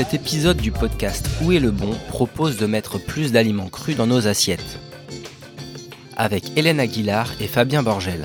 cet 0.00 0.14
épisode 0.14 0.56
du 0.56 0.72
podcast 0.72 1.28
Où 1.42 1.52
est 1.52 1.58
le 1.58 1.70
bon 1.70 1.94
propose 2.08 2.56
de 2.56 2.64
mettre 2.64 2.96
plus 2.98 3.32
d'aliments 3.32 3.68
crus 3.68 3.98
dans 3.98 4.06
nos 4.06 4.26
assiettes. 4.28 4.78
Avec 6.16 6.56
Hélène 6.56 6.80
Aguilar 6.80 7.28
et 7.38 7.46
Fabien 7.46 7.82
Borgel. 7.82 8.24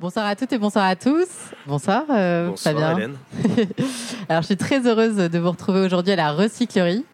Bonsoir 0.00 0.24
à 0.24 0.36
toutes 0.36 0.54
et 0.54 0.58
bonsoir 0.58 0.86
à 0.86 0.96
tous. 0.96 1.28
Bonsoir, 1.66 2.04
euh, 2.08 2.48
Bonsoir 2.48 2.74
Fabien. 2.76 2.96
Hélène. 2.96 3.16
Alors, 4.30 4.40
je 4.40 4.46
suis 4.46 4.56
très 4.56 4.86
heureuse 4.86 5.16
de 5.16 5.38
vous 5.38 5.50
retrouver 5.50 5.80
aujourd'hui 5.80 6.14
à 6.14 6.16
la 6.16 6.32
recyclerie. 6.32 7.04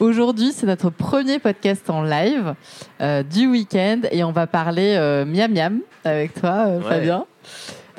Aujourd'hui, 0.00 0.52
c'est 0.52 0.64
notre 0.64 0.88
premier 0.88 1.38
podcast 1.38 1.90
en 1.90 2.02
live 2.02 2.54
euh, 3.02 3.22
du 3.22 3.48
week-end 3.48 4.00
et 4.10 4.24
on 4.24 4.32
va 4.32 4.46
parler 4.46 4.94
euh, 4.96 5.26
miam 5.26 5.52
miam 5.52 5.80
avec 6.04 6.40
toi, 6.40 6.68
euh, 6.68 6.78
Ouais. 6.78 6.88
Fabien. 6.88 7.26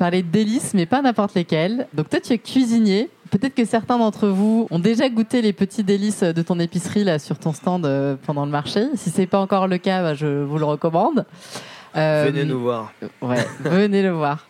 Parler 0.04 0.22
de 0.22 0.28
délices, 0.28 0.74
mais 0.74 0.84
pas 0.84 1.00
n'importe 1.00 1.34
lesquels. 1.34 1.86
Donc, 1.94 2.10
toi, 2.10 2.20
tu 2.20 2.34
es 2.34 2.36
cuisinier. 2.36 3.08
Peut-être 3.30 3.54
que 3.54 3.64
certains 3.64 3.96
d'entre 3.96 4.28
vous 4.28 4.68
ont 4.70 4.78
déjà 4.78 5.08
goûté 5.08 5.40
les 5.40 5.54
petits 5.54 5.82
délices 5.82 6.22
de 6.22 6.42
ton 6.42 6.60
épicerie 6.60 7.04
là 7.04 7.18
sur 7.18 7.38
ton 7.38 7.54
stand 7.54 7.86
euh, 7.86 8.14
pendant 8.26 8.44
le 8.44 8.50
marché. 8.50 8.84
Si 8.96 9.08
c'est 9.08 9.24
pas 9.24 9.38
encore 9.38 9.66
le 9.66 9.78
cas, 9.78 10.02
bah, 10.02 10.12
je 10.12 10.42
vous 10.42 10.58
le 10.58 10.66
recommande. 10.66 11.24
Euh, 11.96 12.26
Venez 12.26 12.44
nous 12.44 12.60
voir. 12.60 12.92
Ouais, 13.22 13.46
venez 13.60 14.02
le 14.02 14.10
voir. 14.10 14.46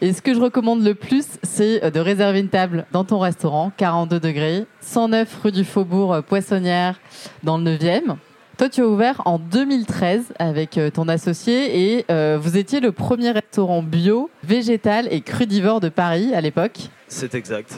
Et 0.00 0.12
ce 0.12 0.22
que 0.22 0.34
je 0.34 0.40
recommande 0.40 0.84
le 0.84 0.94
plus, 0.94 1.26
c'est 1.42 1.82
euh, 1.82 1.90
de 1.90 1.98
réserver 1.98 2.38
une 2.38 2.48
table 2.48 2.86
dans 2.92 3.02
ton 3.02 3.18
restaurant, 3.18 3.72
42 3.76 4.20
degrés, 4.20 4.66
109 4.82 5.40
rue 5.42 5.50
du 5.50 5.64
Faubourg 5.64 6.22
Poissonnière, 6.22 7.00
dans 7.42 7.58
le 7.58 7.76
9e. 7.76 8.18
Toi, 8.58 8.68
tu 8.68 8.82
as 8.82 8.86
ouvert 8.86 9.22
en 9.24 9.38
2013 9.38 10.34
avec 10.38 10.76
euh, 10.76 10.90
ton 10.90 11.08
associé 11.08 11.96
et 11.96 12.04
euh, 12.10 12.38
vous 12.40 12.58
étiez 12.58 12.80
le 12.80 12.92
premier 12.92 13.30
restaurant 13.30 13.82
bio, 13.82 14.30
végétal 14.44 15.08
et 15.10 15.22
crudivore 15.22 15.80
de 15.80 15.88
Paris 15.88 16.34
à 16.34 16.40
l'époque. 16.40 16.90
C'est 17.08 17.34
exact. 17.34 17.74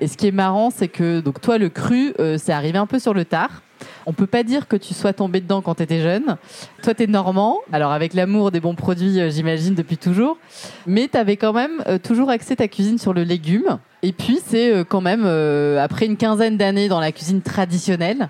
Et 0.00 0.06
ce 0.06 0.16
qui 0.16 0.26
est 0.26 0.32
marrant, 0.32 0.70
c'est 0.70 0.88
que 0.88 1.20
donc 1.20 1.40
toi, 1.40 1.56
le 1.56 1.70
cru, 1.70 2.12
euh, 2.18 2.36
c'est 2.38 2.52
arrivé 2.52 2.78
un 2.78 2.86
peu 2.86 2.98
sur 2.98 3.14
le 3.14 3.24
tard. 3.24 3.62
On 4.06 4.12
peut 4.12 4.26
pas 4.26 4.42
dire 4.42 4.68
que 4.68 4.76
tu 4.76 4.94
sois 4.94 5.12
tombé 5.12 5.40
dedans 5.40 5.60
quand 5.62 5.76
tu 5.76 5.82
étais 5.82 6.00
jeune. 6.00 6.36
Toi, 6.82 6.94
tu 6.94 7.02
es 7.02 7.06
normand, 7.06 7.58
alors 7.72 7.92
avec 7.92 8.14
l'amour 8.14 8.50
des 8.50 8.60
bons 8.60 8.74
produits, 8.74 9.20
euh, 9.20 9.30
j'imagine, 9.30 9.74
depuis 9.74 9.98
toujours. 9.98 10.38
Mais 10.86 11.08
tu 11.08 11.18
avais 11.18 11.36
quand 11.36 11.52
même 11.52 11.82
euh, 11.86 11.98
toujours 11.98 12.30
axé 12.30 12.56
ta 12.56 12.68
cuisine 12.68 12.98
sur 12.98 13.12
le 13.12 13.22
légume. 13.22 13.78
Et 14.02 14.12
puis, 14.12 14.40
c'est 14.44 14.72
euh, 14.72 14.84
quand 14.84 15.00
même, 15.00 15.24
euh, 15.24 15.82
après 15.82 16.06
une 16.06 16.16
quinzaine 16.16 16.56
d'années 16.56 16.88
dans 16.88 17.00
la 17.00 17.12
cuisine 17.12 17.42
traditionnelle, 17.42 18.28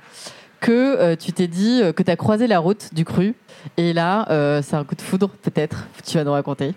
que 0.61 0.97
euh, 0.99 1.17
tu 1.17 1.33
t'es 1.33 1.47
dit 1.47 1.81
euh, 1.83 1.93
que 1.93 2.03
tu 2.03 2.11
as 2.11 2.17
croisé 2.17 2.47
la 2.47 2.59
route 2.59 2.95
du 2.95 3.05
cru. 3.05 3.35
Et 3.77 3.93
là, 3.93 4.27
euh, 4.31 4.63
c'est 4.63 4.77
un 4.77 4.85
coup 4.85 4.95
de 4.95 5.03
foudre, 5.03 5.31
peut-être, 5.43 5.87
tu 6.07 6.17
vas 6.17 6.25
nous 6.25 6.33
raconter. 6.33 6.75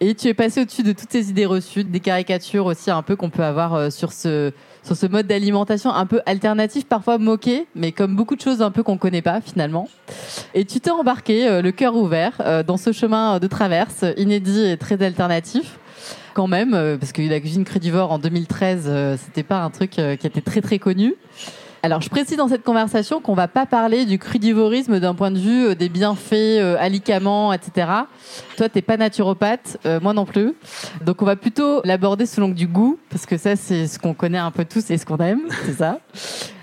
Et 0.00 0.14
tu 0.14 0.28
es 0.28 0.34
passé 0.34 0.62
au-dessus 0.62 0.82
de 0.82 0.92
toutes 0.92 1.10
ces 1.10 1.30
idées 1.30 1.46
reçues, 1.46 1.84
des 1.84 2.00
caricatures 2.00 2.66
aussi 2.66 2.90
un 2.90 3.02
peu 3.02 3.16
qu'on 3.16 3.30
peut 3.30 3.44
avoir 3.44 3.74
euh, 3.74 3.90
sur 3.90 4.12
ce, 4.12 4.52
sur 4.88 4.96
ce 4.96 5.06
mode 5.06 5.26
d'alimentation 5.26 5.92
un 5.92 6.06
peu 6.06 6.22
alternatif, 6.24 6.86
parfois 6.86 7.18
moqué, 7.18 7.66
mais 7.74 7.92
comme 7.92 8.16
beaucoup 8.16 8.36
de 8.36 8.40
choses 8.40 8.62
un 8.62 8.70
peu 8.70 8.82
qu'on 8.82 8.96
connaît 8.96 9.22
pas 9.22 9.40
finalement. 9.40 9.88
Et 10.54 10.64
tu 10.64 10.80
t'es 10.80 10.90
embarqué, 10.90 11.46
euh, 11.46 11.60
le 11.60 11.72
cœur 11.72 11.94
ouvert, 11.94 12.32
euh, 12.40 12.62
dans 12.62 12.78
ce 12.78 12.92
chemin 12.92 13.38
de 13.38 13.46
traverse 13.46 14.04
inédit 14.16 14.64
et 14.64 14.76
très 14.78 15.02
alternatif. 15.02 15.78
Quand 16.34 16.46
même, 16.46 16.70
parce 17.00 17.12
que 17.12 17.20
la 17.20 17.40
cuisine 17.40 17.64
crudivore 17.64 18.12
en 18.12 18.18
2013, 18.18 18.84
euh, 18.86 19.16
c'était 19.22 19.42
pas 19.42 19.60
un 19.62 19.70
truc 19.70 19.90
qui 19.90 20.00
était 20.00 20.40
très 20.40 20.60
très 20.60 20.78
connu. 20.78 21.16
Alors, 21.82 22.00
je 22.00 22.08
précise 22.08 22.36
dans 22.36 22.48
cette 22.48 22.64
conversation 22.64 23.20
qu'on 23.20 23.34
va 23.34 23.46
pas 23.46 23.64
parler 23.64 24.04
du 24.04 24.18
crudivorisme 24.18 24.98
d'un 24.98 25.14
point 25.14 25.30
de 25.30 25.38
vue 25.38 25.66
euh, 25.66 25.74
des 25.76 25.88
bienfaits, 25.88 26.32
euh, 26.32 26.76
alicaments, 26.78 27.52
etc. 27.52 27.88
Toi, 28.56 28.68
t'es 28.68 28.82
pas 28.82 28.96
naturopathe, 28.96 29.78
euh, 29.86 30.00
moi 30.00 30.12
non 30.12 30.24
plus. 30.24 30.54
Donc, 31.04 31.22
on 31.22 31.24
va 31.24 31.36
plutôt 31.36 31.80
l'aborder 31.84 32.26
sous 32.26 32.40
l'angle 32.40 32.56
du 32.56 32.66
goût, 32.66 32.98
parce 33.10 33.26
que 33.26 33.36
ça, 33.36 33.54
c'est 33.54 33.86
ce 33.86 33.98
qu'on 34.00 34.12
connaît 34.12 34.38
un 34.38 34.50
peu 34.50 34.64
tous 34.64 34.90
et 34.90 34.98
ce 34.98 35.06
qu'on 35.06 35.18
aime, 35.18 35.42
c'est 35.66 35.74
ça. 35.74 36.00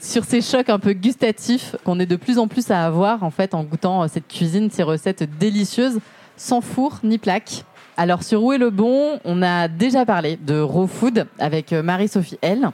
Sur 0.01 0.25
ces 0.25 0.41
chocs 0.41 0.69
un 0.69 0.79
peu 0.79 0.91
gustatifs 0.91 1.77
qu'on 1.85 1.99
est 1.99 2.05
de 2.05 2.17
plus 2.17 2.37
en 2.37 2.47
plus 2.49 2.69
à 2.69 2.85
avoir, 2.85 3.23
en 3.23 3.31
fait, 3.31 3.53
en 3.53 3.63
goûtant 3.63 4.03
euh, 4.03 4.07
cette 4.11 4.27
cuisine, 4.27 4.69
ces 4.69 4.83
recettes 4.83 5.23
délicieuses, 5.39 5.99
sans 6.35 6.59
four 6.59 6.99
ni 7.03 7.17
plaque. 7.17 7.63
Alors, 7.97 8.23
sur 8.23 8.43
Où 8.43 8.51
est 8.51 8.57
le 8.57 8.69
bon, 8.69 9.19
on 9.23 9.41
a 9.41 9.69
déjà 9.69 10.05
parlé 10.05 10.35
de 10.35 10.59
raw 10.59 10.85
food 10.85 11.27
avec 11.39 11.71
euh, 11.71 11.81
Marie-Sophie 11.81 12.37
L. 12.41 12.71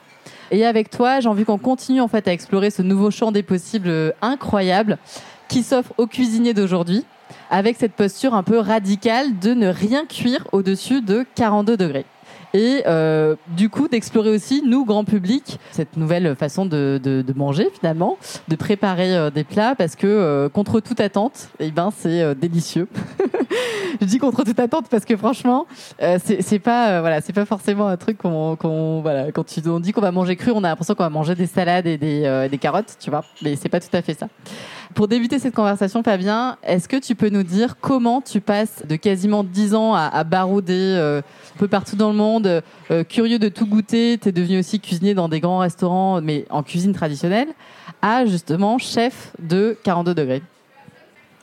Et 0.51 0.65
avec 0.65 0.89
toi, 0.89 1.21
j'ai 1.21 1.29
envie 1.29 1.45
qu'on 1.45 1.57
continue 1.57 2.01
en 2.01 2.09
fait 2.09 2.27
à 2.27 2.33
explorer 2.33 2.69
ce 2.69 2.81
nouveau 2.81 3.09
champ 3.09 3.31
des 3.31 3.41
possibles 3.41 3.87
euh, 3.87 4.11
incroyable 4.21 4.97
qui 5.47 5.63
s'offre 5.63 5.93
aux 5.97 6.07
cuisiniers 6.07 6.53
d'aujourd'hui 6.53 7.05
avec 7.49 7.77
cette 7.77 7.93
posture 7.93 8.33
un 8.33 8.43
peu 8.43 8.59
radicale 8.59 9.39
de 9.39 9.53
ne 9.53 9.67
rien 9.67 10.05
cuire 10.05 10.45
au-dessus 10.51 11.01
de 11.01 11.25
42 11.35 11.77
degrés. 11.77 12.05
Et 12.53 12.83
euh, 12.85 13.35
du 13.55 13.69
coup, 13.69 13.87
d'explorer 13.87 14.29
aussi, 14.29 14.61
nous, 14.65 14.83
grand 14.85 15.05
public, 15.05 15.57
cette 15.71 15.95
nouvelle 15.95 16.35
façon 16.35 16.65
de, 16.65 16.99
de- 17.01 17.21
de 17.21 17.33
manger 17.37 17.69
finalement, 17.73 18.17
de 18.49 18.55
préparer 18.55 19.15
euh, 19.15 19.29
des 19.29 19.43
plats 19.45 19.73
parce 19.75 19.95
que 19.95 20.05
euh, 20.07 20.49
contre 20.49 20.79
toute 20.81 20.99
attente, 20.99 21.49
eh 21.59 21.71
ben, 21.71 21.91
c'est 21.95 22.21
euh, 22.21 22.33
délicieux. 22.35 22.87
Je 24.01 24.05
dis 24.05 24.17
contre 24.17 24.43
toute 24.43 24.59
attente 24.59 24.87
parce 24.89 25.05
que 25.05 25.15
franchement, 25.15 25.65
euh, 26.01 26.17
c'est 26.41 26.59
pas, 26.59 26.99
voilà, 27.01 27.21
c'est 27.21 27.33
pas 27.33 27.45
forcément 27.45 27.87
un 27.87 27.97
truc 27.97 28.17
qu'on, 28.17 28.55
qu'on- 28.55 29.01
voilà, 29.01 29.31
quand 29.31 29.45
tu, 29.45 29.61
on 29.67 29.79
dit 29.79 29.91
qu'on 29.93 30.01
va 30.01 30.11
manger 30.11 30.35
cru, 30.35 30.51
on 30.51 30.63
a 30.63 30.69
l'impression 30.69 30.95
qu'on 30.95 31.03
va 31.03 31.09
manger 31.09 31.35
des 31.35 31.47
salades 31.47 31.87
et 31.87 31.97
des, 31.97 32.47
des 32.49 32.57
carottes, 32.57 32.97
tu 32.99 33.09
vois. 33.09 33.23
Mais 33.41 33.55
c'est 33.55 33.69
pas 33.69 33.79
tout 33.79 33.95
à 33.95 34.01
fait 34.01 34.13
ça. 34.13 34.27
Pour 34.93 35.07
débuter 35.07 35.39
cette 35.39 35.55
conversation, 35.55 36.03
Fabien, 36.03 36.57
est-ce 36.63 36.89
que 36.89 36.97
tu 36.97 37.15
peux 37.15 37.29
nous 37.29 37.43
dire 37.43 37.75
comment 37.79 38.19
tu 38.21 38.41
passes 38.41 38.83
de 38.87 38.95
quasiment 38.97 39.43
10 39.43 39.73
ans 39.75 39.93
à, 39.95 40.01
à 40.07 40.23
barouder 40.25 40.95
un 40.97 41.57
peu 41.57 41.67
partout 41.69 41.95
dans 41.95 42.09
le 42.09 42.15
monde, 42.15 42.40
euh, 42.47 43.03
curieux 43.03 43.39
de 43.39 43.49
tout 43.49 43.65
goûter, 43.65 44.17
tu 44.21 44.29
es 44.29 44.31
devenu 44.31 44.59
aussi 44.59 44.79
cuisinier 44.79 45.13
dans 45.13 45.29
des 45.29 45.39
grands 45.39 45.59
restaurants, 45.59 46.21
mais 46.21 46.45
en 46.49 46.63
cuisine 46.63 46.93
traditionnelle, 46.93 47.49
à 48.01 48.25
justement 48.25 48.77
chef 48.77 49.31
de 49.39 49.77
42 49.83 50.13
degrés 50.15 50.41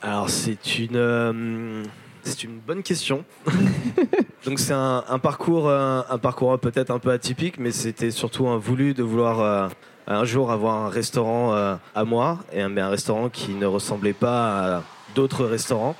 Alors 0.01 0.29
c'est 0.29 0.79
une 0.79 0.95
euh, 0.95 1.83
c'est 2.23 2.43
une 2.43 2.59
bonne 2.59 2.83
question. 2.83 3.23
Donc 4.45 4.59
c'est 4.59 4.73
un, 4.73 5.03
un 5.07 5.19
parcours 5.19 5.67
euh, 5.67 6.01
un 6.09 6.17
parcours 6.17 6.57
peut-être 6.59 6.91
un 6.91 6.99
peu 6.99 7.11
atypique, 7.11 7.57
mais 7.59 7.71
c'était 7.71 8.11
surtout 8.11 8.47
un 8.47 8.57
voulu 8.57 8.93
de 8.93 9.03
vouloir 9.03 9.39
euh, 9.41 9.67
un 10.07 10.25
jour 10.25 10.51
avoir 10.51 10.75
un 10.85 10.89
restaurant 10.89 11.53
euh, 11.53 11.75
à 11.95 12.03
moi 12.03 12.39
et 12.51 12.61
un, 12.61 12.69
mais 12.69 12.81
un 12.81 12.89
restaurant 12.89 13.29
qui 13.29 13.51
ne 13.51 13.65
ressemblait 13.65 14.13
pas 14.13 14.77
à 14.77 14.83
d'autres 15.15 15.45
restaurants. 15.45 15.95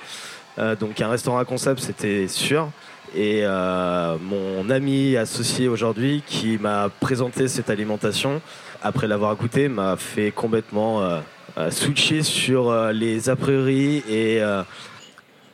Euh, 0.58 0.74
donc 0.74 1.00
un 1.00 1.08
restaurant 1.08 1.38
à 1.38 1.44
concept 1.44 1.80
c'était 1.80 2.28
sûr. 2.28 2.70
Et 3.14 3.40
euh, 3.42 4.16
mon 4.18 4.70
ami 4.70 5.16
associé 5.16 5.66
aujourd'hui 5.66 6.22
qui 6.26 6.58
m'a 6.58 6.88
présenté 7.00 7.48
cette 7.48 7.68
alimentation, 7.68 8.40
après 8.82 9.08
l'avoir 9.08 9.34
goûté, 9.34 9.68
m'a 9.68 9.96
fait 9.96 10.30
complètement 10.30 11.02
euh, 11.02 11.20
euh, 11.58 11.70
switcher 11.70 12.22
sur 12.22 12.72
les 12.92 13.28
a 13.28 13.34
priori 13.34 14.04
et 14.08 14.40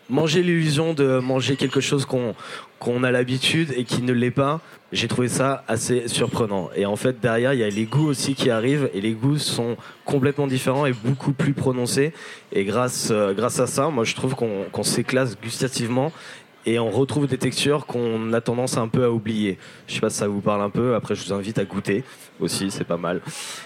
manger 0.08 0.42
l'illusion 0.42 0.92
de 0.92 1.18
manger 1.18 1.56
quelque 1.56 1.80
chose 1.80 2.04
qu'on 2.04 2.34
qu'on 2.78 3.02
a 3.04 3.10
l'habitude 3.10 3.72
et 3.74 3.84
qui 3.84 4.02
ne 4.02 4.12
l'est 4.12 4.30
pas. 4.30 4.60
J'ai 4.92 5.08
trouvé 5.08 5.28
ça 5.28 5.64
assez 5.66 6.08
surprenant. 6.08 6.68
Et 6.76 6.84
en 6.84 6.94
fait, 6.94 7.20
derrière, 7.20 7.54
il 7.54 7.60
y 7.60 7.64
a 7.64 7.70
les 7.70 7.86
goûts 7.86 8.06
aussi 8.06 8.34
qui 8.34 8.50
arrivent 8.50 8.90
et 8.92 9.00
les 9.00 9.12
goûts 9.12 9.38
sont 9.38 9.78
complètement 10.04 10.46
différents 10.46 10.84
et 10.84 10.92
beaucoup 10.92 11.32
plus 11.32 11.54
prononcés. 11.54 12.12
Et 12.52 12.64
grâce, 12.64 13.10
grâce 13.34 13.60
à 13.60 13.66
ça, 13.66 13.88
moi, 13.88 14.04
je 14.04 14.14
trouve 14.14 14.34
qu'on 14.34 14.64
qu'on 14.70 14.82
s'éclate 14.82 15.40
gustativement 15.42 16.12
et 16.66 16.80
on 16.80 16.90
retrouve 16.90 17.28
des 17.28 17.38
textures 17.38 17.86
qu'on 17.86 18.32
a 18.32 18.40
tendance 18.40 18.76
un 18.76 18.88
peu 18.88 19.04
à 19.04 19.10
oublier. 19.10 19.56
Je 19.86 19.94
sais 19.94 20.00
pas 20.00 20.10
si 20.10 20.16
ça 20.16 20.26
vous 20.26 20.40
parle 20.40 20.60
un 20.62 20.70
peu. 20.70 20.96
Après, 20.96 21.14
je 21.14 21.24
vous 21.24 21.32
invite 21.32 21.58
à 21.58 21.64
goûter 21.64 22.02
aussi, 22.40 22.70
c'est 22.72 22.84
pas 22.84 22.96
mal. 22.96 23.20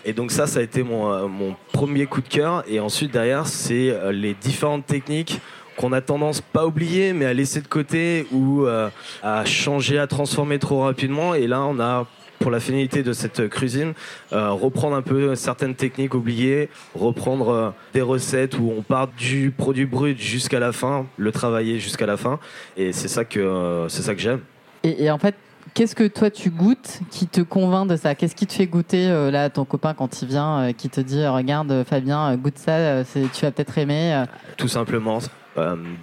Et 0.04 0.12
donc 0.12 0.30
ça, 0.30 0.46
ça 0.46 0.60
a 0.60 0.62
été 0.62 0.82
mon, 0.82 1.10
euh, 1.12 1.52
premier 1.72 2.04
coup 2.04 2.20
de 2.20 2.28
cœur. 2.28 2.62
Et 2.68 2.78
ensuite, 2.78 3.10
derrière, 3.10 3.46
c'est 3.46 3.90
euh, 3.90 4.12
les 4.12 4.34
différentes 4.34 4.86
techniques 4.86 5.40
qu'on 5.78 5.92
a 5.92 6.02
tendance 6.02 6.42
pas 6.42 6.60
à 6.60 6.66
oublier, 6.66 7.14
mais 7.14 7.24
à 7.24 7.32
laisser 7.32 7.62
de 7.62 7.68
côté 7.68 8.26
ou 8.32 8.66
euh, 8.66 8.90
à 9.22 9.46
changer, 9.46 9.98
à 9.98 10.06
transformer 10.06 10.58
trop 10.58 10.82
rapidement. 10.82 11.34
Et 11.34 11.46
là, 11.46 11.62
on 11.62 11.80
a 11.80 12.06
pour 12.40 12.50
la 12.50 12.58
finalité 12.58 13.02
de 13.02 13.12
cette 13.12 13.48
cuisine, 13.50 13.92
euh, 14.32 14.50
reprendre 14.50 14.96
un 14.96 15.02
peu 15.02 15.34
certaines 15.34 15.74
techniques 15.74 16.14
oubliées, 16.14 16.70
reprendre 16.94 17.48
euh, 17.50 17.70
des 17.92 18.00
recettes 18.00 18.58
où 18.58 18.72
on 18.76 18.82
part 18.82 19.08
du 19.08 19.50
produit 19.50 19.84
brut 19.84 20.18
jusqu'à 20.18 20.58
la 20.58 20.72
fin, 20.72 21.06
le 21.18 21.32
travailler 21.32 21.78
jusqu'à 21.78 22.06
la 22.06 22.16
fin. 22.16 22.40
Et 22.78 22.92
c'est 22.92 23.08
ça 23.08 23.26
que, 23.26 23.38
euh, 23.38 23.88
c'est 23.88 24.02
ça 24.02 24.14
que 24.14 24.20
j'aime. 24.20 24.40
Et, 24.82 25.04
et 25.04 25.10
en 25.10 25.18
fait, 25.18 25.36
Qu'est-ce 25.74 25.94
que 25.94 26.08
toi 26.08 26.30
tu 26.30 26.50
goûtes 26.50 27.00
qui 27.10 27.28
te 27.28 27.42
convainc 27.42 27.86
de 27.86 27.94
ça? 27.94 28.16
Qu'est-ce 28.16 28.34
qui 28.34 28.46
te 28.46 28.52
fait 28.54 28.66
goûter 28.66 29.08
là 29.30 29.50
ton 29.50 29.64
copain 29.64 29.94
quand 29.94 30.20
il 30.20 30.26
vient, 30.26 30.72
qui 30.72 30.88
te 30.88 31.00
dit 31.00 31.24
regarde 31.24 31.84
Fabien, 31.84 32.34
goûte 32.36 32.58
ça, 32.58 33.04
tu 33.04 33.42
vas 33.42 33.52
peut-être 33.52 33.78
aimer. 33.78 34.24
Tout 34.56 34.66
simplement, 34.66 35.20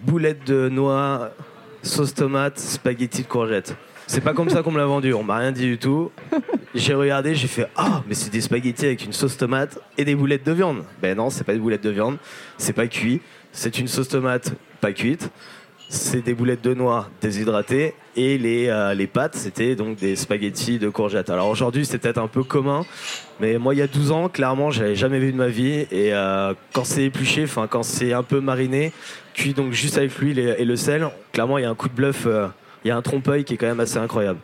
boulettes 0.05 0.47
de 0.47 0.69
noix, 0.69 1.31
sauce 1.81 2.13
tomate, 2.13 2.59
spaghetti 2.59 3.23
de 3.23 3.27
courgettes. 3.27 3.75
C'est 4.09 4.21
pas 4.21 4.33
comme 4.33 4.49
ça 4.49 4.63
qu'on 4.63 4.71
me 4.71 4.77
l'a 4.77 4.85
vendu, 4.85 5.13
on 5.13 5.23
m'a 5.23 5.37
rien 5.37 5.51
dit 5.51 5.65
du 5.65 5.77
tout. 5.77 6.11
J'ai 6.73 6.93
regardé, 6.93 7.35
j'ai 7.35 7.47
fait 7.47 7.67
Ah, 7.75 8.03
mais 8.07 8.13
c'est 8.13 8.31
des 8.31 8.39
spaghettis 8.39 8.85
avec 8.85 9.03
une 9.03 9.11
sauce 9.11 9.35
tomate 9.35 9.79
et 9.97 10.05
des 10.05 10.15
boulettes 10.15 10.45
de 10.45 10.53
viande. 10.53 10.83
Ben 11.01 11.17
non, 11.17 11.29
c'est 11.29 11.43
pas 11.43 11.53
des 11.53 11.59
boulettes 11.59 11.83
de 11.83 11.89
viande, 11.89 12.17
c'est 12.57 12.73
pas 12.73 12.87
cuit, 12.87 13.21
c'est 13.51 13.77
une 13.79 13.87
sauce 13.87 14.07
tomate 14.07 14.53
pas 14.79 14.93
cuite, 14.93 15.29
c'est 15.89 16.23
des 16.23 16.33
boulettes 16.33 16.63
de 16.63 16.73
noix 16.73 17.09
déshydratées 17.21 17.95
et 18.15 18.37
les, 18.37 18.67
euh, 18.67 18.93
les 18.93 19.07
pâtes, 19.07 19.35
c'était 19.35 19.75
donc 19.75 19.97
des 19.97 20.15
spaghettis 20.15 20.79
de 20.79 20.87
courgettes. 20.87 21.29
Alors 21.29 21.49
aujourd'hui, 21.49 21.85
c'est 21.85 21.97
peut-être 21.97 22.17
un 22.17 22.27
peu 22.27 22.43
commun, 22.43 22.85
mais 23.41 23.57
moi, 23.57 23.73
il 23.73 23.77
y 23.77 23.81
a 23.81 23.87
12 23.87 24.11
ans, 24.11 24.29
clairement, 24.29 24.71
j'avais 24.71 24.95
jamais 24.95 25.19
vu 25.19 25.33
de 25.33 25.37
ma 25.37 25.47
vie. 25.47 25.85
Et 25.91 26.13
euh, 26.13 26.53
quand 26.73 26.85
c'est 26.85 27.03
épluché, 27.03 27.43
enfin, 27.43 27.67
quand 27.67 27.83
c'est 27.83 28.13
un 28.13 28.23
peu 28.23 28.39
mariné, 28.39 28.93
cuit 29.33 29.53
donc 29.53 29.73
juste 29.73 29.97
avec 29.97 30.17
l'huile 30.19 30.39
et, 30.39 30.55
et 30.59 30.65
le 30.65 30.75
sel, 30.77 31.09
clairement, 31.33 31.57
il 31.57 31.63
y 31.63 31.65
a 31.65 31.69
un 31.69 31.75
coup 31.75 31.89
de 31.89 31.93
bluff, 31.93 32.25
euh, 32.25 32.47
il 32.83 32.87
y 32.87 32.91
a 32.91 32.97
un 32.97 33.01
trompe-œil 33.01 33.43
qui 33.43 33.53
est 33.53 33.57
quand 33.57 33.67
même 33.67 33.79
assez 33.79 33.97
incroyable. 33.97 34.39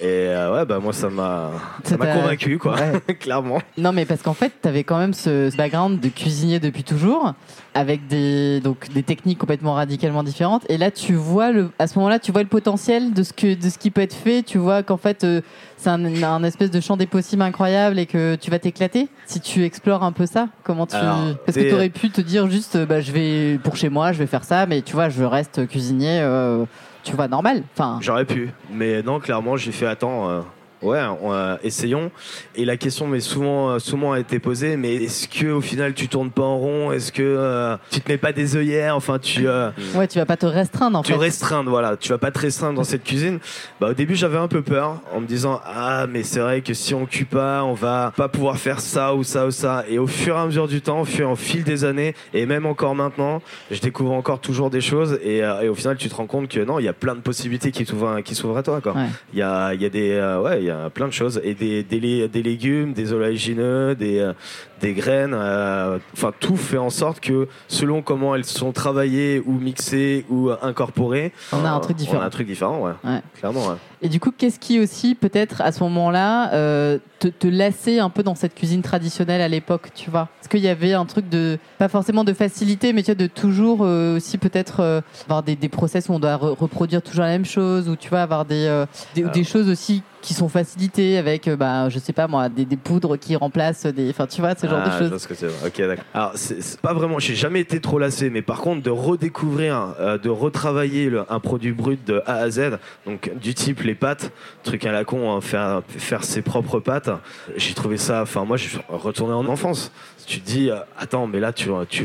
Et 0.00 0.28
euh, 0.28 0.52
ouais, 0.52 0.66
bah 0.66 0.80
moi, 0.80 0.92
ça 0.92 1.08
m'a 1.08 1.52
ça 1.84 1.96
convaincu, 1.96 2.58
quoi, 2.58 2.74
Ouais. 2.74 3.14
clairement. 3.20 3.60
Non, 3.78 3.92
mais 3.92 4.04
parce 4.04 4.22
qu'en 4.22 4.34
fait, 4.34 4.52
tu 4.60 4.68
avais 4.68 4.82
quand 4.82 4.98
même 4.98 5.14
ce, 5.14 5.54
background 5.56 6.00
de 6.00 6.08
cuisinier 6.08 6.58
depuis 6.58 6.82
toujours, 6.82 7.32
avec 7.74 8.06
des, 8.08 8.60
donc, 8.60 8.92
des 8.92 9.02
techniques 9.02 9.38
complètement 9.38 9.74
radicalement 9.74 10.24
différentes. 10.24 10.64
Et 10.68 10.78
là, 10.78 10.90
tu 10.90 11.14
vois 11.14 11.52
le, 11.52 11.70
à 11.78 11.86
ce 11.86 11.98
moment-là, 11.98 12.18
tu 12.18 12.32
vois 12.32 12.42
le 12.42 12.48
potentiel 12.48 13.12
de 13.14 13.22
ce, 13.22 13.32
que, 13.32 13.54
de 13.54 13.68
ce 13.68 13.78
qui 13.78 13.90
peut 13.90 14.00
être 14.00 14.14
fait. 14.14 14.42
Tu 14.42 14.58
vois 14.58 14.82
qu'en 14.82 14.96
fait, 14.96 15.22
euh, 15.22 15.40
c'est 15.76 15.90
un, 15.90 16.22
un 16.22 16.42
espèce 16.42 16.70
de 16.70 16.80
champ 16.80 16.96
des 16.96 17.06
possibles 17.06 17.42
incroyable 17.42 17.98
et 17.98 18.06
que 18.06 18.34
tu 18.34 18.50
vas 18.50 18.58
t'éclater 18.58 19.08
si 19.26 19.40
tu 19.40 19.64
explores 19.64 20.02
un 20.02 20.12
peu 20.12 20.26
ça. 20.26 20.48
Comment 20.64 20.86
tu. 20.86 20.96
Alors, 20.96 21.36
parce 21.46 21.56
que 21.56 21.68
tu 21.68 21.74
aurais 21.74 21.90
pu 21.90 22.10
te 22.10 22.20
dire 22.20 22.50
juste, 22.50 22.76
bah, 22.84 23.00
je 23.00 23.12
vais 23.12 23.58
pour 23.62 23.76
chez 23.76 23.90
moi, 23.90 24.12
je 24.12 24.18
vais 24.18 24.26
faire 24.26 24.44
ça, 24.44 24.66
mais 24.66 24.82
tu 24.82 24.94
vois, 24.94 25.08
je 25.08 25.22
reste 25.22 25.66
cuisinier, 25.68 26.20
euh, 26.20 26.64
tu 27.04 27.14
vois, 27.14 27.28
normal. 27.28 27.62
J'aurais 28.00 28.24
pu, 28.24 28.50
mais 28.70 29.02
non, 29.02 29.20
clairement, 29.20 29.56
j'ai 29.56 29.72
fait 29.72 29.86
attends. 29.86 30.44
Ouais, 30.84 31.00
on, 31.22 31.32
euh, 31.32 31.56
essayons. 31.64 32.10
Et 32.54 32.64
la 32.64 32.76
question 32.76 33.06
m'est 33.06 33.20
souvent, 33.20 33.78
souvent 33.78 34.12
a 34.12 34.20
été 34.20 34.38
posée, 34.38 34.76
mais 34.76 34.94
est-ce 34.94 35.28
que 35.28 35.46
au 35.46 35.60
final 35.60 35.94
tu 35.94 36.08
tournes 36.08 36.30
pas 36.30 36.42
en 36.42 36.58
rond? 36.58 36.92
Est-ce 36.92 37.10
que 37.10 37.22
euh, 37.22 37.76
tu 37.90 38.00
te 38.00 38.10
mets 38.12 38.18
pas 38.18 38.32
des 38.32 38.56
œillères? 38.56 38.94
Enfin, 38.96 39.18
tu, 39.18 39.48
euh, 39.48 39.70
ouais, 39.94 40.06
tu 40.06 40.18
vas 40.18 40.26
pas 40.26 40.36
te 40.36 40.46
restreindre 40.46 40.98
en 40.98 41.02
tu 41.02 41.12
fait. 41.12 41.18
restreindre, 41.18 41.70
voilà. 41.70 41.96
Tu 41.96 42.10
vas 42.10 42.18
pas 42.18 42.30
te 42.30 42.38
restreindre 42.38 42.74
dans 42.76 42.84
cette 42.84 43.04
cuisine. 43.04 43.38
Bah, 43.80 43.88
au 43.90 43.94
début, 43.94 44.14
j'avais 44.14 44.38
un 44.38 44.48
peu 44.48 44.62
peur 44.62 45.00
en 45.14 45.20
me 45.20 45.26
disant 45.26 45.60
ah, 45.64 46.06
mais 46.08 46.22
c'est 46.22 46.40
vrai 46.40 46.60
que 46.60 46.74
si 46.74 46.94
on 46.94 47.06
cuit 47.06 47.24
pas, 47.24 47.64
on 47.64 47.74
va 47.74 48.12
pas 48.16 48.28
pouvoir 48.28 48.58
faire 48.58 48.80
ça 48.80 49.14
ou 49.14 49.24
ça 49.24 49.46
ou 49.46 49.50
ça. 49.50 49.84
Et 49.88 49.98
au 49.98 50.06
fur 50.06 50.36
et 50.36 50.38
à 50.38 50.46
mesure 50.46 50.68
du 50.68 50.80
temps, 50.82 51.00
au 51.00 51.04
fur 51.04 51.30
au 51.30 51.36
fil 51.36 51.64
des 51.64 51.84
années, 51.84 52.14
et 52.34 52.44
même 52.46 52.66
encore 52.66 52.94
maintenant, 52.94 53.40
je 53.70 53.80
découvre 53.80 54.12
encore 54.12 54.40
toujours 54.40 54.70
des 54.70 54.80
choses. 54.80 55.18
Et, 55.22 55.42
euh, 55.42 55.62
et 55.62 55.68
au 55.68 55.74
final, 55.74 55.96
tu 55.96 56.08
te 56.08 56.14
rends 56.14 56.26
compte 56.26 56.48
que 56.48 56.60
non, 56.60 56.78
il 56.78 56.84
y 56.84 56.88
a 56.88 56.92
plein 56.92 57.14
de 57.14 57.20
possibilités 57.20 57.70
qui 57.70 57.86
s'ouvrent, 57.86 58.20
qui 58.20 58.34
s'ouvrent 58.34 58.58
à 58.58 58.62
toi, 58.62 58.80
quoi. 58.80 58.92
Ouais. 58.92 59.06
Il 59.32 59.38
y 59.38 59.42
a, 59.42 59.72
il 59.74 59.80
y 59.80 59.86
a 59.86 59.88
des, 59.88 60.12
euh, 60.12 60.40
ouais, 60.42 60.62
y 60.64 60.70
a 60.70 60.73
plein 60.92 61.06
de 61.06 61.12
choses 61.12 61.40
et 61.44 61.54
des, 61.54 61.82
des, 61.82 62.00
lé- 62.00 62.28
des 62.28 62.42
légumes, 62.42 62.92
des 62.92 63.12
oléagineux, 63.12 63.94
des, 63.94 64.18
euh, 64.18 64.32
des 64.80 64.92
graines. 64.92 65.34
euh, 65.34 65.98
Enfin, 66.12 66.32
tout 66.38 66.56
fait 66.56 66.78
en 66.78 66.90
sorte 66.90 67.20
que 67.20 67.48
selon 67.68 68.02
comment 68.02 68.34
elles 68.34 68.44
sont 68.44 68.72
travaillées 68.72 69.42
ou 69.44 69.52
mixées 69.52 70.24
ou 70.28 70.50
euh, 70.50 70.56
incorporées, 70.62 71.32
On 71.52 71.64
a 71.64 71.70
un 71.70 71.76
euh, 71.76 71.80
truc 71.80 71.96
On 71.96 72.00
différent. 72.00 72.22
a 72.22 72.24
un 72.26 72.30
truc 72.30 72.46
différent, 72.46 72.80
ouais. 72.80 72.92
Ouais. 73.04 73.20
Clairement, 73.38 73.66
ouais. 73.68 73.74
Et 74.02 74.08
du 74.08 74.20
coup, 74.20 74.30
qu'est-ce 74.36 74.58
qui 74.58 74.80
aussi, 74.80 75.14
peut-être 75.14 75.62
à 75.62 75.72
ce 75.72 75.82
moment-là, 75.84 76.52
euh, 76.52 76.98
te, 77.20 77.28
te 77.28 77.46
lassait 77.46 78.00
un 78.00 78.10
peu 78.10 78.22
dans 78.22 78.34
cette 78.34 78.54
cuisine 78.54 78.82
traditionnelle 78.82 79.40
à 79.40 79.48
l'époque, 79.48 79.88
tu 79.94 80.10
vois? 80.10 80.28
Est-ce 80.40 80.48
qu'il 80.50 80.60
y 80.60 80.68
avait 80.68 80.92
un 80.92 81.06
truc 81.06 81.28
de, 81.30 81.58
pas 81.78 81.88
forcément 81.88 82.22
de 82.24 82.34
facilité, 82.34 82.92
mais 82.92 83.02
tu 83.02 83.06
vois, 83.06 83.14
de 83.14 83.26
toujours 83.26 83.78
euh, 83.82 84.16
aussi 84.16 84.36
peut-être 84.36 84.80
euh, 84.80 85.00
avoir 85.24 85.42
des, 85.42 85.56
des 85.56 85.70
process 85.70 86.08
où 86.10 86.12
on 86.12 86.18
doit 86.18 86.36
re- 86.36 86.54
reproduire 86.58 87.00
toujours 87.00 87.24
la 87.24 87.30
même 87.30 87.46
chose, 87.46 87.88
ou 87.88 87.96
tu 87.96 88.10
vois, 88.10 88.20
avoir 88.20 88.44
des, 88.44 88.66
euh, 88.66 88.84
des, 89.14 89.22
des 89.22 89.44
choses 89.44 89.70
aussi 89.70 90.02
qui 90.24 90.32
sont 90.32 90.48
facilitées 90.48 91.18
avec, 91.18 91.46
euh, 91.48 91.54
bah, 91.54 91.90
je 91.90 91.98
sais 91.98 92.14
pas 92.14 92.26
moi, 92.26 92.48
des, 92.48 92.64
des 92.64 92.78
poudres 92.78 93.18
qui 93.18 93.36
remplacent 93.36 93.84
des. 93.84 94.08
Enfin, 94.08 94.26
tu 94.26 94.40
vois, 94.40 94.54
ce 94.56 94.66
genre 94.66 94.80
Ah, 94.82 94.86
de 94.88 94.92
je 94.92 94.98
choses. 94.98 95.08
vois 95.10 95.18
ce 95.18 95.28
que 95.28 95.34
c'est. 95.34 95.46
Ok, 95.66 95.76
d'accord. 95.78 96.04
Alors, 96.14 96.32
c'est 96.34 96.62
c'est 96.62 96.80
pas 96.80 96.94
vraiment. 96.94 97.18
J'ai 97.18 97.34
jamais 97.34 97.60
été 97.60 97.78
trop 97.78 97.98
lassé, 97.98 98.30
mais 98.30 98.40
par 98.40 98.58
contre, 98.62 98.82
de 98.82 98.88
redécouvrir, 98.90 99.94
euh, 100.00 100.16
de 100.16 100.30
retravailler 100.30 101.10
le- 101.10 101.30
un 101.30 101.40
produit 101.40 101.72
brut 101.72 102.02
de 102.06 102.22
A 102.26 102.36
à 102.36 102.50
Z, 102.50 102.78
donc 103.06 103.30
du 103.38 103.52
type 103.52 103.82
les 103.82 103.94
pâtes, 103.94 104.32
truc 104.62 104.86
à 104.86 104.92
la 104.92 105.04
con, 105.04 105.30
hein, 105.30 105.40
faire, 105.42 105.82
faire 105.88 106.24
ses 106.24 106.40
propres 106.40 106.80
pâtes, 106.80 107.10
j'ai 107.56 107.74
trouvé 107.74 107.98
ça. 107.98 108.22
Enfin, 108.22 108.44
moi, 108.46 108.56
je 108.56 108.68
suis 108.68 108.78
retourné 108.88 109.34
en 109.34 109.46
enfance. 109.46 109.92
Tu 110.26 110.40
te 110.40 110.46
dis, 110.46 110.70
euh, 110.70 110.76
attends, 110.98 111.26
mais 111.26 111.40
là, 111.40 111.52
tu, 111.52 111.68
tu, 111.88 112.04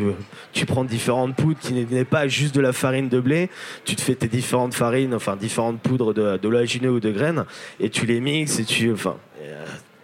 tu 0.52 0.66
prends 0.66 0.84
différentes 0.84 1.36
poudres 1.36 1.60
qui 1.60 1.74
n'est 1.74 2.06
pas 2.06 2.28
juste 2.28 2.56
de 2.56 2.62
la 2.62 2.74
farine 2.74 3.10
de 3.10 3.20
blé, 3.20 3.50
tu 3.86 3.96
te 3.96 4.02
fais 4.02 4.16
tes 4.16 4.28
différentes 4.28 4.74
farines, 4.74 5.14
enfin, 5.14 5.36
différentes 5.36 5.80
poudres 5.80 6.14
de, 6.14 6.88
ou 6.88 7.00
de 7.00 7.12
graines, 7.12 7.46
et 7.80 7.90
tu 7.90 8.06
les 8.06 8.20
mixes 8.20 8.60
et 8.60 8.66
tu. 8.66 8.92
Enfin. 8.92 9.18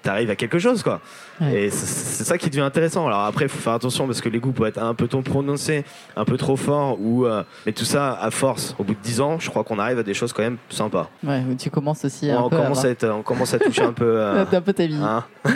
T'arrives 0.06 0.30
à 0.30 0.36
quelque 0.36 0.60
chose, 0.60 0.84
quoi. 0.84 1.02
Ouais. 1.42 1.64
Et 1.64 1.70
c'est- 1.72 2.24
ça 2.24 2.38
qui 2.38 2.50
devient 2.52 2.62
intéressant. 2.62 3.08
Alors 3.08 3.22
après, 3.22 3.46
il 3.46 3.50
faut 3.50 3.58
faire 3.58 3.74
attention 3.74 4.06
parce 4.06 4.22
que 4.22 4.30
les 4.30 4.38
goûts 4.40 4.52
peuvent 4.52 4.68
être 4.68 4.78
un 4.82 4.94
peu 4.94 5.08
trop 5.08 5.22
prononcés, 5.24 5.84
un 6.16 6.26
peu 6.26 6.38
trop 6.38 6.56
forts. 6.56 6.98
Ou, 7.02 7.26
euh, 7.26 7.44
mais 7.66 7.72
tout 7.72 7.86
ça, 7.86 8.14
à 8.22 8.30
force, 8.30 8.76
au 8.78 8.84
bout 8.84 8.94
de 8.94 9.00
10 9.02 9.20
ans, 9.20 9.40
je 9.40 9.50
crois 9.50 9.64
qu'on 9.64 9.80
arrive 9.80 9.98
à 9.98 10.04
des 10.04 10.14
choses 10.14 10.32
quand 10.32 10.44
même 10.44 10.58
sympas. 10.70 11.10
Ouais, 11.24 11.42
tu 11.58 11.72
commences 11.72 12.06
aussi 12.06 12.30
un 12.30 12.40
on, 12.44 12.50
peu. 12.50 12.58
commence 12.58 12.86
à 12.86 12.90
être, 12.90 13.08
on 13.10 13.24
commence 13.24 13.54
à 13.56 13.60
toucher 13.60 13.82
un 13.82 13.94
peu. 13.94 14.06
euh, 14.20 14.46
un 14.50 14.62
peu 14.62 14.74
ta 14.74 14.86
vie. 14.86 14.96
hein. 15.02 15.24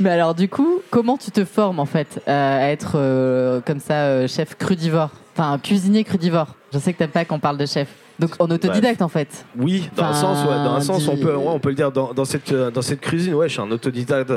Mais 0.00 0.10
alors, 0.10 0.34
du 0.34 0.48
coup, 0.48 0.80
comment 0.90 1.16
tu 1.16 1.30
te 1.30 1.44
formes 1.44 1.78
en 1.78 1.86
fait 1.86 2.20
euh, 2.28 2.66
à 2.66 2.70
être 2.72 2.94
euh, 2.96 3.60
comme 3.64 3.78
ça 3.80 4.26
chef 4.26 4.56
crudivore? 4.56 5.10
Enfin, 5.36 5.58
cuisinier 5.62 6.02
crudivore. 6.02 6.48
Je 6.72 6.78
sais 6.80 6.92
que 6.92 6.98
t'aimes 6.98 7.10
pas 7.10 7.24
qu'on 7.24 7.38
parle 7.38 7.56
de 7.56 7.66
chef. 7.66 7.88
Donc 8.18 8.30
en 8.38 8.50
autodidacte 8.50 9.02
en 9.02 9.08
fait. 9.08 9.44
Oui, 9.58 9.90
dans 9.94 10.04
un 10.04 10.14
sens, 10.14 10.38
ouais, 10.46 10.54
dans 10.54 10.74
un 10.74 10.80
sens, 10.80 11.06
on 11.08 11.16
peut, 11.16 11.34
ouais, 11.34 11.44
on 11.48 11.58
peut 11.58 11.68
le 11.68 11.74
dire. 11.74 11.92
Dans, 11.92 12.14
dans 12.14 12.24
cette, 12.24 12.50
euh, 12.52 12.70
dans 12.70 12.82
cette 12.82 13.00
cuisine, 13.00 13.34
ouais, 13.34 13.48
je 13.48 13.54
suis 13.54 13.62
un 13.62 13.70
autodidacte. 13.70 14.32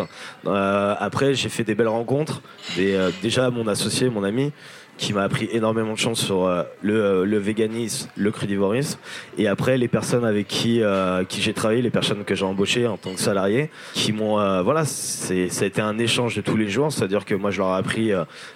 Euh, 0.45 0.95
après, 0.99 1.33
j'ai 1.33 1.49
fait 1.49 1.63
des 1.63 1.75
belles 1.75 1.87
rencontres. 1.87 2.41
Des, 2.75 2.93
euh, 2.93 3.09
déjà, 3.21 3.49
mon 3.49 3.67
associé, 3.67 4.09
mon 4.09 4.25
ami, 4.25 4.51
qui 4.97 5.13
m'a 5.13 5.23
appris 5.23 5.47
énormément 5.53 5.93
de 5.93 5.97
choses 5.97 6.17
sur 6.17 6.45
euh, 6.45 6.63
le, 6.81 7.23
le 7.23 7.37
véganisme, 7.37 8.09
le 8.17 8.31
crudivorisme. 8.31 8.99
Et 9.37 9.47
après, 9.47 9.77
les 9.77 9.87
personnes 9.87 10.25
avec 10.25 10.47
qui, 10.47 10.81
qui 11.29 11.41
j'ai 11.41 11.53
travaillé, 11.53 11.81
les 11.81 11.89
personnes 11.89 12.25
que 12.25 12.35
j'ai 12.35 12.45
embauchées 12.45 12.85
en 12.85 12.97
tant 12.97 13.13
que 13.13 13.21
salarié, 13.21 13.69
qui 13.93 14.11
m'ont, 14.11 14.61
voilà, 14.61 14.83
c'est, 14.83 15.47
ça 15.47 15.63
a 15.63 15.67
été 15.67 15.81
un 15.81 15.97
échange 15.99 16.35
de 16.35 16.41
tous 16.41 16.57
les 16.57 16.67
jours. 16.67 16.91
C'est-à-dire 16.91 17.23
que 17.23 17.33
moi, 17.33 17.49
je 17.49 17.59
leur 17.59 17.73
ai 17.73 17.77
appris 17.77 18.11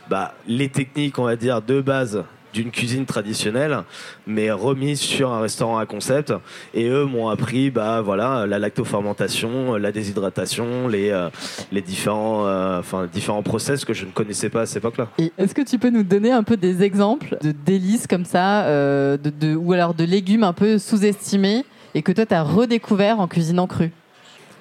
bah, 0.09 0.33
les 0.47 0.67
techniques, 0.67 1.17
on 1.17 1.23
va 1.23 1.37
dire, 1.37 1.61
de 1.61 1.79
base 1.79 2.25
d'une 2.53 2.71
cuisine 2.71 3.05
traditionnelle, 3.05 3.79
mais 4.27 4.51
remise 4.51 4.99
sur 4.99 5.31
un 5.31 5.41
restaurant 5.41 5.77
à 5.79 5.85
concept. 5.85 6.33
Et 6.73 6.87
eux 6.87 7.05
m'ont 7.05 7.27
appris, 7.29 7.71
bah 7.71 8.01
voilà, 8.01 8.45
la 8.45 8.59
lactofermentation, 8.59 9.75
la 9.75 9.91
déshydratation, 9.91 10.87
les, 10.87 11.09
euh, 11.09 11.29
les 11.71 11.81
différents, 11.81 12.45
euh, 12.45 12.79
enfin 12.79 13.07
différents 13.11 13.43
process 13.43 13.83
que 13.85 13.93
je 13.93 14.05
ne 14.05 14.11
connaissais 14.11 14.49
pas 14.49 14.61
à 14.61 14.65
cette 14.65 14.77
époque-là. 14.77 15.09
Et 15.17 15.31
est-ce 15.37 15.53
que 15.55 15.61
tu 15.63 15.79
peux 15.79 15.89
nous 15.89 16.03
donner 16.03 16.31
un 16.31 16.43
peu 16.43 16.55
des 16.57 16.83
exemples 16.83 17.37
de 17.41 17.51
délices 17.51 18.07
comme 18.07 18.25
ça, 18.25 18.63
euh, 18.65 19.17
de, 19.17 19.29
de- 19.29 19.55
ou 19.55 19.73
alors 19.73 19.93
de 19.93 20.03
légumes 20.03 20.43
un 20.43 20.53
peu 20.53 20.77
sous-estimés 20.77 21.65
et 21.95 22.01
que 22.01 22.11
toi 22.11 22.25
t'as 22.25 22.43
redécouvert 22.43 23.19
en 23.19 23.27
cuisinant 23.27 23.67
cru? 23.67 23.91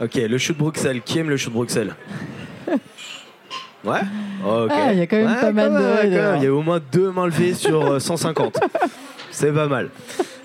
Ok, 0.00 0.14
le 0.16 0.38
chou 0.38 0.52
de 0.54 0.58
Bruxelles. 0.58 1.00
Qui 1.04 1.18
aime 1.18 1.28
le 1.28 1.36
chou 1.36 1.50
de 1.50 1.54
Bruxelles? 1.54 1.94
Ouais. 3.84 4.00
Ok. 4.46 4.70
Ah, 4.72 4.92
il 4.92 4.98
y 4.98 5.02
a 5.02 5.06
quand 5.06 5.16
même 5.16 5.40
pas 5.40 5.52
mal 5.52 5.72
de- 5.72 5.76
quand 6.16 6.22
même. 6.22 6.36
Il 6.38 6.44
y 6.44 6.46
a 6.46 6.52
au 6.54 6.62
moins 6.62 6.80
deux 6.92 7.10
mains 7.10 7.26
levées 7.26 7.54
sur 7.54 7.92
euh, 7.92 7.98
150. 7.98 8.58
C'est 9.30 9.52
pas 9.52 9.66
mal. 9.66 9.88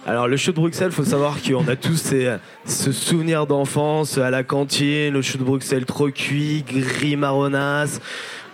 Alors 0.05 0.27
le 0.27 0.37
chou 0.37 0.51
de 0.51 0.55
Bruxelles, 0.55 0.91
faut 0.91 1.03
savoir 1.03 1.35
qu'on 1.45 1.67
a 1.67 1.75
tous 1.75 1.97
ces, 1.97 2.33
ce 2.65 2.91
souvenir 2.93 3.45
d'enfance 3.45 4.17
à 4.17 4.29
la 4.29 4.43
cantine, 4.43 5.11
le 5.13 5.21
chou 5.21 5.37
de 5.37 5.43
Bruxelles 5.43 5.85
trop 5.85 6.09
cuit, 6.09 6.63
gris 6.65 7.17
marronasse, 7.17 7.99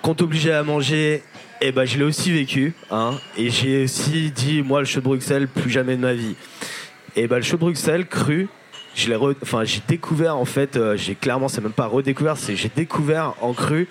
qu'on 0.01 0.15
t'obligeait 0.15 0.53
à 0.53 0.63
manger. 0.63 1.21
Et 1.61 1.71
ben 1.71 1.85
je 1.85 1.97
l'ai 1.97 2.03
aussi 2.03 2.31
vécu, 2.31 2.73
hein, 2.91 3.11
et 3.37 3.49
j'ai 3.49 3.83
aussi 3.85 4.31
dit 4.31 4.63
moi 4.63 4.79
le 4.79 4.85
chou 4.85 4.99
de 4.99 5.05
Bruxelles 5.05 5.47
plus 5.47 5.69
jamais 5.69 5.95
de 5.95 6.01
ma 6.01 6.13
vie. 6.13 6.35
Et 7.15 7.27
ben 7.27 7.37
le 7.37 7.41
chou 7.43 7.55
de 7.55 7.61
Bruxelles 7.61 8.05
cru, 8.07 8.49
je 8.95 9.09
l'ai 9.09 9.15
re- 9.15 9.35
enfin 9.43 9.63
j'ai 9.63 9.79
découvert 9.87 10.35
en 10.35 10.43
fait, 10.45 10.75
euh, 10.75 10.97
j'ai 10.97 11.13
clairement 11.15 11.47
c'est 11.47 11.61
même 11.61 11.71
pas 11.71 11.85
redécouvert, 11.85 12.35
c'est 12.37 12.55
j'ai 12.57 12.71
découvert 12.75 13.35
en 13.41 13.53
cru 13.53 13.87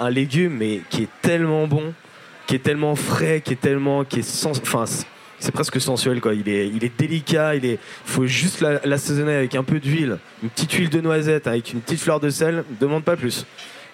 un 0.00 0.10
légume 0.10 0.54
mais 0.58 0.80
qui 0.90 1.02
est 1.04 1.08
tellement 1.22 1.66
bon, 1.66 1.92
qui 2.46 2.54
est 2.54 2.60
tellement 2.60 2.94
frais, 2.96 3.40
qui 3.44 3.52
est 3.54 3.60
tellement 3.60 4.04
qui 4.04 4.20
est 4.20 4.46
enfin 4.46 4.84
c'est- 4.86 5.50
presque 5.52 5.80
sensuel 5.80 6.20
quoi. 6.20 6.34
Il 6.34 6.48
est, 6.48 6.68
il 6.68 6.84
est 6.84 6.98
délicat, 6.98 7.54
il 7.56 7.64
est, 7.64 7.78
faut 8.04 8.26
juste 8.26 8.60
la- 8.60 8.80
l'assaisonner 8.84 9.34
avec 9.34 9.54
un 9.54 9.62
peu 9.64 9.78
d'huile, 9.80 10.18
une 10.42 10.48
petite 10.48 10.72
huile 10.72 10.90
de 10.90 11.00
noisette 11.00 11.46
avec 11.46 11.72
une 11.72 11.80
petite 11.80 12.00
fleur 12.00 12.20
de 12.20 12.30
sel. 12.30 12.64
Demande 12.80 13.04
pas 13.04 13.16
plus. 13.16 13.46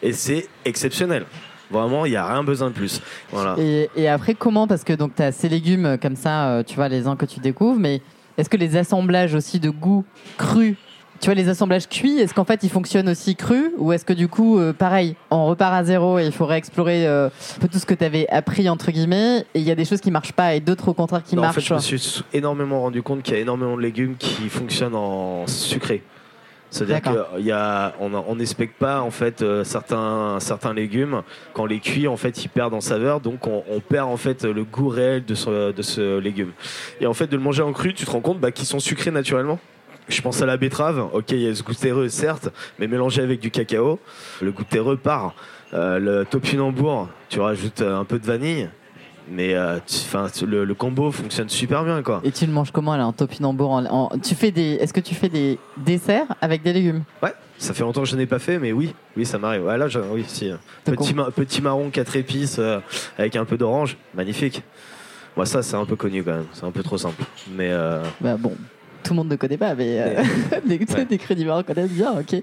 Et 0.03 0.13
c'est 0.13 0.47
exceptionnel. 0.65 1.25
Vraiment, 1.71 2.05
il 2.05 2.11
n'y 2.11 2.17
a 2.17 2.27
rien 2.27 2.45
besoin 2.45 2.69
de 2.69 2.75
plus. 2.75 3.01
Voilà. 3.31 3.57
et, 3.97 4.09
après 4.09 4.35
comment? 4.35 4.67
Parce 4.67 4.85
que 4.85 4.93
donc 4.93 5.13
t'as 5.15 5.33
ces 5.33 5.49
légumes 5.49 5.87
euh, 5.87 5.97
comme 5.97 6.17
ça, 6.17 6.51
euh, 6.51 6.63
tu 6.63 6.75
vois 6.77 6.89
les 6.89 7.07
uns 7.07 7.17
que 7.17 7.25
tu 7.25 7.41
découvres, 7.41 7.81
mais 7.81 8.03
est-ce 8.37 8.51
que 8.51 8.57
les 8.59 8.77
assemblages 8.77 9.35
aussi 9.35 9.59
de 9.59 9.71
goût 9.71 10.05
cru 10.37 10.77
tu 11.23 11.29
vois, 11.29 11.35
les 11.35 11.49
assemblages 11.49 11.89
cuits, 11.89 12.19
est-ce 12.19 12.35
qu'en 12.35 12.45
fait 12.45 12.65
ils 12.65 12.69
fonctionnent 12.69 13.09
aussi 13.09 13.37
crus 13.37 13.71
ou 13.79 13.93
est-ce 13.93 14.05
que 14.05 14.13
du 14.13 14.27
coup, 14.27 14.59
euh, 14.59 14.73
pareil, 14.73 15.15
on 15.31 15.47
repart 15.47 15.73
à 15.73 15.85
zéro 15.85 16.19
et 16.19 16.27
il 16.27 16.33
faut 16.33 16.47
réexplorer 16.47 17.07
euh, 17.07 17.29
un 17.29 17.61
peu 17.61 17.69
tout 17.69 17.79
ce 17.79 17.87
que 17.87 17.95
tu 17.95 18.05
avais 18.05 18.29
appris 18.29 18.69
entre 18.69 18.91
guillemets 18.91 19.47
et 19.55 19.61
il 19.61 19.63
y 19.63 19.71
a 19.71 19.77
des 19.77 19.85
choses 19.85 20.01
qui 20.01 20.11
marchent 20.11 20.33
pas 20.33 20.55
et 20.55 20.61
d'autres 20.61 20.89
au 20.89 20.95
contraire 20.95 21.23
qui 21.23 21.37
Non, 21.37 21.43
marchent. 21.43 21.59
En 21.59 21.61
fait, 21.79 21.87
je 21.87 21.95
me 21.95 21.99
suis 21.99 22.25
énormément 22.33 22.81
rendu 22.81 23.03
compte 23.03 23.23
qu'il 23.23 23.35
y 23.35 23.37
a 23.37 23.41
énormément 23.41 23.77
de 23.77 23.83
légumes 23.83 24.17
qui 24.19 24.49
fonctionnent 24.49 24.97
en 24.97 25.47
sucré. 25.47 26.03
C'est-à-dire 26.71 27.03
qu'on 27.03 28.35
n'expecte 28.35 28.79
pas 28.79 29.01
en 29.03 29.13
fait 29.13 29.43
euh, 29.43 29.63
certains, 29.63 30.39
certains 30.41 30.75
légumes 30.75 31.23
quand 31.53 31.65
on 31.65 31.67
les 31.67 31.79
cuit 31.79 32.09
en 32.09 32.17
fait 32.17 32.45
ils 32.45 32.49
perdent 32.49 32.75
en 32.75 32.81
saveur 32.81 33.21
donc 33.21 33.47
on, 33.47 33.63
on 33.71 33.81
perd 33.81 34.09
en 34.09 34.17
fait 34.17 34.45
le 34.45 34.65
goût 34.65 34.89
réel 34.89 35.25
de 35.25 35.37
ce, 35.37 35.71
de 35.71 35.83
ce 35.83 36.19
légume. 36.19 36.51
Et 37.01 37.07
en 37.07 37.15
fait 37.15 37.29
de 37.29 37.37
le 37.37 37.43
manger 37.43 37.63
en 37.63 37.73
cru 37.73 37.95
tu 37.95 38.07
te 38.07 38.11
rends 38.11 38.23
compte 38.23 38.41
bah, 38.41 38.51
qu'ils 38.51 38.67
sont 38.67 38.81
sucrés 38.81 39.13
naturellement. 39.13 39.61
Je 40.09 40.21
pense 40.21 40.43
à 40.43 40.47
la 40.47 40.57
betterave, 40.57 41.09
ok 41.13 41.31
il 41.31 41.41
y 41.41 41.49
a 41.49 41.55
ce 41.55 41.63
goût 41.63 41.75
terreux 41.75 42.09
certes, 42.09 42.49
mais 42.79 42.87
mélangé 42.89 43.23
avec 43.23 43.41
du 43.41 43.51
cacao, 43.51 43.99
le 44.41 44.51
goût 44.53 44.65
terreux 44.65 44.97
part. 44.97 45.35
Euh, 45.75 45.99
le 45.99 46.25
topinambour, 46.27 47.09
tu 47.31 47.41
rajoutes 47.41 47.81
euh, 47.81 47.97
un 47.99 48.05
peu 48.05 48.19
de 48.19 48.27
vanille, 48.27 48.69
mais 49.31 49.55
euh, 49.55 49.79
tu- 49.87 50.45
le, 50.45 50.65
le 50.65 50.75
combo 50.75 51.11
fonctionne 51.13 51.49
super 51.49 51.85
bien 51.85 52.03
quoi. 52.03 52.21
Et 52.25 52.31
tu 52.33 52.45
le 52.45 52.53
manges 52.53 52.73
comment 52.73 52.95
là 52.97 53.07
en 53.07 53.13
topinambour 53.13 53.71
en, 53.71 53.85
en- 53.87 54.19
Tu 54.19 54.35
fais 54.35 54.51
des 54.51 54.73
Est-ce 54.75 54.93
que 54.93 55.01
tu 55.01 55.15
fais 55.15 55.29
des 55.31 55.59
desserts 55.79 56.27
avec 56.43 56.63
des 56.63 56.73
légumes? 56.75 57.05
Ouais, 57.23 57.33
ça 57.57 57.73
fait 57.73 57.85
longtemps 57.85 58.03
que 58.03 58.09
je 58.09 58.17
n'ai 58.17 58.27
pas 58.27 58.39
fait, 58.41 58.59
mais 58.59 58.73
oui, 58.73 58.93
oui, 59.17 59.25
ça 59.25 59.39
m'arrive. 59.39 59.65
Ouais, 59.65 59.79
là, 59.79 59.89
je- 59.89 60.01
oui, 60.01 60.25
si. 60.27 60.51
Donc, 60.51 60.59
Petit, 60.99 61.15
ma- 61.15 61.31
petit 61.31 61.63
marron, 61.63 61.89
quatre 61.89 62.17
épices, 62.17 62.57
euh, 62.59 62.81
avec 63.17 63.37
un 63.37 63.45
peu 63.47 63.57
d'orange, 63.57 63.97
magnifique. 64.15 64.63
Moi, 65.37 65.47
ça, 65.47 65.63
c'est 65.63 65.77
un 65.77 65.87
peu 65.87 65.97
connu 65.97 66.23
quand 66.23 66.33
même. 66.33 66.47
C'est 66.53 66.65
un 66.67 66.71
peu 66.73 66.83
trop 66.83 66.99
simple. 66.99 67.23
Mais 67.57 67.71
euh, 67.73 68.03
Bah 68.21 68.37
bon, 68.39 68.55
tout 69.03 69.13
le 69.13 69.17
monde 69.17 69.29
ne 69.31 69.37
connaît 69.37 69.57
pas, 69.57 69.75
mais 69.75 70.01
euh, 70.01 70.23
des, 70.67 70.79
Ouais. 70.79 71.05
des 71.05 71.19
crédits 71.19 71.45
marins 71.45 71.63
connaissent 71.63 71.91
bien, 71.91 72.13
ok. 72.13 72.35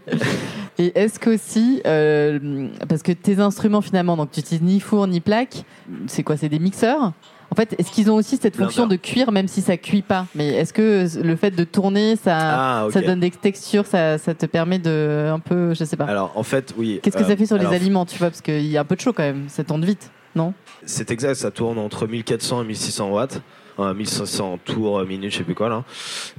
Et 0.77 0.97
est-ce 0.97 1.19
qu'aussi, 1.19 1.81
euh, 1.85 2.67
parce 2.87 3.03
que 3.03 3.11
tes 3.11 3.39
instruments 3.39 3.81
finalement, 3.81 4.15
donc 4.15 4.31
tu 4.31 4.39
utilises 4.39 4.61
ni 4.61 4.79
four 4.79 5.07
ni 5.07 5.19
plaque, 5.19 5.63
c'est 6.07 6.23
quoi 6.23 6.37
C'est 6.37 6.49
des 6.49 6.59
mixeurs? 6.59 7.13
En 7.51 7.55
fait, 7.55 7.75
est-ce 7.79 7.91
qu'ils 7.91 8.11
ont 8.11 8.15
aussi 8.15 8.37
cette 8.37 8.55
fonction 8.55 8.85
de 8.85 8.95
cuire 8.95 9.31
même 9.31 9.47
si 9.47 9.61
ça 9.61 9.75
cuit 9.75 10.03
pas? 10.03 10.27
Mais 10.35 10.49
est-ce 10.49 10.71
que 10.71 11.05
le 11.21 11.35
fait 11.35 11.49
de 11.51 11.63
tourner, 11.63 12.15
ça, 12.15 12.37
ah, 12.37 12.87
ça 12.93 13.01
donne 13.01 13.19
des 13.21 13.31
textures, 13.31 13.87
ça, 13.87 14.19
ça 14.19 14.35
te 14.35 14.45
permet 14.45 14.77
de 14.77 15.29
un 15.33 15.39
peu, 15.39 15.73
je 15.73 15.83
sais 15.83 15.97
pas. 15.97 16.05
Alors, 16.05 16.31
en 16.35 16.43
fait, 16.43 16.75
oui. 16.77 16.99
Qu'est-ce 17.01 17.17
que 17.17 17.23
euh, 17.23 17.27
ça 17.27 17.35
fait 17.35 17.47
sur 17.47 17.57
alors, 17.57 17.71
les 17.71 17.75
aliments, 17.75 18.05
tu 18.05 18.17
vois? 18.19 18.29
Parce 18.29 18.41
qu'il 18.41 18.67
y 18.67 18.77
a 18.77 18.81
un 18.81 18.85
peu 18.85 18.95
de 18.95 19.01
chaud 19.01 19.13
quand 19.13 19.23
même, 19.23 19.45
ça 19.47 19.63
tourne 19.63 19.83
vite, 19.83 20.11
non? 20.35 20.53
C'est 20.85 21.09
exact, 21.09 21.35
ça 21.35 21.49
tourne 21.49 21.79
entre 21.79 22.05
1400 22.05 22.61
et 22.63 22.65
1600 22.67 23.09
watts. 23.09 23.41
Euh, 23.79 23.93
1500 23.93 24.59
tours 24.65 24.99
euh, 24.99 25.05
minutes, 25.05 25.31
je 25.31 25.37
sais 25.37 25.43
plus 25.43 25.55
quoi 25.55 25.69
là, 25.69 25.85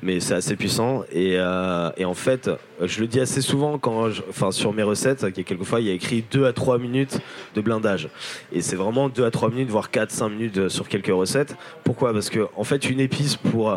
mais 0.03 0.21
c'est 0.21 0.35
assez 0.35 0.57
puissant. 0.57 1.05
Et, 1.11 1.37
euh, 1.39 1.89
et 1.97 2.05
en 2.05 2.13
fait, 2.13 2.51
je 2.83 3.01
le 3.01 3.07
dis 3.07 3.19
assez 3.19 3.41
souvent 3.41 3.79
quand, 3.79 4.11
je- 4.11 4.21
enfin 4.29 4.51
sur 4.51 4.75
mes 4.75 4.83
recettes, 4.83 5.25
a 5.25 5.31
quelquefois 5.31 5.81
il 5.81 5.87
y 5.87 5.91
a 5.91 5.95
écrit 5.95 6.23
2 6.31 6.45
à 6.45 6.53
3 6.53 6.77
minutes 6.79 7.19
de 7.55 7.61
blindage. 7.63 8.09
Et 8.53 8.61
c'est 8.61 8.77
vraiment 8.77 9.09
2 9.09 9.25
à 9.25 9.31
3 9.31 9.49
minutes, 9.49 9.71
voire 9.71 9.91
4-5 9.91 10.29
minutes 10.29 10.59
euh, 10.59 10.69
sur 10.69 10.87
quelques 10.89 11.07
recettes. 11.15 11.57
Pourquoi? 11.83 12.13
Parce 12.13 12.29
que 12.29 12.47
en 12.57 12.65
fait, 12.65 12.91
une 12.91 13.01
épice 13.01 13.37
pour, 13.37 13.71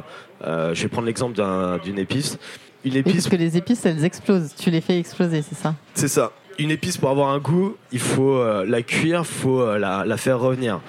euh, 0.44 0.74
je 0.74 0.84
vais 0.84 0.90
prendre 0.90 1.08
l'exemple 1.08 1.36
d'un- 1.38 1.78
d'une 1.78 2.00
épice. 2.00 2.38
Une 2.84 2.92
Oui, 2.94 2.98
épice 2.98 3.14
Parce 3.14 3.30
que 3.30 3.36
les 3.38 3.56
épices, 3.56 3.86
elles 3.86 4.04
explosent. 4.04 4.56
Tu 4.60 4.72
les 4.72 4.82
fais 4.82 5.00
exploser, 5.00 5.42
c'est 5.42 5.56
ça? 5.56 5.74
C'est 5.94 6.10
ça. 6.10 6.34
Une 6.60 6.70
épice 6.70 6.98
pour 6.98 7.10
avoir 7.10 7.30
un 7.30 7.40
goût, 7.40 7.78
il 7.94 8.00
faut 8.00 8.36
euh, 8.38 8.66
la 8.68 8.82
cuire, 8.82 9.26
faut 9.26 9.62
euh, 9.62 9.80
la, 9.80 10.04
la 10.06 10.18
faire 10.18 10.40
revenir. 10.40 10.82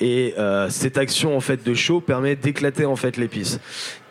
Et 0.00 0.34
euh, 0.38 0.68
cette 0.68 0.98
action 0.98 1.36
en 1.36 1.40
fait 1.40 1.64
de 1.64 1.74
chaud 1.74 2.00
permet 2.00 2.36
d'éclater 2.36 2.84
en 2.84 2.96
fait 2.96 3.16
l'épice. 3.16 3.60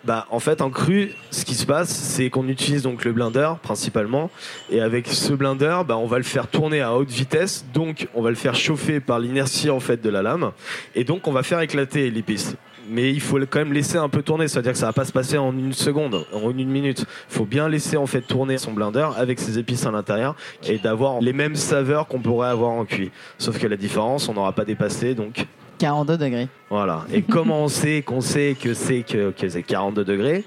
Bah 0.03 0.27
en 0.29 0.39
fait 0.39 0.61
en 0.61 0.69
cru, 0.69 1.11
ce 1.31 1.45
qui 1.45 1.55
se 1.55 1.65
passe, 1.65 1.89
c'est 1.89 2.29
qu'on 2.29 2.47
utilise 2.47 2.83
donc 2.83 3.05
le 3.05 3.11
blender 3.11 3.53
principalement, 3.63 4.29
et 4.69 4.79
avec 4.79 5.07
ce 5.07 5.33
blender, 5.33 5.81
bah, 5.87 5.97
on 5.97 6.05
va 6.05 6.17
le 6.17 6.23
faire 6.23 6.47
tourner 6.47 6.81
à 6.81 6.93
haute 6.93 7.09
vitesse, 7.09 7.65
donc 7.73 8.07
on 8.13 8.21
va 8.21 8.29
le 8.29 8.35
faire 8.35 8.53
chauffer 8.53 8.99
par 8.99 9.19
l'inertie 9.19 9.71
en 9.71 9.79
fait 9.79 10.03
de 10.03 10.09
la 10.09 10.21
lame, 10.21 10.51
et 10.93 11.05
donc 11.05 11.27
on 11.27 11.31
va 11.31 11.41
faire 11.41 11.59
éclater 11.59 12.11
l'épice. 12.11 12.55
Mais 12.87 13.11
il 13.11 13.19
faut 13.19 13.39
quand 13.49 13.57
même 13.57 13.73
laisser 13.73 13.97
un 13.97 14.09
peu 14.09 14.21
tourner, 14.21 14.47
c'est-à-dire 14.47 14.73
que 14.73 14.77
ça 14.77 14.85
va 14.85 14.93
pas 14.93 15.05
se 15.05 15.11
passer 15.11 15.39
en 15.39 15.57
une 15.57 15.73
seconde, 15.73 16.23
en 16.31 16.51
une 16.51 16.69
minute. 16.69 16.99
Il 17.31 17.33
faut 17.33 17.45
bien 17.45 17.67
laisser 17.67 17.97
en 17.97 18.05
fait 18.05 18.21
tourner 18.21 18.59
son 18.59 18.73
blender 18.73 19.07
avec 19.17 19.39
ses 19.39 19.57
épices 19.57 19.87
à 19.87 19.91
l'intérieur 19.91 20.35
et 20.67 20.77
d'avoir 20.77 21.19
les 21.19 21.33
mêmes 21.33 21.55
saveurs 21.55 22.05
qu'on 22.05 22.19
pourrait 22.19 22.49
avoir 22.49 22.69
en 22.69 22.85
cuit. 22.85 23.09
Sauf 23.39 23.57
que 23.57 23.65
la 23.65 23.75
différence, 23.75 24.29
on 24.29 24.35
n'aura 24.35 24.51
pas 24.51 24.65
dépassé, 24.65 25.15
donc 25.15 25.47
42 25.77 26.17
degrés. 26.17 26.47
voilà. 26.69 27.05
Et 27.13 27.21
comment 27.29 27.63
on 27.63 27.67
sait 27.67 28.01
qu'on 28.01 28.21
sait 28.21 28.55
que 28.59 28.73
c'est 28.73 29.03
que, 29.03 29.31
que 29.31 29.49
c'est 29.49 29.63
42 29.63 30.03
degrés 30.03 30.43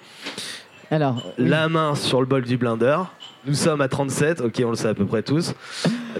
Alors, 0.91 1.23
La 1.39 1.69
main 1.69 1.95
sur 1.95 2.21
le 2.21 2.27
bol 2.27 2.43
du 2.43 2.57
blender. 2.57 2.99
Nous 3.47 3.55
sommes 3.55 3.81
à 3.81 3.89
37, 3.89 4.41
ok, 4.41 4.63
on 4.67 4.71
le 4.71 4.77
sait 4.77 4.89
à 4.89 4.95
peu 4.95 5.07
près 5.07 5.23
tous. 5.23 5.55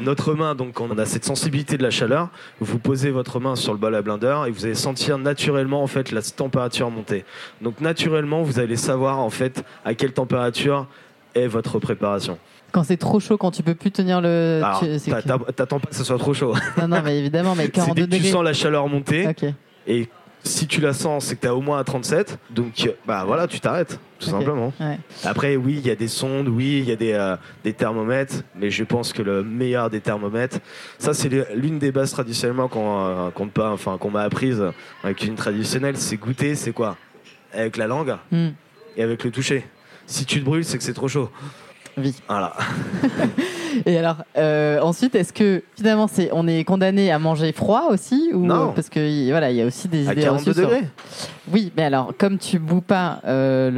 Notre 0.01 0.35
main, 0.35 0.55
donc, 0.55 0.81
on 0.81 0.97
a 0.97 1.05
cette 1.05 1.25
sensibilité 1.25 1.77
de 1.77 1.83
la 1.83 1.91
chaleur. 1.91 2.29
Vous 2.61 2.79
posez 2.79 3.11
votre 3.11 3.41
main 3.41 3.57
sur 3.57 3.73
le 3.73 3.79
bol 3.79 3.95
à 3.95 4.03
blender 4.03 4.45
et 4.47 4.51
vous 4.51 4.65
allez 4.65 4.75
sentir 4.77 5.19
naturellement 5.19 5.83
en 5.83 5.89
fait 5.89 6.13
la 6.13 6.23
température 6.23 6.91
monter. 6.91 7.25
Donc 7.61 7.81
naturellement, 7.81 8.43
vous 8.43 8.61
allez 8.61 8.77
savoir 8.77 9.19
en 9.19 9.31
fait 9.31 9.65
à 9.85 9.95
quelle 9.95 10.13
température 10.13 10.87
est 11.35 11.49
votre 11.49 11.79
préparation. 11.81 12.39
Quand 12.73 12.83
c'est 12.85 12.97
trop 12.97 13.21
chaud, 13.21 13.37
quand 13.39 13.51
tu 13.51 13.63
peux 13.63 13.75
plus 13.75 13.91
tenir 13.91 14.21
le. 14.21 14.61
Alors, 14.63 14.81
tu- 14.81 14.99
c'est 14.99 15.11
t'a- 15.11 15.23
que- 15.23 15.29
t'a- 15.29 15.53
t'attends 15.53 15.81
pas 15.81 15.89
que 15.89 15.95
ce 15.97 16.05
soit 16.05 16.19
trop 16.19 16.35
chaud. 16.35 16.55
Non, 16.81 16.89
non, 16.89 17.03
mais 17.05 17.19
évidemment, 17.19 17.55
mais 17.55 17.65
C'est 17.65 17.71
42 17.73 18.07
dès 18.07 18.07
que 18.07 18.13
tu 18.13 18.19
degrés. 18.19 18.31
sens 18.33 18.45
la 18.45 18.53
chaleur 18.53 18.89
monter 18.89 19.27
Ok. 19.29 19.45
et 19.87 20.09
si 20.45 20.67
tu 20.67 20.81
la 20.81 20.93
sens, 20.93 21.25
c'est 21.27 21.37
que 21.37 21.41
tu 21.43 21.49
au 21.49 21.61
moins 21.61 21.79
à 21.79 21.85
37. 21.85 22.39
Donc 22.51 22.73
euh, 22.87 22.93
bah 23.07 23.25
voilà, 23.27 23.47
tu 23.49 23.59
t'arrêtes 23.61 23.99
tout 24.21 24.29
Ok. 24.29 24.31
simplement. 24.39 24.73
Ouais. 24.81 24.99
Après, 25.25 25.57
oui, 25.57 25.75
il 25.79 25.87
y 25.87 25.91
a 25.91 25.97
des 25.97 26.09
sondes, 26.09 26.49
oui, 26.49 26.79
il 26.83 26.89
y 26.89 26.93
a 26.93 26.97
des, 26.97 27.13
euh, 27.13 27.37
des 27.65 27.73
thermomètres, 27.73 28.43
mais 28.55 28.71
je 28.71 28.85
pense 28.85 29.13
que 29.13 29.23
le 29.23 29.43
meilleur 29.43 29.91
des 29.91 30.01
thermomètres, 30.01 30.59
ça 30.99 31.13
c'est 31.15 31.29
le- 31.29 31.47
l'une 31.55 31.79
des 31.79 31.91
bases 31.93 32.13
traditionnellement 32.13 32.69
qu'on 32.69 32.99
euh, 33.05 33.31
qu'on 33.31 33.49
pas, 33.49 33.71
enfin 33.73 33.99
qu'on 33.99 34.11
m'a 34.11 34.23
apprise 34.23 34.63
avec 35.03 35.23
une 35.25 35.35
traditionnelle, 35.35 35.97
c'est 35.97 36.17
goûter, 36.17 36.55
c'est 36.55 36.73
quoi? 36.73 36.97
Avec 37.53 37.77
la 37.77 37.87
langue 37.87 38.17
Hmm. 38.31 38.49
et 38.97 39.03
avec 39.03 39.25
le 39.25 39.31
toucher. 39.31 39.67
Si 40.07 40.25
tu 40.25 40.41
te 40.41 40.45
brûles, 40.45 40.65
c'est 40.65 40.79
que 40.79 40.85
c'est 40.85 40.95
trop 40.95 41.09
chaud. 41.09 41.31
Voilà. 42.29 42.53
Et 43.87 43.97
alors, 43.99 44.17
euh, 44.37 44.81
ensuite, 44.81 45.15
est-ce 45.15 45.33
que 45.33 45.63
finalement, 45.77 46.09
c'est, 46.09 46.31
on 46.33 46.47
est 46.49 46.65
condamné 46.65 47.13
à 47.13 47.19
manger 47.19 47.53
froid 47.53 47.89
aussi 47.91 48.31
ou 48.35 48.45
Non. 48.45 48.73
parce 48.73 48.89
que 48.89 48.99
y- 49.01 49.31
voilà, 49.31 49.51
il 49.51 49.57
y 49.57 49.63
a 49.63 49.67
aussi 49.67 49.89
des 49.89 50.09
À 50.09 50.13
idées 50.13 50.23
42 50.23 50.51
reçues 50.51 50.61
sur- 50.61 50.69
degrés. 50.69 50.89
Oui, 51.53 51.73
mais 51.77 51.85
alors, 51.85 52.13
comme 52.19 52.39
tu 52.39 52.59
boues 52.59 52.81
pas 52.81 53.21
euh, 53.25 53.71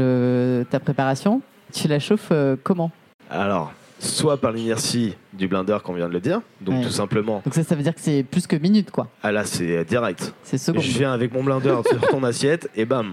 le, 0.61 0.65
ta 0.65 0.81
préparation, 0.81 1.43
tu 1.73 1.87
la 1.89 1.99
chauffes 1.99 2.29
euh, 2.33 2.57
comment? 2.63 2.91
Alors, 3.31 3.73
soit 4.03 4.39
par 4.39 4.51
l'inertie 4.53 5.15
du 5.35 5.47
blender 5.47 5.77
qu'on 5.85 5.93
vient 5.93 6.09
de 6.09 6.13
le 6.15 6.21
dire, 6.21 6.41
donc 6.61 6.77
Ouais. 6.77 6.85
tout 6.85 6.91
simplement, 6.91 7.43
Donc 7.45 7.55
ça, 7.55 7.63
ça 7.63 7.75
veut 7.75 7.83
dire 7.83 7.95
que 7.95 8.01
c'est 8.01 8.23
plus 8.25 8.47
que 8.47 8.57
minutes, 8.57 8.91
quoi. 8.91 9.09
ah 9.23 9.31
là 9.31 9.45
c'est 9.45 9.85
direct. 9.85 10.33
C'est 10.43 10.57
secondes. 10.59 10.83
Je 10.83 10.91
viens 10.99 11.13
avec 11.13 11.33
mon 11.35 11.45
blender 11.45 11.77
sur 11.87 12.01
ton 12.09 12.25
assiette 12.25 12.71
et 12.75 12.85
bam. 12.87 13.13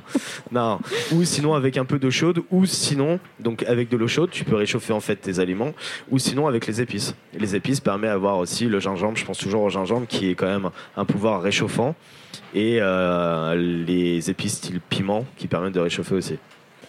Non. 0.51 0.79
Ou 1.13 1.24
sinon 1.25 1.53
avec 1.56 1.75
un 1.77 1.84
peu 1.86 2.00
d'eau 2.00 2.10
chaude, 2.10 2.41
ou 2.51 2.65
sinon, 2.65 3.20
donc 3.39 3.63
avec 3.63 3.89
de 3.89 3.98
l'eau 3.98 4.08
chaude, 4.08 4.29
tu 4.32 4.46
peux 4.46 4.56
réchauffer 4.56 4.94
en 4.94 5.00
fait 5.01 5.17
tes 5.17 5.39
aliments, 5.39 5.74
ou 6.10 6.20
sinon 6.20 6.48
avec 6.48 6.65
les 6.67 6.82
épices. 6.82 7.15
Les 7.38 7.56
épices 7.56 7.82
permettent 7.82 8.12
d'avoir 8.12 8.38
aussi 8.38 8.65
le 8.67 8.79
gingembre, 8.79 9.17
je 9.17 9.25
pense 9.25 9.38
toujours 9.38 9.63
au 9.63 9.70
gingembre 9.70 10.08
qui 10.08 10.29
est 10.32 10.36
quand 10.36 10.48
même 10.48 10.70
un 10.96 11.03
pouvoir 11.06 11.41
réchauffant, 11.41 11.96
et 12.56 12.77
euh, 12.82 13.56
les 13.86 14.29
épices 14.29 14.53
style 14.56 14.79
piment 14.79 15.25
qui 15.38 15.48
permettent 15.48 15.74
de 15.75 15.79
réchauffer 15.82 16.15
aussi. 16.15 16.38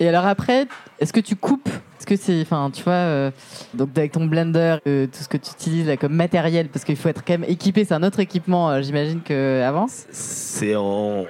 Et 0.00 0.08
alors 0.08 0.26
après, 0.26 0.66
est-ce 1.00 1.12
que 1.12 1.20
tu 1.20 1.34
coupes? 1.34 1.68
Est-ce 1.68 2.06
que 2.06 2.16
c'est, 2.16 2.40
enfin, 2.40 2.70
tu 2.72 2.84
vois, 2.84 2.92
euh, 2.92 3.30
donc 3.74 3.90
avec 3.96 4.12
ton 4.12 4.26
blender, 4.26 4.76
euh, 4.86 5.06
tout 5.06 5.18
ce 5.18 5.28
que 5.28 5.36
tu 5.36 5.50
utilises 5.50 5.88
là 5.88 5.96
comme 5.96 6.14
matériel, 6.14 6.68
parce 6.68 6.84
qu'il 6.84 6.94
faut 6.94 7.08
être 7.08 7.24
quand 7.24 7.32
même 7.32 7.50
équipé, 7.50 7.84
c'est 7.84 7.94
un 7.94 8.04
autre 8.04 8.20
équipement, 8.20 8.70
euh, 8.70 8.82
j'imagine 8.82 9.20
que 9.20 9.60
avance. 9.62 10.06
C'est 10.12 10.76
on, 10.76 11.26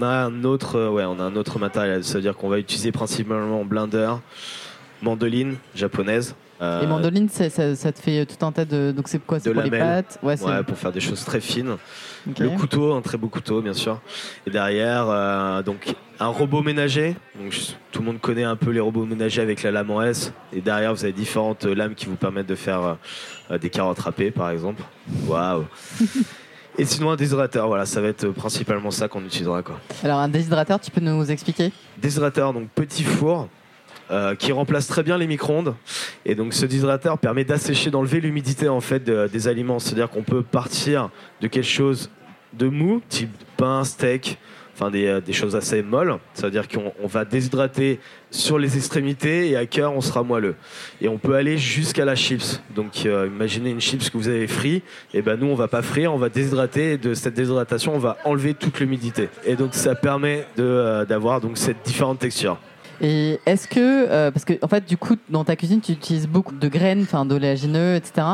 a 0.00 0.06
un 0.06 0.44
autre 0.44 0.88
ouais 0.88 1.04
on 1.04 1.20
a 1.20 1.24
un 1.24 1.36
autre 1.36 1.58
matériel, 1.58 2.02
c'est 2.02 2.16
à 2.16 2.20
dire 2.22 2.34
qu'on 2.34 2.48
va 2.48 2.58
utiliser 2.58 2.92
principalement 2.92 3.64
blender, 3.64 4.14
mandoline 5.02 5.56
japonaise. 5.74 6.34
Euh, 6.62 6.82
Et 6.82 6.86
mandoline, 6.86 7.28
ça, 7.28 7.50
ça, 7.50 7.74
ça 7.74 7.92
te 7.92 7.98
fait 7.98 8.24
tout 8.24 8.44
un 8.46 8.52
tas 8.52 8.64
de, 8.64 8.92
donc 8.92 9.08
c'est 9.08 9.18
quoi 9.18 9.38
C'est 9.40 9.52
pour 9.52 9.62
les 9.62 9.70
lamelles. 9.70 10.04
Ouais, 10.22 10.36
c'est. 10.36 10.46
Ouais, 10.46 10.62
pour 10.62 10.78
faire 10.78 10.92
des 10.92 11.00
choses 11.00 11.24
très 11.24 11.40
fines. 11.40 11.76
Le 12.38 12.48
couteau, 12.50 12.94
un 12.94 13.02
très 13.02 13.18
beau 13.18 13.28
couteau, 13.28 13.60
bien 13.60 13.74
sûr. 13.74 14.00
Et 14.46 14.50
derrière, 14.50 15.06
euh, 15.08 15.62
donc 15.62 15.94
un 16.22 16.28
robot 16.28 16.62
ménager. 16.62 17.16
Donc, 17.40 17.52
tout 17.90 18.00
le 18.00 18.06
monde 18.06 18.20
connaît 18.20 18.44
un 18.44 18.56
peu 18.56 18.70
les 18.70 18.80
robots 18.80 19.04
ménagers 19.04 19.42
avec 19.42 19.62
la 19.62 19.72
lame 19.72 19.90
en 19.90 20.02
S. 20.02 20.32
Et 20.52 20.60
derrière, 20.60 20.94
vous 20.94 21.04
avez 21.04 21.12
différentes 21.12 21.64
euh, 21.64 21.74
lames 21.74 21.94
qui 21.94 22.06
vous 22.06 22.14
permettent 22.16 22.46
de 22.46 22.54
faire 22.54 22.82
euh, 22.82 22.94
euh, 23.50 23.58
des 23.58 23.70
carottes 23.70 23.98
râpées, 23.98 24.30
par 24.30 24.50
exemple. 24.50 24.82
Waouh. 25.26 25.64
Et 26.78 26.84
sinon, 26.84 27.10
un 27.10 27.16
déshydrateur. 27.16 27.66
Voilà, 27.66 27.84
ça 27.86 28.00
va 28.00 28.08
être 28.08 28.24
euh, 28.24 28.32
principalement 28.32 28.90
ça 28.90 29.08
qu'on 29.08 29.24
utilisera, 29.24 29.62
quoi. 29.62 29.78
Alors 30.04 30.18
un 30.20 30.28
déshydrateur, 30.28 30.80
tu 30.80 30.90
peux 30.90 31.00
nous 31.00 31.28
expliquer? 31.30 31.72
Déshydrateur, 31.98 32.52
donc 32.52 32.68
petit 32.68 33.02
four. 33.02 33.48
Euh, 34.12 34.34
qui 34.36 34.52
remplace 34.52 34.86
très 34.86 35.02
bien 35.02 35.18
les 35.18 35.26
micro-ondes 35.26 35.74
et 36.26 36.34
donc 36.34 36.52
ce 36.54 36.66
déshydrateur 36.66 37.18
permet 37.18 37.44
d'assécher, 37.44 37.90
d'enlever 37.90 38.20
l'humidité 38.20 38.68
en 38.68 38.80
fait 38.80 39.02
de- 39.02 39.26
des 39.32 39.48
aliments. 39.48 39.78
C'est-à-dire 39.78 40.10
qu'on 40.10 40.22
peut 40.22 40.42
partir 40.42 41.08
de 41.40 41.48
quelque 41.48 41.66
chose 41.68 42.10
de 42.52 42.68
mou, 42.68 43.00
type 43.08 43.30
pain, 43.56 43.82
steak, 43.84 44.38
enfin 44.74 44.90
des, 44.90 45.06
euh, 45.06 45.20
des 45.20 45.32
choses 45.32 45.56
assez 45.56 45.82
molles. 45.82 46.18
Ça 46.34 46.46
veut 46.46 46.50
dire 46.50 46.68
qu'on 46.68 46.92
on 47.02 47.06
va 47.06 47.24
déshydrater 47.24 48.00
sur 48.30 48.58
les 48.58 48.76
extrémités 48.76 49.48
et 49.50 49.56
à 49.56 49.64
cœur 49.66 49.92
on 49.94 50.00
sera 50.00 50.22
moelleux. 50.22 50.56
Et 51.00 51.08
on 51.08 51.18
peut 51.18 51.34
aller 51.34 51.56
jusqu'à 51.56 52.04
la 52.04 52.14
chips. 52.14 52.60
Donc 52.74 53.04
euh, 53.06 53.26
imaginez 53.34 53.70
une 53.70 53.80
chips 53.80 54.10
que 54.10 54.16
vous 54.18 54.28
avez 54.28 54.46
frit, 54.46 54.82
et 55.14 55.22
ben 55.22 55.38
nous 55.38 55.46
on 55.46 55.54
va 55.54 55.68
pas 55.68 55.82
frire, 55.82 56.12
on 56.12 56.18
va 56.18 56.28
déshydrater 56.28 56.92
et 56.92 56.98
de 56.98 57.14
cette 57.14 57.34
déshydratation 57.34 57.94
on 57.94 57.98
va 57.98 58.18
enlever 58.24 58.52
toute 58.54 58.78
l'humidité. 58.80 59.28
Et 59.46 59.56
donc 59.56 59.74
ça 59.74 59.94
permet 59.94 60.46
d'avoir 60.56 61.40
donc 61.40 61.56
cette 61.56 61.82
différente 61.84 62.18
texture. 62.18 62.58
Et 63.02 63.40
est-ce 63.46 63.66
que, 63.68 63.80
euh, 63.80 64.30
parce 64.30 64.44
que 64.44 64.54
en 64.62 64.68
fait, 64.68 64.86
du 64.86 64.96
coup, 64.96 65.16
dans 65.28 65.44
ta 65.44 65.56
cuisine, 65.56 65.80
tu 65.80 65.92
utilises 65.92 66.28
beaucoup 66.28 66.54
de 66.54 66.68
graines, 66.68 67.02
enfin 67.02 67.24
d'oléagineux, 67.24 67.96
etc. 67.96 68.26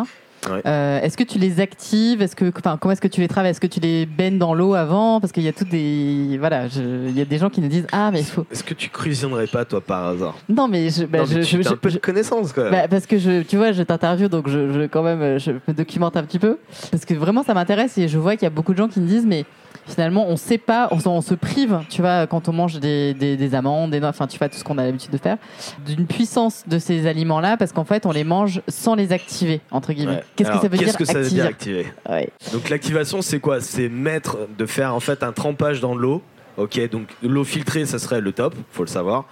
Ouais. 0.48 0.62
Euh, 0.66 1.00
est-ce 1.00 1.16
que 1.16 1.24
tu 1.24 1.38
les 1.38 1.58
actives? 1.58 2.22
Est-ce 2.22 2.36
que, 2.36 2.52
enfin, 2.56 2.76
comment 2.80 2.92
est-ce 2.92 3.00
que 3.00 3.08
tu 3.08 3.20
les 3.20 3.26
travailles? 3.26 3.50
Est-ce 3.50 3.60
que 3.60 3.66
tu 3.66 3.80
les 3.80 4.06
baignes 4.06 4.38
dans 4.38 4.54
l'eau 4.54 4.74
avant? 4.74 5.20
Parce 5.20 5.32
qu'il 5.32 5.42
y 5.42 5.48
a 5.48 5.52
toutes 5.52 5.68
des, 5.70 6.36
voilà, 6.38 6.66
il 6.76 7.18
y 7.18 7.20
a 7.20 7.24
des 7.24 7.38
gens 7.38 7.50
qui 7.50 7.60
nous 7.60 7.66
disent 7.66 7.88
ah 7.90 8.10
mais 8.12 8.20
il 8.20 8.24
faut. 8.26 8.46
Est-ce 8.52 8.62
que 8.62 8.72
tu 8.74 8.88
cuisinerais 8.88 9.48
pas 9.48 9.64
toi 9.64 9.80
par 9.80 10.06
hasard? 10.06 10.36
Non 10.48 10.68
mais 10.68 10.90
je, 10.90 11.04
bah, 11.06 11.18
Non, 11.18 11.24
mais 11.28 11.42
je, 11.42 11.48
tu 11.56 11.62
je- 11.62 11.68
as 11.68 11.72
un 11.72 11.76
peu 11.76 11.88
je- 11.88 11.94
de 11.96 12.00
connaissance 12.00 12.52
quand 12.52 12.62
même. 12.62 12.70
bah, 12.70 12.86
parce 12.88 13.06
que 13.06 13.18
je, 13.18 13.42
tu 13.42 13.56
vois, 13.56 13.72
je 13.72 13.82
t'interviewe, 13.82 14.28
donc 14.28 14.48
je, 14.48 14.86
quand 14.86 15.02
même, 15.02 15.38
je 15.40 15.50
me 15.50 15.74
documente 15.74 16.16
un 16.16 16.22
petit 16.22 16.38
peu, 16.38 16.58
parce 16.92 17.04
que 17.04 17.14
vraiment 17.14 17.42
ça 17.42 17.52
m'intéresse 17.54 17.98
et 17.98 18.06
je 18.06 18.16
vois 18.18 18.34
qu'il 18.36 18.44
y 18.44 18.46
a 18.46 18.50
beaucoup 18.50 18.72
de 18.74 18.78
gens 18.78 18.88
qui 18.88 19.00
me 19.00 19.08
disent, 19.08 19.26
mais 19.26 19.44
finalement 19.88 20.26
on 20.28 20.36
sait 20.36 20.58
pas, 20.58 20.88
on, 20.90 20.98
on 21.08 21.20
se 21.20 21.34
prive, 21.34 21.80
tu 21.88 22.00
vois, 22.00 22.26
quand 22.26 22.48
on 22.48 22.52
mange 22.52 22.78
des, 22.78 23.14
des, 23.14 23.36
des 23.36 23.54
amandes, 23.54 23.90
des 23.90 24.00
noix, 24.00 24.10
enfin 24.10 24.26
tu 24.26 24.38
vois 24.38 24.48
tout 24.48 24.56
ce 24.56 24.64
qu'on 24.64 24.78
a 24.78 24.84
l'habitude 24.84 25.10
de 25.10 25.18
faire, 25.18 25.38
d'une 25.86 26.06
puissance 26.06 26.64
de 26.66 26.78
ces 26.78 27.06
aliments-là, 27.06 27.56
parce 27.56 27.72
qu'en 27.72 27.84
fait 27.84 28.06
on 28.06 28.12
les 28.12 28.24
mange 28.24 28.60
sans 28.68 28.94
les 28.94 29.12
activer 29.12 29.60
entre 29.70 29.92
guillemets. 29.92 30.16
Ouais. 30.16 30.24
Qu'est-ce 30.36 30.50
que 30.50 30.58
ça 30.58 30.68
veut 30.68 30.76
dire 30.76 30.86
Qu'est-ce 30.86 30.98
que 30.98 31.04
ça 31.04 31.20
veut 31.20 31.28
dire 31.28 31.46
activer? 31.46 31.86
Ouais. 32.08 32.30
Donc 32.52 32.68
l'activation, 32.68 33.22
c'est 33.22 33.40
quoi? 33.40 33.60
C'est 33.60 33.88
mettre, 33.88 34.38
de 34.56 34.66
faire 34.66 34.94
en 34.94 35.00
fait 35.00 35.22
un 35.22 35.32
trempage 35.32 35.80
dans 35.80 35.94
l'eau. 35.94 36.22
Ok, 36.56 36.90
donc 36.90 37.06
l'eau 37.22 37.44
filtrée, 37.44 37.86
ça 37.86 38.00
serait 38.00 38.20
le 38.20 38.32
top, 38.32 38.52
faut 38.72 38.82
le 38.82 38.88
savoir. 38.88 39.26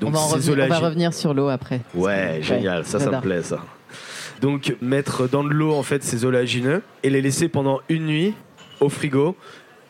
Donc 0.00 0.10
on, 0.10 0.12
va 0.12 0.18
en 0.18 0.26
revenir, 0.26 0.64
on 0.64 0.68
va 0.68 0.78
revenir 0.78 1.14
sur 1.14 1.32
l'eau 1.32 1.48
après. 1.48 1.80
Ouais, 1.94 2.40
génial, 2.42 2.84
ça, 2.84 3.00
ça 3.00 3.10
me 3.10 3.20
plaît 3.20 3.42
ça. 3.42 3.60
Donc 4.42 4.76
mettre 4.82 5.28
dans 5.28 5.42
de 5.42 5.48
l'eau 5.48 5.72
en 5.72 5.82
fait 5.82 6.04
ces 6.04 6.26
oléagineux 6.26 6.82
et 7.02 7.10
les 7.10 7.22
laisser 7.22 7.48
pendant 7.48 7.80
une 7.88 8.06
nuit 8.06 8.34
au 8.80 8.88
frigo, 8.88 9.34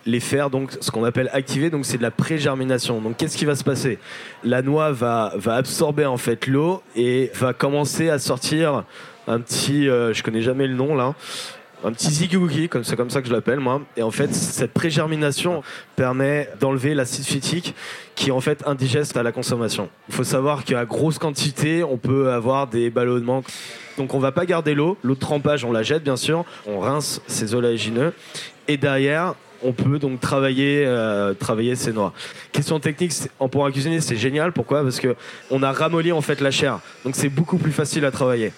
les 0.09 0.21
faire 0.21 0.49
donc 0.49 0.77
ce 0.81 0.91
qu'on 0.91 1.05
appelle 1.05 1.29
activer, 1.33 1.69
donc 1.69 1.85
c'est 1.85 1.99
de 1.99 2.03
la 2.03 2.11
pré-germination. 2.11 3.01
Donc 3.01 3.19
qu'est-ce 3.19 3.37
qui 3.37 3.45
va 3.45 3.55
se 3.55 3.65
passer? 3.65 3.99
La 4.43 4.63
noix 4.63 4.91
va, 4.91 5.35
va 5.37 5.55
absorber 5.57 6.07
en 6.07 6.17
fait 6.17 6.47
l'eau 6.47 6.83
et 6.97 7.31
va 7.35 7.53
commencer 7.53 8.09
à 8.09 8.19
sortir 8.19 8.85
un 9.27 9.41
petit, 9.41 9.87
euh, 9.89 10.15
je 10.15 10.23
connais 10.23 10.41
jamais 10.41 10.67
le 10.67 10.75
nom 10.75 10.95
là, 10.95 11.15
un 11.85 11.93
petit 11.93 12.11
zigouki, 12.11 12.71
comme 12.71 12.85
c'est 12.85 12.97
comme 12.97 13.11
ça 13.11 13.21
que 13.21 13.29
je 13.29 13.33
l'appelle 13.33 13.61
moi. 13.61 13.83
Et 13.99 14.03
en 14.03 14.11
fait, 14.11 14.35
cette 14.35 14.73
pré-germination 14.73 15.63
permet 15.95 16.49
d'enlever 16.59 16.95
l'acide 16.95 17.25
phytique 17.25 17.75
qui 18.15 18.31
est 18.31 18.33
en 18.33 18.41
fait 18.41 18.67
indigeste 18.67 19.17
à 19.19 19.23
la 19.23 19.31
consommation. 19.31 19.91
Il 20.09 20.15
faut 20.15 20.25
savoir 20.25 20.65
qu'à 20.65 20.87
grosse 20.87 21.19
quantité, 21.19 21.85
on 21.85 21.99
peut 21.99 22.33
avoir 22.33 22.67
des 22.67 22.89
ballonnements. 22.89 23.45
Donc 23.99 24.15
on 24.15 24.19
va 24.19 24.33
pas 24.33 24.47
garder 24.47 24.75
l'eau, 24.75 24.97
l'eau 25.03 25.15
de 25.15 25.21
trempage, 25.21 25.65
on 25.65 25.73
la 25.73 25.83
jette 25.83 26.03
bien 26.03 26.17
sûr, 26.17 26.47
on 26.67 26.81
rince 26.81 27.21
ces 27.27 27.55
oléagineux 27.55 28.15
et 28.69 28.77
derrière 28.77 29.35
on 29.63 29.73
peut 29.73 29.99
donc 29.99 30.21
travailler, 30.21 30.85
euh, 30.87 31.35
travailler 31.35 31.75
ces 31.77 31.93
noix. 31.93 32.13
Question 32.53 32.81
technique, 32.81 33.13
en 33.39 33.49
pour 33.49 33.67
un 33.67 33.71
cuisinier, 33.71 34.01
c'est 34.01 34.17
génial. 34.17 34.53
Pourquoi? 34.53 34.83
Parce 34.83 35.01
que 35.01 35.17
on 35.51 35.63
a 35.63 35.73
ramolli 35.73 36.13
en 36.13 36.21
fait 36.21 36.41
la 36.41 36.51
chair, 36.51 36.81
donc 37.05 37.17
c'est 37.17 37.29
beaucoup 37.29 37.59
plus 37.59 37.73
facile 37.73 38.05
à 38.05 38.11
travailler. 38.11 38.53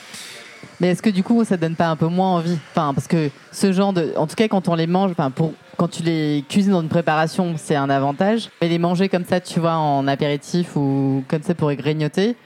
Mais 0.79 0.89
est-ce 0.89 1.03
que 1.03 1.11
du 1.11 1.23
coup, 1.23 1.45
ça 1.45 1.57
donne 1.57 1.75
pas 1.75 1.89
un 1.89 1.97
peu 1.97 2.07
moins 2.07 2.37
envie? 2.37 2.59
Enfin, 2.73 2.93
parce 2.95 3.07
que 3.07 3.31
ce 3.53 3.73
genre 3.73 3.93
de, 3.93 4.13
en 4.17 4.27
tout 4.27 4.35
cas, 4.35 4.49
quand 4.49 4.69
on 4.69 4.75
les 4.75 4.87
mange, 4.87 5.11
enfin, 5.13 5.31
pour 5.31 5.53
quand 5.77 5.89
tu 5.89 6.03
les 6.03 6.45
cuisines 6.49 6.73
dans 6.73 6.83
une 6.83 6.89
préparation, 6.89 7.55
c'est 7.57 7.77
un 7.77 7.89
avantage. 7.89 8.51
Mais 8.61 8.69
les 8.69 8.79
manger 8.79 9.09
comme 9.09 9.25
ça, 9.25 9.41
tu 9.41 9.61
vois, 9.61 9.75
en 9.75 10.07
apéritif 10.07 10.77
ou 10.77 11.25
comme 11.29 11.43
ça 11.43 11.55
pour 11.55 11.73
grignoter. 11.73 12.37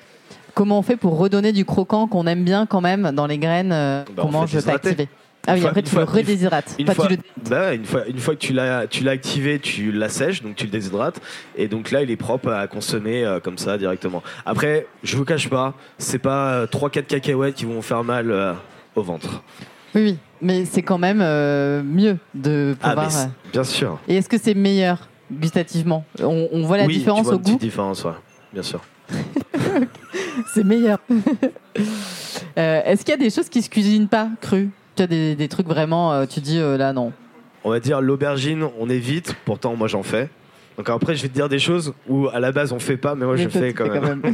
Comment 0.54 0.78
on 0.78 0.82
fait 0.82 0.96
pour 0.96 1.18
redonner 1.18 1.50
du 1.50 1.64
croquant 1.64 2.06
qu'on 2.06 2.28
aime 2.28 2.44
bien 2.44 2.66
quand 2.66 2.80
même 2.80 3.10
dans 3.10 3.26
les 3.26 3.38
graines 3.38 3.72
euh, 3.72 4.04
Bah, 4.14 4.22
qu'on 4.22 4.30
mange 4.30 4.60
pas 4.64 4.74
activées 4.74 5.08
Ah 5.46 5.54
oui, 5.54 5.60
fois- 5.60 5.70
après 5.70 5.82
tu 5.82 5.86
le 5.86 5.90
fois- 5.90 6.02
une- 6.02 6.18
redéshydrates. 6.18 6.74
Une 6.78 6.86
fois, 6.86 7.06
tu 7.08 7.14
le- 7.16 7.22
bah 7.50 7.74
une 7.74 7.84
fois, 7.84 8.06
une 8.06 8.18
fois 8.18 8.34
que 8.34 8.40
tu 8.40 8.52
l'as, 8.52 8.86
tu 8.86 9.04
l'as 9.04 9.12
activé, 9.12 9.58
tu 9.58 9.92
l'assèches, 9.92 10.42
donc 10.42 10.56
tu 10.56 10.64
le 10.64 10.70
déshydrates, 10.70 11.20
et 11.56 11.68
donc 11.68 11.90
là 11.90 12.02
il 12.02 12.10
est 12.10 12.16
propre 12.16 12.50
à 12.50 12.66
consommer 12.66 13.24
euh, 13.24 13.40
comme 13.40 13.58
ça 13.58 13.76
directement. 13.78 14.22
Après, 14.46 14.86
je 15.02 15.16
vous 15.16 15.24
cache 15.24 15.48
pas, 15.48 15.74
c'est 15.98 16.18
pas 16.18 16.66
3-4 16.66 17.06
cacahuètes 17.06 17.54
qui 17.56 17.64
vont 17.66 17.82
faire 17.82 18.04
mal 18.04 18.30
euh, 18.30 18.52
au 18.96 19.02
ventre. 19.02 19.42
Oui, 19.94 20.02
oui. 20.02 20.18
Mais 20.40 20.64
c'est 20.64 20.82
quand 20.82 20.98
même 20.98 21.20
euh, 21.22 21.82
mieux 21.82 22.16
de 22.34 22.74
Ah 22.82 22.90
pouvoir. 22.94 23.16
euh, 23.16 23.26
bien 23.52 23.64
sûr. 23.64 23.98
Et 24.08 24.16
est-ce 24.16 24.28
que 24.28 24.38
c'est 24.38 24.54
meilleur 24.54 25.08
gustativement? 25.32 26.04
On, 26.20 26.48
on 26.52 26.62
voit 26.64 26.76
la 26.78 26.84
oui, 26.86 26.94
différence 26.98 27.20
tu 27.20 27.24
vois 27.26 27.34
au 27.34 27.38
une 27.38 27.42
petite 27.44 27.60
différence, 27.60 28.04
ouais, 28.04 28.12
bien 28.52 28.62
sûr. 28.62 28.80
C'est 30.54 30.64
meilleur. 30.64 30.98
Euh, 32.56 32.82
Est-ce 32.84 33.04
qu'il 33.04 33.10
y 33.10 33.14
a 33.14 33.18
des 33.20 33.30
choses 33.30 33.48
qui 33.48 33.60
se 33.62 33.68
cuisinent 33.68 34.06
pas 34.08 34.28
crues? 34.40 34.70
As 35.02 35.06
des, 35.06 35.34
des 35.34 35.48
trucs 35.48 35.66
vraiment, 35.66 36.12
euh, 36.12 36.26
tu 36.26 36.40
dis 36.40 36.58
euh, 36.58 36.76
là 36.76 36.92
non. 36.92 37.12
On 37.64 37.70
va 37.70 37.80
dire 37.80 38.00
l'aubergine, 38.00 38.66
on 38.78 38.88
évite, 38.88 39.34
pourtant 39.44 39.76
moi 39.76 39.88
j'en 39.88 40.02
fais. 40.02 40.28
Donc 40.76 40.88
après 40.90 41.14
je 41.14 41.22
vais 41.22 41.28
te 41.28 41.34
dire 41.34 41.48
des 41.48 41.58
choses 41.58 41.94
où 42.08 42.28
à 42.28 42.40
la 42.40 42.52
base 42.52 42.72
on 42.72 42.78
fait 42.78 42.96
pas, 42.96 43.14
mais 43.14 43.24
moi 43.24 43.36
Mais 43.36 43.44
je 43.44 43.48
fais 43.48 43.72
tu 43.72 43.74
quand 43.74 44.00
même. 44.00 44.22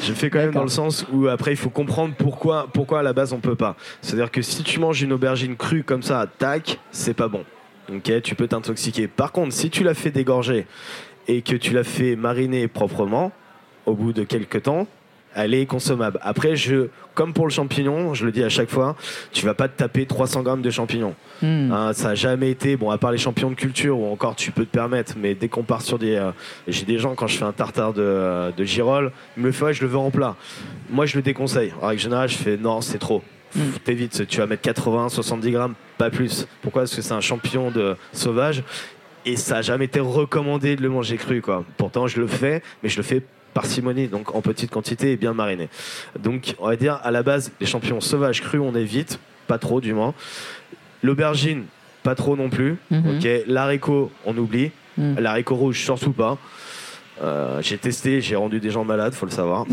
Je 0.00 0.12
fais 0.12 0.30
quand 0.30 0.38
même 0.38 0.52
dans 0.52 0.62
le 0.62 0.68
sens 0.68 1.04
où 1.12 1.26
après 1.26 1.52
il 1.52 1.56
faut 1.56 1.70
comprendre 1.70 2.14
pourquoi, 2.16 2.68
pourquoi 2.72 3.00
à 3.00 3.02
la 3.02 3.12
base 3.12 3.32
on 3.32 3.40
peut 3.40 3.56
pas. 3.56 3.76
C'est-à-dire 4.00 4.30
que 4.30 4.40
si 4.40 4.62
tu 4.62 4.78
manges 4.78 5.02
une 5.02 5.12
aubergine 5.12 5.56
crue 5.56 5.82
comme 5.82 6.02
ça, 6.02 6.24
tac, 6.38 6.78
c'est 6.92 7.14
pas 7.14 7.26
bon. 7.26 7.44
Ok, 7.92 8.22
tu 8.22 8.36
peux 8.36 8.46
t'intoxiquer. 8.46 9.08
Par 9.08 9.32
contre, 9.32 9.52
si 9.52 9.70
tu 9.70 9.82
l'as 9.82 9.94
fait 9.94 10.12
dégorger 10.12 10.66
et 11.26 11.42
que 11.42 11.56
tu 11.56 11.72
l'as 11.72 11.84
fait 11.84 12.14
mariner 12.14 12.68
proprement, 12.68 13.32
au 13.86 13.94
bout 13.94 14.12
de 14.12 14.22
quelques 14.22 14.62
temps, 14.62 14.86
elle 15.34 15.54
est 15.54 15.66
consommable. 15.66 16.18
Après, 16.22 16.56
je, 16.56 16.88
comme 17.14 17.32
pour 17.32 17.46
le 17.46 17.52
champignon, 17.52 18.14
je 18.14 18.24
le 18.24 18.32
dis 18.32 18.42
à 18.42 18.48
chaque 18.48 18.70
fois, 18.70 18.96
tu 19.32 19.44
vas 19.46 19.54
pas 19.54 19.68
te 19.68 19.76
taper 19.76 20.06
300 20.06 20.42
grammes 20.42 20.62
de 20.62 20.70
champignons. 20.70 21.14
Hmm. 21.42 21.70
Hein, 21.72 21.92
ça 21.92 22.10
a 22.10 22.14
jamais 22.14 22.50
été, 22.50 22.76
bon, 22.76 22.90
à 22.90 22.98
part 22.98 23.12
les 23.12 23.18
champignons 23.18 23.50
de 23.50 23.54
culture 23.56 23.98
ou 23.98 24.10
encore 24.12 24.36
tu 24.36 24.50
peux 24.50 24.64
te 24.64 24.70
permettre, 24.70 25.14
mais 25.18 25.34
dès 25.34 25.48
qu'on 25.48 25.62
part 25.62 25.82
sur 25.82 25.98
des. 25.98 26.14
euh, 26.16 26.30
J'ai 26.68 26.84
des 26.84 26.98
gens, 26.98 27.14
quand 27.14 27.26
je 27.26 27.36
fais 27.38 27.44
un 27.44 27.52
tartare 27.52 27.92
de, 27.92 28.52
de 28.56 28.64
girolles, 28.64 29.12
ils 29.36 29.40
me 29.42 29.46
le 29.46 29.52
font, 29.52 29.72
je 29.72 29.82
le 29.82 29.88
veux 29.88 29.98
en 29.98 30.10
plat. 30.10 30.36
Moi, 30.90 31.06
je 31.06 31.16
le 31.16 31.22
déconseille. 31.22 31.72
En 31.82 31.88
règle 31.88 32.00
générale, 32.02 32.28
je 32.28 32.36
fais 32.36 32.56
non, 32.56 32.80
c'est 32.80 32.98
trop. 32.98 33.20
Pff, 33.20 33.28
Mm. 33.54 33.60
T'évites, 33.84 34.26
tu 34.28 34.38
vas 34.38 34.46
mettre 34.46 34.62
80, 34.62 35.10
70 35.10 35.50
grammes, 35.50 35.74
pas 35.98 36.08
plus. 36.08 36.46
Pourquoi? 36.62 36.82
Parce 36.82 36.96
que 36.96 37.02
c'est 37.02 37.12
un 37.12 37.20
champignon 37.20 37.70
de 37.70 37.96
sauvage 38.14 38.62
et 39.26 39.36
ça 39.36 39.58
a 39.58 39.62
jamais 39.62 39.84
été 39.84 40.00
recommandé 40.00 40.74
de 40.74 40.80
le 40.82 40.88
manger 40.88 41.18
cru, 41.18 41.42
quoi. 41.42 41.62
Pourtant, 41.76 42.06
je 42.06 42.18
le 42.18 42.26
fais, 42.26 42.62
mais 42.82 42.88
je 42.88 42.96
le 42.96 43.02
fais 43.02 43.22
parcimonie, 43.54 44.08
donc 44.08 44.34
en 44.34 44.40
petite 44.40 44.70
quantité 44.70 45.12
et 45.12 45.16
bien 45.16 45.34
mariné. 45.34 45.68
Donc, 46.18 46.54
on 46.58 46.68
va 46.68 46.76
dire, 46.76 47.00
à 47.02 47.10
la 47.10 47.22
base, 47.22 47.52
les 47.60 47.66
champignons 47.66 48.00
sauvages 48.00 48.40
crus, 48.40 48.60
on 48.60 48.74
évite, 48.74 49.18
pas 49.46 49.58
trop 49.58 49.80
du 49.80 49.92
moins. 49.92 50.14
L'aubergine, 51.02 51.64
pas 52.02 52.14
trop 52.14 52.36
non 52.36 52.50
plus. 52.50 52.76
Mhm. 52.90 53.16
Ok, 53.16 53.28
l'haricot, 53.46 54.10
on 54.24 54.36
oublie. 54.36 54.70
Mm. 54.98 55.18
L'haricot 55.18 55.56
rouge, 55.56 55.80
surtout 55.80 56.12
pas. 56.12 56.38
Euh, 57.22 57.60
j'ai 57.62 57.78
testé, 57.78 58.20
j'ai 58.20 58.36
rendu 58.36 58.60
des 58.60 58.70
gens 58.70 58.84
malades, 58.84 59.14
faut 59.14 59.26
le 59.26 59.32
savoir. 59.32 59.66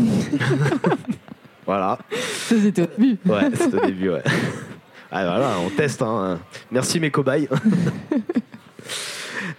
voilà. 1.66 1.98
Ça, 2.10 2.56
c'était 2.60 2.82
au 2.82 2.86
début. 2.86 3.18
Ouais, 3.26 3.50
c'est 3.54 3.74
au 3.74 3.86
début, 3.86 4.10
ouais. 4.10 4.22
Ah, 5.10 5.24
voilà, 5.24 5.52
on 5.64 5.70
teste. 5.70 6.02
Hein. 6.02 6.38
Merci 6.70 7.00
mes 7.00 7.10
cobayes. 7.10 7.48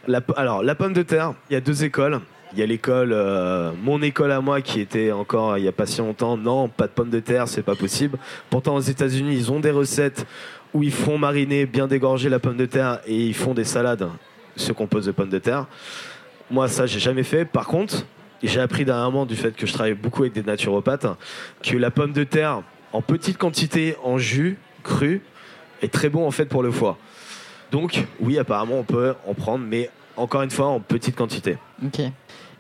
La 0.08 0.20
alors, 0.36 0.64
la 0.64 0.74
pomme 0.74 0.94
de 0.94 1.04
terre, 1.04 1.34
il 1.50 1.54
y 1.54 1.56
a 1.56 1.62
deux 1.62 1.84
écoles. 1.84 2.22
Il 2.54 2.60
y 2.60 2.64
a 2.64 2.66
l'école, 2.66 3.12
euh, 3.14 3.72
mon 3.82 4.02
école 4.02 4.32
à 4.32 4.42
moi, 4.42 4.62
qui 4.62 4.82
était 4.82 5.12
encore 5.12 5.58
il 5.58 5.62
n'y 5.62 5.68
a 5.68 5.72
pas 5.72 5.86
si 5.86 6.00
longtemps. 6.00 6.36
Non, 6.38 6.68
pas 6.68 6.88
de 6.88 6.92
pomme 6.92 7.10
de 7.10 7.20
terre, 7.20 7.48
c'est 7.48 7.64
pas 7.64 7.76
possible. 7.76 8.18
Pourtant, 8.50 8.76
aux 8.76 8.82
États-Unis, 8.82 9.34
ils 9.36 9.52
ont 9.52 9.60
des 9.60 9.72
recettes 9.72 10.26
où 10.74 10.84
ils 10.84 10.92
font 10.92 11.18
mariner, 11.18 11.66
bien 11.66 11.88
dégorger 11.88 12.30
la 12.30 12.40
pomme 12.40 12.58
de 12.58 12.66
terre 12.66 13.00
et 13.06 13.28
ils 13.28 13.34
font 13.34 13.54
des 13.54 13.64
salades 13.64 14.10
se 14.56 14.72
composent 14.72 15.06
de 15.06 15.12
pommes 15.12 15.30
de 15.30 15.40
terre. 15.40 15.66
Moi, 16.50 16.68
ça, 16.68 16.86
j'ai 16.86 17.00
jamais 17.00 17.24
fait. 17.24 17.46
Par 17.46 17.68
contre, 17.68 18.06
j'ai 18.44 18.60
appris 18.60 18.86
dernièrement 18.86 19.26
du 19.26 19.36
fait 19.36 19.56
que 19.56 19.66
je 19.66 19.74
travaille 19.74 19.94
beaucoup 19.94 20.24
avec 20.24 20.34
des 20.34 20.44
naturopathes 20.44 21.08
que 21.64 21.78
la 21.78 21.92
pomme 21.92 22.14
de 22.14 22.24
terre 22.24 22.64
en 22.94 23.02
petite 23.02 23.38
quantité 23.38 23.96
en 24.04 24.18
jus 24.18 24.58
cru 24.84 25.22
est 25.82 25.92
très 25.92 26.10
bon 26.10 26.28
en 26.28 26.32
fait 26.32 26.46
pour 26.46 26.64
le 26.64 26.72
foie. 26.72 26.98
Donc 27.72 28.06
oui, 28.20 28.38
apparemment 28.38 28.80
on 28.80 28.84
peut 28.84 29.14
en 29.28 29.34
prendre, 29.34 29.64
mais 29.66 29.90
encore 30.18 30.42
une 30.42 30.50
fois 30.50 30.68
en 30.68 30.80
petite 30.80 31.16
quantité. 31.16 31.58
Ok. 31.86 32.02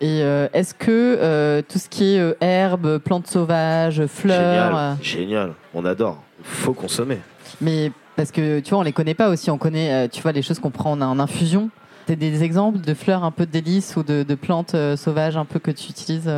Et 0.03 0.23
euh, 0.23 0.47
est-ce 0.53 0.73
que 0.73 0.89
euh, 0.89 1.61
tout 1.61 1.77
ce 1.77 1.87
qui 1.87 2.15
est 2.15 2.19
euh, 2.19 2.33
herbes, 2.41 2.97
plantes 2.97 3.27
sauvages, 3.27 4.03
fleurs, 4.07 4.75
euh, 4.75 4.93
Génial, 5.01 5.03
génial, 5.03 5.53
on 5.75 5.85
adore. 5.85 6.23
Faut 6.43 6.73
consommer. 6.73 7.19
mais 7.61 7.91
parce 8.15 8.31
que 8.31 8.59
tu 8.61 8.71
vois, 8.71 8.79
on 8.79 8.83
les 8.83 8.93
connaît 8.93 9.13
pas 9.13 9.29
aussi. 9.29 9.51
On 9.51 9.59
connaît, 9.59 10.09
tu 10.09 10.21
vois, 10.23 10.31
les 10.31 10.41
choses 10.41 10.59
qu'on 10.59 10.71
prend 10.71 10.93
en, 10.93 11.01
en 11.01 11.19
infusion. 11.19 11.69
T'as 12.07 12.15
des 12.15 12.43
exemples 12.43 12.79
de 12.81 12.93
fleurs 12.95 13.23
un 13.23 13.29
peu 13.31 13.45
délices 13.45 13.95
ou 13.95 14.01
de, 14.01 14.23
de 14.23 14.35
plantes 14.35 14.75
sauvages 14.95 15.37
un 15.37 15.45
peu 15.45 15.59
que 15.59 15.69
tu 15.69 15.91
utilises, 15.91 16.29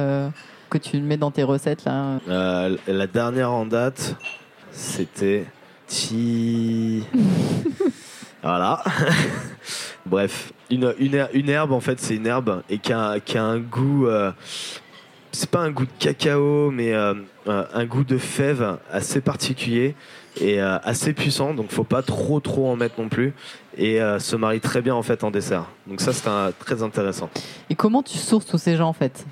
que 0.70 0.78
tu 0.78 1.00
mets 1.00 1.18
dans 1.18 1.32
tes 1.32 1.44
recettes 1.44 1.86
là. 1.86 2.20
La 2.88 3.08
dernière 3.08 3.52
en 3.52 3.66
date, 3.66 4.16
c'était 4.72 5.46
ti. 5.88 7.04
voilà. 8.44 8.84
Bref, 10.06 10.52
Une, 10.74 10.94
une, 11.00 11.16
her- 11.16 11.30
une 11.34 11.50
herbe, 11.50 11.72
en 11.72 11.80
fait, 11.80 12.00
c'est 12.00 12.16
une 12.16 12.28
herbe 12.28 12.64
et 12.70 12.78
qui 12.80 12.92
a, 12.94 13.20
qui 13.20 13.38
a 13.38 13.44
un 13.44 13.60
goût. 13.60 14.08
euh, 14.08 14.32
c'est 15.32 15.50
pas 15.50 15.62
un 15.62 15.72
goût 15.72 15.86
de 15.86 15.92
cacao, 15.98 16.70
mais 16.72 16.94
euh, 16.94 17.16
euh, 17.48 17.64
un 17.74 17.86
goût 17.86 18.04
de 18.04 18.18
fève 18.20 18.78
assez 18.92 19.20
particulier 19.20 19.96
et 20.40 20.62
euh, 20.62 20.78
assez 20.84 21.14
puissant. 21.14 21.54
Donc, 21.56 21.72
faut 21.72 21.84
pas 21.84 22.04
trop, 22.04 22.40
trop 22.40 22.70
en 22.70 22.76
mettre 22.76 23.02
non 23.02 23.10
plus. 23.10 23.34
Et 23.76 24.00
se 24.20 24.36
marie 24.36 24.60
très 24.60 24.82
bien, 24.84 24.94
en 24.94 25.02
fait, 25.02 25.24
en 25.24 25.32
dessert. 25.32 25.66
Donc, 25.88 26.00
ça, 26.02 26.14
c'est 26.14 26.30
très 26.60 26.84
intéressant. 26.84 27.30
Et 27.72 27.76
comment 27.76 28.04
tu 28.04 28.18
sources 28.20 28.46
tous 28.46 28.60
ces 28.60 28.76
gens 28.76 28.90
en 28.90 28.94
fait? 28.94 29.26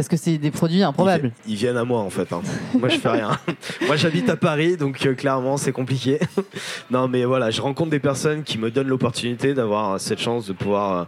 Parce 0.00 0.08
que 0.08 0.16
c'est 0.16 0.38
des 0.38 0.50
produits 0.50 0.82
improbables. 0.82 1.30
Ils, 1.46 1.50
vi- 1.50 1.52
ils 1.54 1.56
viennent 1.58 1.76
à 1.76 1.84
moi, 1.84 2.00
en 2.00 2.08
fait. 2.08 2.32
hein. 2.32 2.40
Moi, 2.78 2.88
je 2.88 2.96
fais 2.96 3.10
rien. 3.10 3.30
moi, 3.86 3.96
j'habite 3.96 4.30
à 4.30 4.36
Paris, 4.36 4.78
donc 4.78 5.04
euh, 5.04 5.12
clairement, 5.14 5.58
c'est 5.58 5.72
compliqué. 5.72 6.18
non, 6.90 7.06
mais 7.06 7.24
voilà, 7.26 7.50
je 7.50 7.60
rencontre 7.60 7.90
des 7.90 7.98
personnes 8.00 8.42
qui 8.42 8.56
me 8.56 8.70
donnent 8.70 8.88
l'opportunité 8.88 9.52
d'avoir 9.52 10.00
cette 10.00 10.18
chance 10.20 10.46
de 10.46 10.54
pouvoir. 10.54 11.00
euh, 11.00 11.04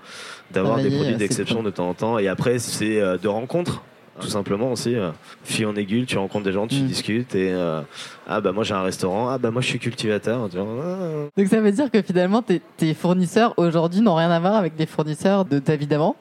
d'avoir 0.51 0.77
des 0.77 0.91
produits 0.91 1.15
euh, 1.15 1.17
d'exception 1.17 1.63
de 1.63 1.71
temps 1.71 1.89
en 1.89 1.95
temps. 1.95 2.19
Et 2.19 2.29
après, 2.29 2.59
c'est 2.59 3.01
euh, 3.01 3.17
de 3.17 3.29
rencontres. 3.29 3.83
Tout 4.21 4.29
simplement 4.29 4.71
aussi, 4.73 4.95
euh, 4.95 5.11
fille 5.43 5.65
en 5.65 5.75
aiguille, 5.75 6.05
tu 6.05 6.19
rencontres 6.19 6.45
des 6.45 6.53
gens, 6.53 6.67
tu 6.67 6.77
Mm. 6.83 6.87
discutes 6.87 7.35
et 7.35 7.51
euh, 7.51 7.81
ah 8.29 8.43
bah 8.43 8.53
moi 8.53 8.63
j'ai 8.63 8.75
un 8.75 8.83
restaurant, 8.83 9.31
ah 9.31 9.39
bah 9.39 9.51
moi 9.51 9.63
je 9.63 9.69
suis 9.69 9.79
cultivateur. 9.79 10.51
Ah. 10.55 11.29
Donc 11.35 11.47
ça 11.49 11.63
veut 11.63 11.73
dire 11.73 11.91
que 11.91 12.03
finalement 12.03 12.43
tes, 12.43 12.61
tes 12.77 12.93
fournisseurs 12.93 13.55
aujourd'hui 13.57 14.03
n'ont 14.03 14.15
rien 14.15 14.31
à 14.31 14.39
voir 14.39 14.57
avec 14.57 14.75
les 14.79 14.85
fournisseurs 14.85 15.47
de 15.47 15.59
ta 15.59 15.77
vie 15.77 15.87
d'avant? 15.87 16.15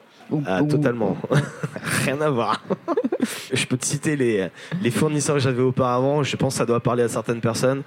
Ah, 0.46 0.62
totalement. 0.62 1.16
Rien 2.04 2.20
à 2.20 2.30
voir. 2.30 2.62
je 3.52 3.66
peux 3.66 3.76
te 3.76 3.86
citer 3.86 4.16
les, 4.16 4.48
les 4.82 4.90
fournisseurs 4.90 5.36
que 5.36 5.42
j'avais 5.42 5.62
auparavant. 5.62 6.22
Je 6.22 6.36
pense 6.36 6.54
que 6.54 6.58
ça 6.58 6.66
doit 6.66 6.80
parler 6.80 7.02
à 7.02 7.08
certaines 7.08 7.40
personnes. 7.40 7.82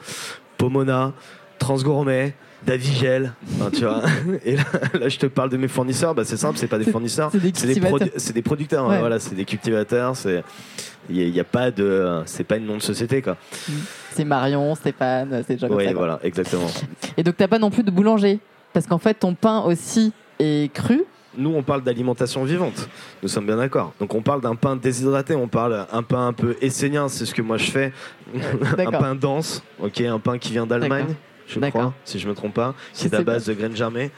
Pomona, 0.58 1.13
Transgourmet, 1.60 2.36
Davigel. 2.65 3.34
Tu 3.73 3.81
vois. 3.81 4.01
Et 4.45 4.55
là, 4.55 4.63
là, 4.99 5.10
je 5.10 5.17
te 5.17 5.25
parle 5.25 5.49
de 5.49 5.58
mes 5.58 5.67
fournisseurs. 5.67 6.15
Bah, 6.15 6.23
c'est 6.25 6.38
simple, 6.38 6.58
c'est 6.58 6.67
pas 6.67 6.77
des 6.77 6.91
fournisseurs. 6.91 7.31
c'est 7.31 7.39
des 7.39 7.51
C'est 7.53 8.34
des, 8.34 8.41
producteurs. 8.41 8.88
Ouais. 8.88 8.99
Voilà, 8.99 9.19
c'est 9.19 9.36
des 9.36 9.45
cultivateurs. 9.45 10.15
C'est 10.15 10.43
il 11.10 11.29
y, 11.29 11.39
a- 11.39 11.43
pas 11.43 11.69
de 11.69 12.23
c'est 12.25 12.43
pas 12.43 12.58
une 12.58 12.65
nom 12.65 12.77
de 12.77 12.81
société 12.81 13.21
quoi. 13.21 13.38
C'est 14.12 14.25
Marion, 14.25 14.73
Stéphane, 14.73 15.43
c'est 15.47 15.60
gens 15.60 15.67
Oui, 15.69 15.93
voilà, 15.93 16.19
exactement. 16.23 16.67
Et 17.15 17.23
donc 17.23 17.38
t'as 17.38 17.47
pas 17.47 17.60
non 17.60 17.69
plus 17.69 17.84
de 17.84 17.91
boulanger 17.91 18.39
Parce 18.73 18.88
qu'en 18.88 18.97
fait 18.97 19.13
ton 19.13 19.36
pain 19.36 19.62
aussi 19.62 20.12
est 20.39 20.73
cru. 20.73 21.03
Nous, 21.38 21.54
on 21.54 21.63
parle 21.63 21.84
d'alimentation 21.84 22.43
vivante. 22.43 22.88
Nous 23.21 23.30
sommes 23.30 23.45
bien 23.45 23.58
d'accord. 23.58 23.93
Donc, 24.00 24.13
on 24.13 24.21
parle 24.21 24.41
d'un 24.41 24.56
pain 24.56 24.76
déshydraté. 24.76 25.36
On 25.36 25.48
parle 25.48 25.86
un 25.91 26.04
pain 26.04 26.28
un 26.28 26.34
peu 26.34 26.56
essénien. 26.62 27.08
C'est 27.08 27.26
ce 27.26 27.34
que 27.34 27.41
moi 27.41 27.58
je 27.58 27.71
fais. 27.71 27.93
un 28.34 28.76
D'accord. 28.76 29.00
pain 29.00 29.15
dense. 29.15 29.63
Ok, 29.80 30.02
un 30.02 30.19
pain 30.19 30.38
qui 30.38 30.52
vient 30.52 30.65
d'Allemagne. 30.65 31.15
Je 31.48 31.60
crois, 31.60 31.93
si 32.04 32.19
je 32.19 32.28
me 32.28 32.34
trompe 32.34 32.54
pas, 32.56 32.74
qui 32.93 33.06
est 33.06 33.13
à 33.13 33.21
base 33.21 33.45
de 33.45 33.54
graines 33.54 33.76
germées. 33.76 34.12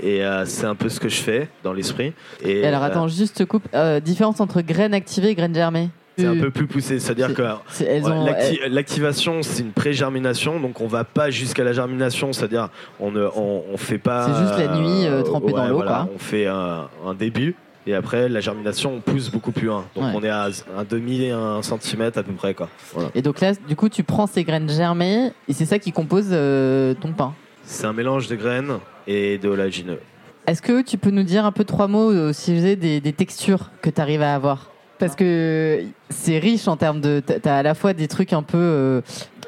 Et 0.00 0.24
euh, 0.24 0.44
c'est 0.44 0.66
un 0.66 0.74
peu 0.74 0.88
ce 0.88 0.98
que 0.98 1.08
je 1.08 1.20
fais 1.22 1.48
dans 1.62 1.72
l'esprit. 1.72 2.12
Et, 2.42 2.60
Et 2.60 2.66
alors 2.66 2.82
euh, 2.82 2.86
attends, 2.86 3.08
juste 3.08 3.36
te 3.36 3.44
coupe. 3.44 3.68
Euh, 3.74 4.00
différence 4.00 4.40
entre 4.40 4.60
graines 4.60 4.94
activées 4.94 5.28
et 5.28 5.34
graines 5.34 5.54
germées. 5.54 5.90
C'est 6.16 6.26
un 6.26 6.36
Euh, 6.36 6.40
peu 6.40 6.50
plus 6.50 6.66
poussé. 6.66 6.98
C'est-à-dire 7.00 7.28
c'est- 7.68 7.84
que 7.84 8.04
Ouais, 8.62 8.68
L'activation, 8.68 9.42
c'est 9.42 9.62
une 9.62 9.72
pré-germination, 9.72 10.60
donc 10.60 10.80
on 10.80 10.86
va 10.86 11.04
pas 11.04 11.30
jusqu'à 11.30 11.64
la 11.64 11.72
germination, 11.72 12.32
c'est-à-dire 12.32 12.68
on 13.00 13.10
ne 13.10 13.26
on, 13.36 13.64
on 13.72 13.76
fait 13.76 13.98
pas. 13.98 14.26
C'est 14.26 14.40
juste 14.46 14.58
la 14.58 14.76
nuit, 14.76 15.06
euh, 15.06 15.22
trempée 15.22 15.52
dans 15.52 15.66
l'eau, 15.66 15.80
quoi. 15.82 16.08
On 16.14 16.18
fait 16.18 16.46
un, 16.46 16.88
un 17.06 17.14
début 17.14 17.54
et 17.86 17.94
après 17.94 18.28
la 18.28 18.40
germination, 18.40 18.94
on 18.94 19.00
pousse 19.00 19.30
beaucoup 19.30 19.52
plus 19.52 19.66
loin. 19.66 19.84
Donc 19.94 20.04
Ouais. 20.04 20.10
on 20.14 20.22
est 20.22 20.28
à 20.30 20.46
un 20.78 20.84
demi, 20.88 21.30
un 21.30 21.62
centimètre 21.62 22.18
à 22.18 22.22
peu 22.22 22.32
près, 22.32 22.54
quoi. 22.54 22.68
Voilà. 22.94 23.10
Et 23.14 23.22
donc 23.22 23.40
là, 23.40 23.52
du 23.68 23.76
coup, 23.76 23.88
tu 23.88 24.02
prends 24.04 24.26
ces 24.26 24.44
graines 24.44 24.68
germées 24.70 25.32
et 25.48 25.52
c'est 25.52 25.66
ça 25.66 25.78
qui 25.78 25.92
compose 25.92 26.28
euh, 26.32 26.94
ton 26.94 27.12
pain. 27.12 27.34
C'est 27.64 27.86
un 27.86 27.92
mélange 27.92 28.28
de 28.28 28.36
graines 28.36 28.78
et 29.06 29.38
de 29.38 29.48
oléagineux. 29.48 30.00
Est-ce 30.46 30.60
que 30.60 30.82
tu 30.82 30.98
peux 30.98 31.10
nous 31.10 31.22
dire 31.22 31.46
un 31.46 31.52
peu 31.52 31.64
trois 31.64 31.88
mots 31.88 32.10
euh, 32.12 32.32
sujet 32.34 32.76
des, 32.76 33.00
des 33.00 33.12
textures 33.14 33.70
que 33.80 33.88
tu 33.88 34.00
arrives 34.00 34.20
à 34.22 34.34
avoir? 34.34 34.70
Parce 35.04 35.16
que 35.16 35.82
c'est 36.08 36.38
riche 36.38 36.66
en 36.66 36.76
termes 36.76 37.00
de. 37.00 37.20
T'as 37.20 37.56
à 37.58 37.62
la 37.62 37.74
fois 37.74 37.92
des 37.92 38.08
trucs 38.08 38.32
un 38.32 38.42
peu 38.42 38.56
euh, 38.58 39.00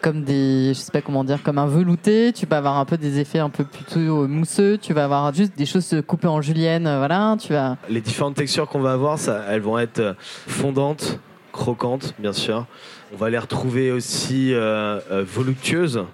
comme 0.02 0.22
des. 0.22 0.68
Je 0.68 0.74
sais 0.74 0.92
pas 0.92 1.00
comment 1.00 1.24
dire, 1.24 1.42
comme 1.42 1.56
un 1.58 1.66
velouté. 1.66 2.32
Tu 2.34 2.44
vas 2.46 2.58
avoir 2.58 2.76
un 2.76 2.84
peu 2.84 2.96
des 2.98 3.18
effets 3.20 3.38
un 3.38 3.48
peu 3.48 3.64
plutôt 3.64 3.98
euh, 4.24 4.26
mousseux. 4.26 4.76
Tu 4.76 4.92
vas 4.92 5.04
avoir 5.04 5.32
juste 5.32 5.56
des 5.56 5.64
choses 5.66 5.94
coupées 6.06 6.28
en 6.28 6.42
julienne. 6.42 6.86
euh, 6.86 6.98
Voilà. 6.98 7.36
Tu 7.40 7.52
vas. 7.54 7.76
Les 7.88 8.00
différentes 8.02 8.34
textures 8.34 8.68
qu'on 8.68 8.80
va 8.80 8.92
avoir, 8.92 9.18
ça, 9.18 9.44
elles 9.48 9.62
vont 9.62 9.78
être 9.78 10.14
fondantes, 10.46 11.18
croquantes, 11.52 12.14
bien 12.18 12.32
sûr. 12.34 12.66
On 13.14 13.16
va 13.16 13.30
les 13.30 13.38
retrouver 13.38 13.92
aussi 13.92 14.52
euh, 14.52 15.00
voluptueuses 15.26 16.04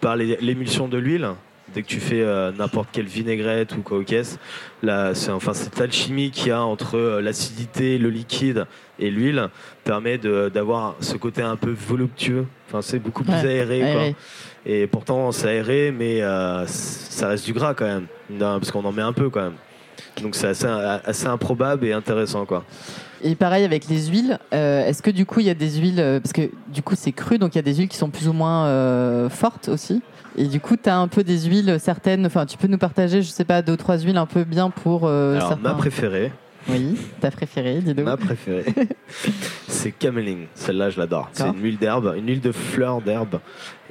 par 0.00 0.16
l'émulsion 0.16 0.88
de 0.88 0.98
l'huile. 0.98 1.28
Dès 1.74 1.82
que 1.82 1.86
tu 1.88 2.00
fais 2.00 2.20
euh, 2.20 2.52
n'importe 2.52 2.88
quelle 2.92 3.06
vinaigrette 3.06 3.74
ou 3.76 3.82
quoi 3.82 3.98
au 3.98 4.02
caisse, 4.02 4.38
là, 4.82 5.14
c'est 5.14 5.30
enfin 5.30 5.54
cette 5.54 5.80
alchimie 5.80 6.30
qu'il 6.30 6.48
y 6.48 6.50
a 6.50 6.62
entre 6.62 6.96
euh, 6.98 7.20
l'acidité, 7.22 7.96
le 7.98 8.10
liquide 8.10 8.66
et 8.98 9.10
l'huile 9.10 9.48
permet 9.84 10.18
de- 10.18 10.50
d'avoir 10.52 10.96
ce 11.00 11.16
côté 11.16 11.40
un 11.42 11.56
peu 11.56 11.70
voluptueux. 11.70 12.46
Enfin, 12.68 12.82
c'est 12.82 12.98
beaucoup 12.98 13.24
plus 13.24 13.32
Ouais, 13.32 13.46
aéré. 13.46 13.92
quoi. 13.92 14.02
Et 14.66 14.86
pourtant, 14.86 15.32
c'est 15.32 15.48
aéré, 15.48 15.92
mais 15.96 16.22
euh, 16.22 16.66
ça 16.66 17.28
reste 17.28 17.44
du 17.46 17.52
gras 17.52 17.74
quand 17.74 17.86
même, 17.86 18.06
Non, 18.30 18.58
parce 18.58 18.70
qu'on 18.70 18.84
en 18.84 18.92
met 18.92 19.02
un 19.02 19.12
peu 19.12 19.30
quand 19.30 19.42
même. 19.42 19.54
Donc 20.22 20.34
c'est 20.34 20.48
assez, 20.48 20.66
assez 20.66 21.26
improbable 21.26 21.86
et 21.86 21.92
intéressant 21.92 22.44
quoi. 22.44 22.64
Et 23.24 23.34
pareil 23.34 23.64
avec 23.64 23.88
les 23.88 24.06
huiles. 24.08 24.38
euh, 24.52 24.84
Est-ce 24.86 25.00
que 25.02 25.10
du 25.10 25.24
coup 25.24 25.40
il 25.40 25.46
y 25.46 25.50
a 25.50 25.54
des 25.54 25.70
huiles 25.78 26.20
parce 26.22 26.32
que 26.32 26.50
du 26.68 26.82
coup 26.82 26.94
c'est 26.96 27.12
cru 27.12 27.38
donc 27.38 27.54
il 27.54 27.58
y 27.58 27.60
a 27.60 27.62
des 27.62 27.74
huiles 27.76 27.88
qui 27.88 27.96
sont 27.96 28.10
plus 28.10 28.28
ou 28.28 28.32
moins 28.32 28.66
euh, 28.66 29.28
fortes 29.30 29.68
aussi? 29.68 30.02
Et 30.36 30.46
du 30.46 30.60
coup 30.60 30.76
tu 30.82 30.88
as 30.88 30.96
un 30.98 31.08
peu 31.08 31.22
des 31.24 31.40
huiles 31.42 31.76
certaines. 31.80 32.24
Enfin 32.26 32.46
tu 32.46 32.56
peux 32.56 32.68
nous 32.68 32.78
partager 32.78 33.22
je 33.22 33.28
sais 33.28 33.44
pas 33.44 33.62
deux 33.62 33.72
ou 33.72 33.76
trois 33.76 33.98
huiles 33.98 34.16
un 34.16 34.26
peu 34.26 34.44
bien 34.44 34.70
pour 34.70 35.02
euh, 35.06 35.36
Alors 35.36 35.48
certains. 35.48 35.62
ma 35.62 35.74
préférée, 35.74 36.32
Oui, 36.68 36.96
ta 37.20 37.30
préférée, 37.30 37.80
dis 37.80 37.92
donc. 37.94 38.04
ma 38.06 38.16
préférée, 38.16 38.64
c'est 39.82 39.90
cameling. 39.92 40.46
Celle-là 40.54 40.90
je 40.90 40.98
l'adore. 40.98 41.28
C'est 41.32 41.46
une 41.48 41.62
huile 41.62 41.78
d'herbe, 41.78 42.14
une 42.16 42.26
huile 42.28 42.40
de 42.40 42.52
fleurs 42.52 43.00
d'herbe, 43.00 43.40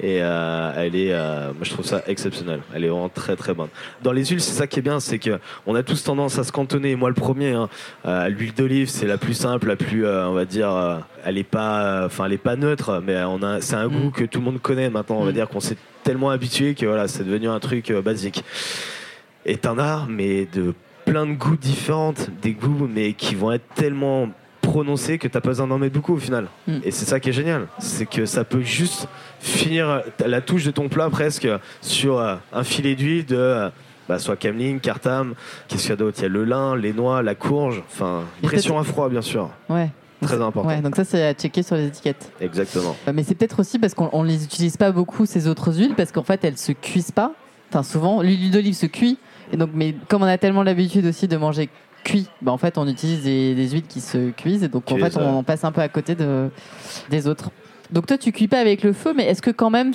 et 0.00 0.18
euh, 0.22 0.72
elle 0.76 0.96
est, 0.96 1.12
euh, 1.12 1.48
moi 1.52 1.62
je 1.62 1.70
trouve 1.70 1.84
ça 1.84 2.02
exceptionnel. 2.06 2.60
Elle 2.74 2.84
est 2.84 2.88
vraiment 2.88 3.08
très 3.08 3.36
très 3.36 3.52
bonne. 3.54 3.68
Dans 4.02 4.12
les 4.12 4.24
huiles, 4.24 4.40
c'est 4.40 4.52
ça 4.54 4.66
qui 4.66 4.78
est 4.78 4.82
bien, 4.82 5.00
c'est 5.00 5.18
que 5.18 5.38
on 5.66 5.74
a 5.74 5.82
tous 5.82 6.02
tendance 6.02 6.38
à 6.38 6.44
se 6.44 6.52
cantonner. 6.52 6.96
Moi 6.96 7.08
le 7.08 7.14
premier, 7.14 7.52
hein, 7.52 7.68
euh, 8.06 8.28
l'huile 8.28 8.54
d'olive, 8.54 8.88
c'est 8.88 9.06
la 9.06 9.18
plus 9.18 9.34
simple, 9.34 9.68
la 9.68 9.76
plus, 9.76 10.06
on 10.06 10.32
va 10.32 10.44
dire, 10.44 11.02
elle 11.24 11.36
est 11.38 11.44
pas, 11.44 12.04
enfin 12.06 12.24
elle 12.26 12.32
est 12.32 12.38
pas 12.38 12.56
neutre, 12.56 13.02
mais 13.06 13.22
on 13.24 13.42
a, 13.42 13.60
c'est 13.60 13.76
un 13.76 13.88
Mm. 13.88 14.00
goût 14.00 14.10
que 14.10 14.24
tout 14.24 14.38
le 14.38 14.44
monde 14.46 14.60
connaît 14.60 14.90
maintenant. 14.90 15.16
On 15.18 15.24
va 15.24 15.30
Mm. 15.30 15.34
dire 15.34 15.48
qu'on 15.48 15.60
s'est 15.60 15.76
tellement 16.04 16.30
habitué 16.30 16.74
que 16.74 16.86
voilà, 16.86 17.06
c'est 17.08 17.24
devenu 17.24 17.48
un 17.48 17.60
truc 17.60 17.92
basique. 17.92 18.42
Et 19.44 19.56
t'en 19.56 19.78
as, 19.78 20.06
mais 20.08 20.46
de 20.52 20.74
plein 21.04 21.26
de 21.26 21.32
goûts 21.34 21.56
différents, 21.56 22.14
des 22.40 22.52
goûts 22.52 22.88
mais 22.92 23.12
qui 23.12 23.34
vont 23.34 23.50
être 23.52 23.66
tellement 23.74 24.28
prononcés 24.62 25.18
que 25.18 25.28
t'as 25.28 25.40
pas 25.40 25.50
besoin 25.50 25.66
d'en 25.66 25.76
mettre 25.78 25.92
beaucoup 25.94 26.14
au 26.14 26.18
final. 26.18 26.46
Mm. 26.66 26.78
Et 26.84 26.90
c'est 26.90 27.04
ça 27.04 27.20
qui 27.20 27.28
est 27.28 27.32
génial, 27.34 27.66
c'est 27.78 28.06
que 28.06 28.24
ça 28.24 28.44
peut 28.44 28.62
juste 28.62 29.06
finir 29.40 30.02
la 30.24 30.40
touche 30.40 30.64
de 30.64 30.70
ton 30.70 30.88
plat 30.88 31.10
presque 31.10 31.46
sur 31.82 32.18
euh, 32.18 32.36
un 32.52 32.64
filet 32.64 32.94
d'huile 32.94 33.26
de 33.26 33.36
euh, 33.36 33.68
bah, 34.08 34.18
soit 34.18 34.36
cameline, 34.36 34.80
cartam, 34.80 35.34
qu'est-ce 35.68 35.82
qu'il 35.82 35.90
y 35.90 35.92
a 35.92 35.96
d'autre? 35.96 36.16
Il 36.20 36.22
y 36.22 36.26
a 36.26 36.28
le 36.28 36.44
lin, 36.44 36.76
les 36.76 36.92
noix, 36.92 37.22
la 37.22 37.34
courge, 37.34 37.82
enfin 37.90 38.22
pression 38.42 38.78
à 38.78 38.84
froid 38.84 39.08
bien 39.08 39.20
sûr, 39.22 39.50
Ouais. 39.68 39.90
très 40.22 40.40
important. 40.40 40.68
Ouais, 40.68 40.80
donc 40.80 40.96
ça 40.96 41.04
c'est 41.04 41.26
à 41.26 41.34
checker 41.34 41.62
sur 41.62 41.76
les 41.76 41.86
étiquettes. 41.86 42.32
Exactement. 42.40 42.96
Euh, 43.08 43.12
Mais 43.14 43.24
c'est 43.24 43.34
peut-être 43.34 43.60
aussi 43.60 43.78
parce 43.78 43.94
qu'on 43.94 44.08
on 44.12 44.22
les 44.22 44.44
utilise 44.44 44.76
pas 44.76 44.92
beaucoup 44.92 45.26
ces 45.26 45.48
autres 45.48 45.74
huiles 45.76 45.94
parce 45.96 46.12
qu'en 46.12 46.22
fait 46.22 46.44
elles 46.44 46.58
se 46.58 46.72
cuisent 46.72 47.10
pas. 47.12 47.32
Enfin 47.70 47.82
souvent 47.82 48.22
l'huile 48.22 48.50
d'olive 48.52 48.74
se 48.74 48.86
cuit 48.86 49.18
et 49.52 49.56
donc 49.56 49.70
mais 49.74 49.94
comme 50.08 50.22
on 50.22 50.26
a 50.26 50.38
tellement 50.38 50.62
l'habitude 50.62 51.04
aussi 51.06 51.26
de 51.26 51.36
manger 51.36 51.68
cuit, 52.04 52.28
bah 52.40 52.52
en 52.52 52.58
fait 52.58 52.78
on 52.78 52.86
utilise 52.88 53.22
des, 53.22 53.54
des 53.54 53.68
huiles 53.70 53.86
qui 53.86 54.00
se 54.00 54.30
cuisent 54.30 54.64
et 54.64 54.68
donc 54.68 54.90
en 54.90 54.96
fait 54.96 55.16
on 55.16 55.42
passe 55.42 55.64
un 55.64 55.72
peu 55.72 55.80
à 55.80 55.88
côté 55.88 56.14
de, 56.14 56.48
des 57.10 57.26
autres. 57.28 57.50
Donc 57.90 58.06
toi 58.06 58.16
tu 58.16 58.32
cuis 58.32 58.48
pas 58.48 58.58
avec 58.58 58.82
le 58.82 58.92
feu 58.94 59.12
mais 59.14 59.24
est-ce 59.26 59.42
que 59.42 59.50
quand 59.50 59.68
même 59.68 59.92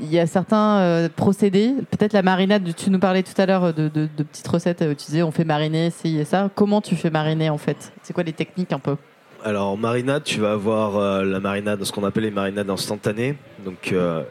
il 0.00 0.10
y 0.12 0.18
a 0.20 0.26
certains 0.26 0.78
euh, 0.78 1.08
procédés, 1.14 1.74
peut-être 1.90 2.12
la 2.12 2.22
marinade, 2.22 2.72
tu 2.76 2.90
nous 2.90 3.00
parlais 3.00 3.22
tout 3.24 3.40
à 3.40 3.46
l'heure 3.46 3.74
de, 3.74 3.88
de- 3.88 4.08
de 4.16 4.22
petites 4.22 4.46
recettes 4.46 4.82
euh, 4.82 4.92
où 4.92 4.94
tu 4.94 5.06
disais 5.06 5.22
on 5.22 5.32
fait 5.32 5.44
mariner 5.44 5.90
ci 5.90 6.18
et 6.18 6.24
ça. 6.24 6.48
Comment 6.54 6.80
tu 6.80 6.94
fais 6.94 7.10
mariner 7.10 7.50
en 7.50 7.58
fait? 7.58 7.92
C'est 8.02 8.12
quoi 8.12 8.22
les 8.22 8.32
techniques 8.32 8.72
un 8.72 8.78
peu? 8.78 8.96
Alors 9.42 9.70
en 9.70 9.76
marinade, 9.76 10.22
tu 10.22 10.38
vas 10.38 10.52
avoir 10.52 10.96
euh, 10.96 11.24
la 11.24 11.40
marinade, 11.40 11.82
ce 11.82 11.90
qu'on 11.92 12.04
appelle 12.04 12.24
les 12.24 12.30
marinades 12.30 12.70
instantanées. 12.70 13.34
Donc 13.64 13.90
euh, 13.92 14.22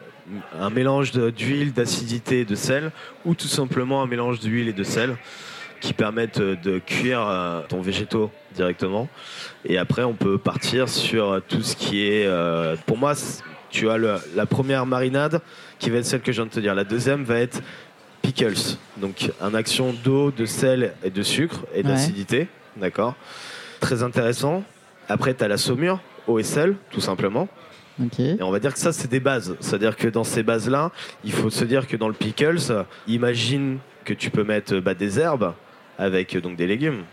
un 0.58 0.70
mélange 0.70 1.12
d'huile, 1.12 1.72
d'acidité 1.72 2.40
et 2.40 2.44
de 2.44 2.54
sel, 2.54 2.90
ou 3.26 3.34
tout 3.34 3.48
simplement 3.48 4.02
un 4.02 4.06
mélange 4.06 4.40
d'huile 4.40 4.68
et 4.68 4.72
de 4.72 4.84
sel 4.84 5.16
qui 5.80 5.92
permettent 5.92 6.40
euh, 6.40 6.56
de 6.56 6.78
cuire 6.78 7.26
euh, 7.26 7.62
ton 7.68 7.80
végétaux 7.80 8.30
directement. 8.54 9.08
Et 9.64 9.78
après, 9.78 10.04
on 10.04 10.14
peut 10.14 10.38
partir 10.38 10.88
sur 10.88 11.30
euh, 11.32 11.40
tout 11.46 11.62
ce 11.62 11.74
qui 11.76 12.06
est... 12.06 12.26
euh, 12.26 12.76
pour 12.86 12.98
moi, 12.98 13.14
tu 13.70 13.88
as 13.90 13.96
le- 13.96 14.18
la 14.34 14.46
première 14.46 14.84
marinade 14.86 15.40
qui 15.78 15.90
va 15.90 15.98
être 15.98 16.04
celle 16.04 16.20
que 16.20 16.32
je 16.32 16.40
viens 16.42 16.46
de 16.46 16.50
te 16.54 16.60
dire. 16.60 16.74
La 16.74 16.84
deuxième 16.84 17.24
va 17.24 17.36
être 17.38 17.62
pickles. 18.22 18.76
Donc, 18.98 19.30
une 19.40 19.54
action 19.54 19.94
d'eau, 20.04 20.30
de 20.30 20.44
sel 20.44 20.92
et 21.02 21.10
de 21.10 21.22
sucre 21.22 21.60
et 21.74 21.78
Ouais. 21.78 21.82
d'acidité. 21.84 22.48
D'accord? 22.76 23.14
Très 23.80 24.02
intéressant. 24.02 24.62
Après, 25.08 25.34
tu 25.34 25.42
as 25.42 25.48
la 25.48 25.56
saumure, 25.56 26.00
eau 26.26 26.38
et 26.38 26.42
sel, 26.44 26.76
tout 26.90 27.00
simplement. 27.00 27.48
Et 28.18 28.42
on 28.42 28.50
va 28.50 28.60
dire 28.60 28.72
que 28.72 28.78
ça, 28.78 28.92
c'est 28.92 29.10
des 29.10 29.20
bases. 29.20 29.56
C'est-à-dire 29.60 29.94
que 29.96 30.08
dans 30.08 30.24
ces 30.24 30.42
bases-là, 30.42 30.90
il 31.24 31.32
faut 31.32 31.50
se 31.50 31.64
dire 31.64 31.86
que 31.86 31.96
dans 31.98 32.08
le 32.08 32.14
pickles, 32.14 32.56
imagine 33.06 33.78
que 34.06 34.14
tu 34.14 34.30
peux 34.30 34.44
mettre 34.44 34.76
bah, 34.80 34.94
des 34.94 35.18
herbes 35.20 35.52
avec 36.00 36.34
euh, 36.34 36.40
donc 36.40 36.56
des 36.56 36.66
légumes. 36.66 37.04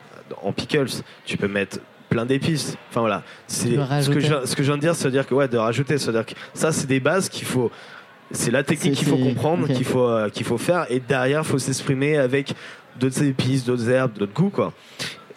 En 0.41 0.52
pickles, 0.52 0.88
tu 1.26 1.38
peux 1.38 1.47
mettre 1.47 1.80
plein 2.10 2.26
d'épices. 2.26 2.78
Enfin 2.89 3.02
voilà, 3.02 3.23
c'est 3.45 3.76
ce 4.02 4.10
que, 4.10 4.19
je, 4.19 4.45
ce 4.45 4.56
que 4.56 4.63
je 4.63 4.67
viens 4.67 4.78
de 4.78 4.82
dire, 4.82 4.95
c'est 4.95 5.12
dire 5.12 5.28
que 5.28 5.36
ouais, 5.36 5.47
de 5.47 5.58
rajouter, 5.58 5.97
c'est 5.97 6.12
dire 6.12 6.26
que 6.26 6.34
ça, 6.54 6.71
c'est 6.71 6.88
des 6.88 7.00
bases 7.00 7.30
qu'il 7.30 7.45
faut. 7.45 7.71
C'est 8.32 8.52
la 8.52 8.63
technique 8.63 8.95
qu'il 8.95 9.08
faut 9.08 9.17
comprendre, 9.17 9.67
qu'il 9.67 9.86
faut 9.86 10.08
euh, 10.08 10.30
qu'il 10.30 10.45
faut 10.45 10.58
faire, 10.58 10.86
et 10.89 11.00
derrière, 11.00 11.41
il 11.41 11.47
faut 11.47 11.60
s'exprimer 11.60 12.17
avec 12.17 12.54
d'autres 13.00 13.23
épices, 13.23 13.63
d'autres 13.63 13.89
herbes, 13.89 14.17
d'autres 14.17 14.34
goûts 14.34 14.50
quoi. 14.50 14.73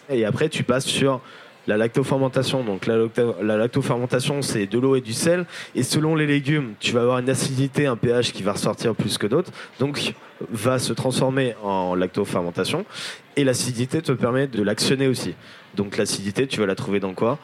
Et 0.09 0.25
après, 0.25 0.49
tu 0.49 0.63
passes 0.63 0.85
sur 0.85 1.21
la 1.67 1.77
lactofermentation. 1.77 2.63
Donc 2.63 2.87
la, 2.87 2.97
lacto- 2.97 3.41
la 3.41 3.57
lactofermentation, 3.57 4.41
c'est 4.41 4.65
de 4.65 4.79
l'eau 4.79 4.95
et 4.95 5.01
du 5.01 5.13
sel. 5.13 5.45
Et 5.75 5.83
selon 5.83 6.15
les 6.15 6.25
légumes, 6.25 6.73
tu 6.79 6.91
vas 6.93 7.01
avoir 7.01 7.19
une 7.19 7.29
acidité, 7.29 7.85
un 7.85 7.95
pH 7.95 8.31
qui 8.33 8.43
va 8.43 8.53
ressortir 8.53 8.95
plus 8.95 9.17
que 9.17 9.27
d'autres. 9.27 9.51
Donc 9.79 10.13
va 10.49 10.79
se 10.79 10.93
transformer 10.93 11.55
en 11.63 11.95
lactofermentation. 11.95 12.85
Et 13.35 13.43
l'acidité 13.43 14.01
te 14.01 14.11
permet 14.11 14.47
de 14.47 14.63
l'actionner 14.63 15.07
aussi. 15.07 15.35
Donc 15.75 15.97
l'acidité, 15.97 16.47
tu 16.47 16.59
vas 16.59 16.65
la 16.65 16.75
trouver 16.75 16.99
dans 16.99 17.13
quoi? 17.13 17.37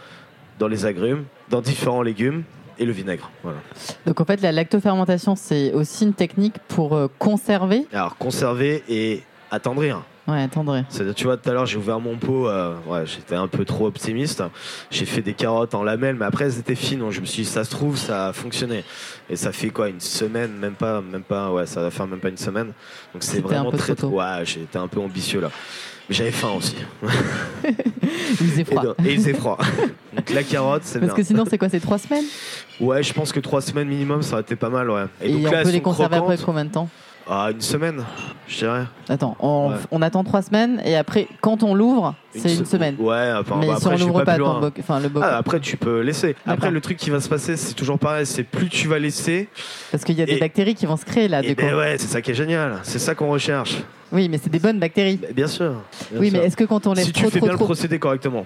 Dans 0.59 0.67
les 0.67 0.85
agrumes, 0.85 1.25
dans 1.49 1.61
différents 1.61 2.01
légumes 2.01 2.43
et 2.79 2.85
le 2.85 2.91
vinaigre. 2.91 3.31
Voilà. 3.43 3.59
Donc 4.05 4.19
en 4.19 4.25
fait, 4.25 4.41
la 4.41 4.51
lactofermentation, 4.51 5.35
c'est 5.35 5.71
aussi 5.73 6.03
une 6.03 6.13
technique 6.13 6.55
pour 6.67 6.95
euh, 6.95 7.07
conserver. 7.19 7.85
Alors 7.93 8.17
conserver 8.17 8.83
et 8.89 9.23
attendrir. 9.51 10.03
Ouais. 10.27 10.47
C'est-à-dire, 10.89 11.15
tu 11.15 11.23
vois, 11.23 11.37
tout 11.37 11.49
à 11.49 11.53
l'heure, 11.53 11.65
j'ai 11.65 11.77
ouvert 11.77 12.01
mon 12.01 12.17
pot, 12.17 12.49
euh, 12.49 12.75
ouais, 12.85 13.05
j'étais 13.05 13.35
un 13.35 13.47
peu 13.47 13.63
trop 13.63 13.87
optimiste. 13.87 14.43
J'ai 14.91 15.05
fait 15.05 15.21
des 15.21 15.33
carottes 15.33 15.73
en 15.73 15.83
lamelles, 15.83 16.15
mais 16.19 16.25
après, 16.25 16.45
elles 16.45 16.59
étaient 16.59 16.75
fines. 16.75 16.99
Donc, 16.99 17.13
je 17.13 17.21
me 17.21 17.25
suis 17.25 17.43
dit, 17.43 17.49
ça 17.49 17.63
se 17.63 17.69
trouve, 17.71 17.97
ça 17.97 18.27
a 18.27 18.33
fonctionné. 18.33 18.83
Et 19.29 19.37
ça 19.37 19.53
fait 19.53 19.69
quoi, 19.69 19.87
une 19.87 20.01
semaine, 20.01 20.51
même 20.51 20.73
pas, 20.73 21.01
même 21.01 21.23
pas, 21.23 21.51
ouais, 21.53 21.65
ça 21.65 21.81
va 21.81 21.91
faire 21.91 22.07
même 22.07 22.19
pas 22.19 22.27
une 22.29 22.37
semaine. 22.37 22.73
Donc, 23.13 23.23
c'est 23.23 23.39
vraiment 23.39 23.69
un 23.69 23.71
peu 23.71 23.77
très, 23.77 23.95
trop 23.95 24.09
tôt. 24.09 24.15
ouais, 24.17 24.43
j'étais 24.43 24.77
un 24.77 24.87
peu 24.89 24.99
ambitieux 24.99 25.39
là. 25.39 25.49
Mais 26.09 26.15
j'avais 26.15 26.31
faim 26.31 26.51
aussi. 26.57 26.75
Il 27.63 28.35
faisait 28.35 28.61
Et, 28.61 28.65
froid. 28.65 28.83
et 29.05 29.13
il 29.13 29.17
faisait 29.17 29.33
froid. 29.33 29.57
donc, 30.15 30.29
la 30.29 30.43
carotte, 30.43 30.83
c'est 30.85 30.99
Parce 30.99 31.13
bien. 31.13 31.21
que 31.21 31.27
sinon, 31.27 31.43
c'est 31.49 31.57
quoi 31.57 31.69
C'est 31.69 31.79
trois 31.79 31.97
semaines? 31.97 32.23
Ouais, 32.79 33.03
je 33.03 33.13
pense 33.13 33.31
que 33.31 33.39
trois 33.39 33.61
semaines 33.61 33.87
minimum, 33.87 34.21
ça 34.21 34.33
aurait 34.33 34.41
été 34.41 34.55
pas 34.55 34.69
mal, 34.69 34.89
ouais. 34.89 35.05
Et, 35.21 35.31
donc 35.33 35.47
on 35.47 35.51
là, 35.51 35.63
peut 35.63 35.71
les 35.71 35.81
conserver 35.81 36.15
après 36.17 36.37
combien 36.37 36.65
de 36.65 36.71
temps? 36.71 36.89
Ah, 37.29 37.49
une 37.51 37.59
semaine, 37.61 38.03
je 38.47 38.57
dirais. 38.59 38.83
Attends, 39.09 39.35
on, 39.41 39.71
Ouais. 39.71 39.75
on 39.91 40.01
attend 40.01 40.23
trois 40.23 40.41
semaines 40.41 40.81
et 40.85 40.95
après, 40.95 41.27
quand 41.41 41.61
on 41.61 41.75
l'ouvre, 41.75 42.15
c'est 42.33 42.53
une 42.55 42.63
se- 42.63 42.71
semaine. 42.71 42.95
Ouais, 42.99 43.33
enfin, 43.37 43.57
Mais 43.59 43.67
bah, 43.67 43.75
si 43.77 43.83
après, 43.83 43.89
on 43.89 43.91
je 43.91 43.97
suis 43.97 44.07
l'ouvre 44.07 44.19
pas 44.23 44.31
pas, 44.33 44.37
ton 44.37 44.71
enfin 44.79 44.99
le 45.01 45.09
boc, 45.09 45.23
Ah, 45.25 45.37
après, 45.37 45.59
tu 45.59 45.75
peux 45.75 45.99
laisser. 46.01 46.35
Après, 46.45 46.71
le 46.71 46.79
truc 46.79 46.95
qui 46.97 47.09
va 47.09 47.19
se 47.19 47.27
passer, 47.27 47.57
c'est 47.57 47.73
toujours 47.73 47.99
pareil. 47.99 48.25
C'est 48.25 48.43
plus 48.43 48.69
tu 48.69 48.87
vas 48.87 48.97
laisser. 48.99 49.49
parce 49.91 50.05
qu'il 50.05 50.17
y 50.17 50.21
a 50.21 50.25
des 50.25 50.37
bactéries 50.39 50.75
qui 50.75 50.85
vont 50.85 50.95
se 50.97 51.03
créer 51.05 51.27
là. 51.27 51.43
Et 51.43 51.49
du 51.49 51.55
coup. 51.55 51.61
ben 51.63 51.75
ouais, 51.75 51.97
c'est 51.97 52.07
ça 52.07 52.21
qui 52.21 52.31
est 52.31 52.35
génial. 52.35 52.79
C'est 52.83 52.99
ça 52.99 53.13
qu'on 53.13 53.29
recherche. 53.29 53.75
Oui, 54.13 54.29
mais 54.29 54.37
c'est 54.41 54.49
des 54.49 54.59
bonnes 54.59 54.79
bactéries. 54.79 55.19
Bien 55.35 55.47
sûr. 55.47 55.73
bien 56.11 56.19
oui, 56.21 56.29
sûr. 56.29 56.39
mais 56.39 56.45
est-ce 56.47 56.55
que 56.55 56.63
quand 56.63 56.87
on 56.87 56.93
laisse 56.93 57.05
si 57.07 57.11
tu 57.11 57.21
trop, 57.23 57.29
fais 57.29 57.39
trop, 57.39 57.47
bien 57.47 57.57
le 57.57 57.63
procédé 57.63 57.99
correctement, 57.99 58.45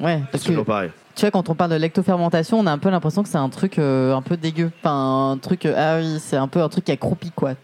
ouais, 0.00 0.18
c'est 0.24 0.30
parce 0.32 0.42
que 0.42 0.48
toujours 0.48 0.64
pareil. 0.64 0.90
Tu 1.16 1.22
vois, 1.22 1.30
quand 1.30 1.48
on 1.48 1.54
parle 1.54 1.70
de 1.70 1.76
lactofermentation, 1.76 2.60
on 2.60 2.66
a 2.66 2.70
un 2.70 2.76
peu 2.76 2.90
l'impression 2.90 3.22
que 3.22 3.28
c'est 3.30 3.38
un 3.38 3.48
truc 3.48 3.78
euh, 3.78 4.14
un 4.14 4.20
peu 4.20 4.36
dégueu. 4.36 4.70
Enfin, 4.80 5.32
un 5.32 5.38
truc, 5.38 5.64
euh, 5.64 5.74
ah 5.74 5.98
oui, 5.98 6.18
c'est 6.20 6.36
un 6.36 6.46
peu 6.46 6.60
un 6.60 6.68
truc 6.68 6.84
qui 6.84 6.92
a 6.92 6.96
croupi 6.98 7.30
quoi. 7.30 7.54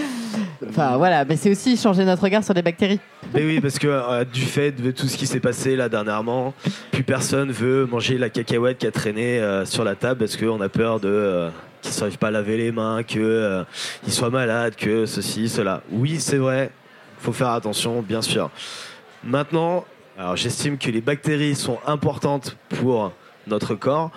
enfin 0.68 0.96
voilà, 0.96 1.26
mais 1.26 1.36
c'est 1.36 1.50
aussi 1.50 1.76
changer 1.76 2.06
notre 2.06 2.22
regard 2.22 2.42
sur 2.42 2.54
les 2.54 2.62
bactéries. 2.62 2.98
Mais 3.34 3.44
oui, 3.44 3.60
parce 3.60 3.78
que 3.78 3.88
euh, 3.88 4.24
du 4.24 4.40
fait 4.40 4.72
de 4.72 4.90
tout 4.90 5.06
ce 5.06 5.18
qui 5.18 5.26
s'est 5.26 5.38
passé 5.38 5.76
là 5.76 5.90
dernièrement, 5.90 6.54
plus 6.90 7.02
personne 7.02 7.52
veut 7.52 7.84
manger 7.84 8.16
la 8.16 8.30
cacahuète 8.30 8.78
qui 8.78 8.86
a 8.86 8.90
traîné 8.90 9.38
sur 9.66 9.84
la 9.84 9.94
table 9.94 10.20
parce 10.20 10.38
qu'on 10.38 10.60
a 10.62 10.70
peur 10.70 10.98
de 10.98 11.50
qu'ils 11.82 11.90
ne 11.90 11.94
savent 11.94 12.18
pas 12.18 12.30
laver 12.30 12.56
les 12.56 12.72
mains, 12.72 13.02
qu'ils 13.02 13.66
soient 14.08 14.30
malades, 14.30 14.76
que 14.76 15.04
ceci, 15.04 15.50
cela. 15.50 15.82
Oui, 15.92 16.18
c'est 16.20 16.38
vrai, 16.38 16.70
faut 17.18 17.32
faire 17.32 17.50
attention, 17.50 18.00
bien 18.00 18.22
sûr. 18.22 18.50
Maintenant, 19.22 19.84
alors 20.18 20.34
j'estime 20.34 20.78
que 20.78 20.90
les 20.90 21.00
bactéries 21.00 21.54
sont 21.54 21.78
importantes 21.86 22.56
pour 22.80 23.12
notre 23.46 23.76
corps. 23.76 24.10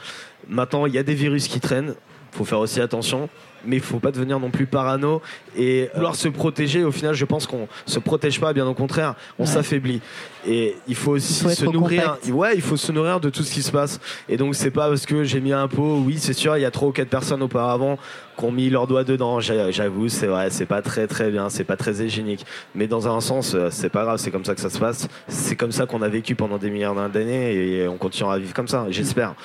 Maintenant, 0.47 0.87
il 0.87 0.95
y 0.95 0.97
a 0.97 1.03
des 1.03 1.13
virus 1.13 1.47
qui 1.47 1.59
traînent, 1.59 1.93
faut 2.31 2.43
faire 2.43 2.57
aussi 2.57 2.81
attention. 2.81 3.29
Mais 3.65 3.75
il 3.77 3.81
faut 3.81 3.99
pas 3.99 4.11
devenir 4.11 4.39
non 4.39 4.49
plus 4.49 4.65
parano 4.65 5.21
et 5.57 5.89
vouloir 5.93 6.15
se 6.15 6.27
protéger. 6.29 6.83
Au 6.83 6.91
final, 6.91 7.13
je 7.13 7.25
pense 7.25 7.45
qu'on 7.47 7.67
se 7.85 7.99
protège 7.99 8.39
pas, 8.39 8.53
bien 8.53 8.65
au 8.67 8.73
contraire, 8.73 9.15
on 9.37 9.43
Ouais. 9.43 9.49
s'affaiblit. 9.49 10.01
Et 10.47 10.75
il 10.87 10.95
faut 10.95 11.11
aussi 11.11 11.33
Il 11.39 11.43
faut 11.43 11.49
être 11.49 11.57
se 11.59 11.65
nourrir. 11.65 12.17
Ouais, 12.29 12.51
il 12.55 12.61
faut 12.61 12.77
se 12.77 12.91
nourrir 12.91 13.19
de 13.19 13.29
tout 13.29 13.43
ce 13.43 13.51
qui 13.53 13.61
se 13.61 13.71
passe. 13.71 13.99
Et 14.27 14.37
donc, 14.37 14.55
c'est 14.55 14.71
pas 14.71 14.87
parce 14.89 15.05
que 15.05 15.23
j'ai 15.23 15.39
mis 15.39 15.53
un 15.53 15.67
pot. 15.67 16.01
Oui, 16.03 16.15
c'est 16.19 16.33
sûr, 16.33 16.57
il 16.57 16.61
y 16.61 16.65
a 16.65 16.71
trois 16.71 16.89
ou 16.89 16.91
quatre 16.91 17.09
personnes 17.09 17.43
auparavant 17.43 17.97
qui 18.37 18.45
ont 18.45 18.51
mis 18.51 18.69
leurs 18.71 18.87
doigts 18.87 19.03
dedans. 19.03 19.39
J'a- 19.39 19.69
J'avoue, 19.69 20.09
c'est 20.09 20.25
vrai, 20.25 20.49
c'est 20.49 20.65
pas 20.65 20.81
très 20.81 21.05
très 21.05 21.29
bien, 21.29 21.49
c'est 21.49 21.63
pas 21.63 21.75
très 21.77 22.03
hygiénique. 22.03 22.43
Mais 22.73 22.87
dans 22.87 23.07
un 23.07 23.21
sens, 23.21 23.53
euh, 23.53 23.67
c'est 23.69 23.89
pas 23.89 24.03
grave, 24.03 24.17
c'est 24.17 24.31
comme 24.31 24.43
ça 24.45 24.55
que 24.55 24.61
ça 24.61 24.71
se 24.71 24.79
passe. 24.79 25.07
C'est 25.27 25.55
comme 25.55 25.71
ça 25.71 25.85
qu'on 25.85 26.01
a 26.01 26.07
vécu 26.09 26.33
pendant 26.33 26.57
des 26.57 26.71
milliards 26.71 26.95
d'années 27.09 27.53
et 27.53 27.87
on 27.87 27.97
continuera 27.97 28.35
à 28.35 28.39
vivre 28.39 28.53
comme 28.55 28.67
ça, 28.67 28.87
j'espère. 28.89 29.35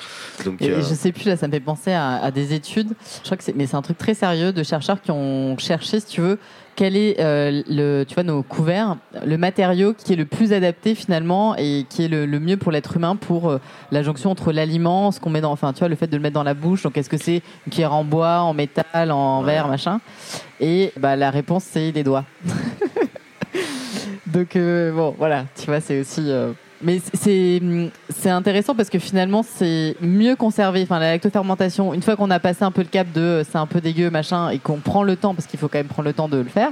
Donc, 0.45 0.59
Et 0.61 0.71
euh, 0.71 0.77
je 0.81 0.95
sais 0.95 1.11
plus 1.11 1.25
là, 1.25 1.37
ça 1.37 1.47
me 1.47 1.51
fait 1.51 1.59
penser 1.59 1.91
à, 1.91 2.15
à 2.23 2.31
des 2.31 2.53
études. 2.53 2.89
Je 3.19 3.25
crois 3.25 3.37
que 3.37 3.43
c'est, 3.43 3.55
mais 3.55 3.67
c'est 3.67 3.75
un 3.75 3.81
truc 3.83 3.97
très 3.99 4.06
sérieux 4.13 4.51
de 4.53 4.63
chercheurs 4.63 5.01
qui 5.01 5.11
ont 5.11 5.57
cherché, 5.57 5.99
si 5.99 6.05
tu 6.07 6.21
veux, 6.21 6.39
quel 6.75 6.95
est 6.95 7.19
euh, 7.19 7.63
le, 7.67 8.03
tu 8.03 8.13
vois, 8.13 8.23
nos 8.23 8.43
couverts, 8.43 8.97
le 9.25 9.35
matériau 9.37 9.93
qui 9.93 10.13
est 10.13 10.15
le 10.15 10.25
plus 10.25 10.53
adapté 10.53 10.93
finalement 10.93 11.55
et 11.57 11.85
qui 11.89 12.05
est 12.05 12.07
le, 12.07 12.25
le 12.27 12.39
mieux 12.39 12.57
pour 12.57 12.71
l'être 12.71 12.95
humain 12.97 13.15
pour 13.15 13.49
euh, 13.49 13.59
la 13.91 14.03
jonction 14.03 14.29
entre 14.29 14.51
l'aliment, 14.51 15.11
ce 15.11 15.19
qu'on 15.19 15.31
met 15.31 15.41
dans, 15.41 15.51
enfin, 15.51 15.73
tu 15.73 15.79
vois, 15.79 15.87
le 15.89 15.95
fait 15.95 16.05
de 16.07 16.15
le 16.15 16.21
mettre 16.21 16.35
dans 16.35 16.43
la 16.43 16.53
bouche. 16.53 16.83
Donc, 16.83 16.95
est-ce 16.97 17.09
que 17.09 17.17
c'est 17.17 17.41
une 17.65 17.71
cuillère 17.71 17.93
en 17.93 18.03
bois, 18.03 18.41
en 18.41 18.53
métal, 18.53 19.11
en 19.11 19.39
Ouais. 19.39 19.53
verre, 19.53 19.67
machin? 19.67 19.99
Et 20.59 20.91
bah, 20.97 21.15
la 21.15 21.31
réponse, 21.31 21.63
c'est 21.63 21.91
les 21.91 22.03
doigts. 22.03 22.25
Donc, 24.27 24.55
euh, 24.55 24.91
bon, 24.91 25.15
voilà, 25.17 25.45
tu 25.59 25.65
vois, 25.67 25.79
c'est 25.81 25.99
aussi. 26.01 26.29
Mais 26.81 26.99
c'est 27.13 28.29
intéressant 28.29 28.75
parce 28.75 28.89
que 28.89 28.99
finalement 28.99 29.43
c'est 29.43 29.95
mieux 30.01 30.35
conservé. 30.35 30.83
Enfin 30.83 30.99
la 30.99 31.11
lactofermentation, 31.11 31.93
une 31.93 32.01
fois 32.01 32.15
qu'on 32.15 32.29
a 32.31 32.39
passé 32.39 32.63
un 32.63 32.71
peu 32.71 32.81
le 32.81 32.87
cap 32.87 33.11
de 33.13 33.21
euh, 33.21 33.43
c'est 33.43 33.57
un 33.57 33.65
peu 33.65 33.81
dégueu 33.81 34.09
machin 34.09 34.49
et 34.49 34.59
qu'on 34.59 34.77
prend 34.77 35.03
le 35.03 35.15
temps 35.15 35.33
parce 35.33 35.47
qu'il 35.47 35.59
faut 35.59 35.67
quand 35.67 35.79
même 35.79 35.87
prendre 35.87 36.07
le 36.07 36.13
temps 36.13 36.27
de 36.29 36.37
le 36.37 36.43
faire. 36.49 36.69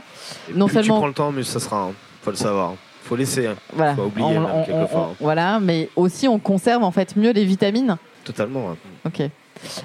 non 0.53 0.65
plus 0.67 0.75
seulement- 0.75 0.95
tu 0.95 0.99
prends 0.99 1.07
le 1.07 1.13
temps, 1.13 1.31
mieux 1.31 1.43
ça 1.43 1.59
sera. 1.59 1.83
hein. 1.83 1.91
Faut 2.21 2.31
le 2.31 2.37
savoir. 2.37 2.73
Faut 3.03 3.15
laisser. 3.15 3.45
hein. 3.47 3.55
Voilà. 3.73 3.95
Faut 3.95 4.03
oublier, 4.03 4.29
même, 4.33 4.47
quelquefois. 4.65 5.13
voilà, 5.19 5.59
mais 5.59 5.89
aussi 5.95 6.27
on 6.27 6.39
conserve 6.39 6.83
en 6.83 6.91
fait 6.91 7.15
mieux 7.15 7.31
les 7.31 7.45
vitamines. 7.45 7.97
Totalement. 8.23 8.75
Ok. 9.05 9.21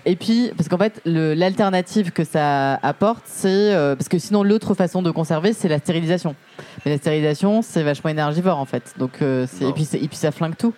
Et 0.05 0.17
puis, 0.17 0.51
parce 0.57 0.69
qu'en 0.69 0.79
fait, 0.79 1.01
l'alternative 1.05 2.11
que 2.11 2.25
ça 2.25 2.75
apporte, 2.75 3.23
c'est. 3.27 3.49
euh, 3.75 3.97
parce 3.97 4.09
que 4.09 4.19
sinon, 4.19 4.43
l'autre 4.43 4.75
façon 4.75 5.03
de 5.03 5.11
conserver, 5.11 5.53
c'est 5.53 5.69
la 5.69 5.79
stérilisation. 5.79 6.35
Mais 6.85 6.93
la 6.93 6.99
stérilisation, 6.99 7.63
c'est 7.63 7.83
vachement 7.83 8.11
énergivore, 8.11 8.59
en 8.59 8.67
fait. 8.67 8.95
Donc, 8.99 9.23
euh, 9.23 9.47
et, 9.61 9.73
puis, 9.73 9.85
c'est- 9.85 9.99
et 9.99 10.09
puis, 10.09 10.17
ça 10.17 10.33
flingue 10.33 10.57
tout. 10.57 10.75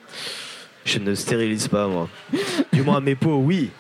Je 0.84 0.98
ne 0.98 1.14
stérilise 1.14 1.68
pas, 1.68 1.86
moi. 1.86 2.08
Du 2.72 2.82
moins, 2.82 3.00
mes 3.00 3.14
pots, 3.14 3.36
oui. 3.36 3.70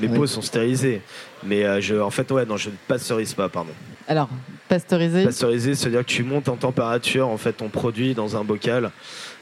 Mes 0.00 0.06
Oui. 0.08 0.16
pots 0.18 0.26
sont 0.26 0.42
stérilisés. 0.42 1.02
Mais 1.42 1.64
euh, 1.64 1.80
je, 1.80 1.96
en 1.96 2.10
fait, 2.10 2.30
ouais, 2.30 2.44
non, 2.46 2.56
je 2.56 2.70
ne 2.70 2.74
pasteurise 2.86 3.34
pas, 3.34 3.48
pardon. 3.48 3.70
Alors, 4.06 4.28
pasteuriser. 4.68 5.24
Pasteuriser, 5.24 5.74
c'est-à-dire 5.74 6.00
que 6.00 6.10
tu 6.10 6.22
montes 6.22 6.48
en 6.48 6.56
température, 6.56 7.28
en 7.28 7.36
fait, 7.36 7.52
ton 7.54 7.68
produit 7.68 8.14
dans 8.14 8.36
un 8.36 8.44
bocal. 8.44 8.90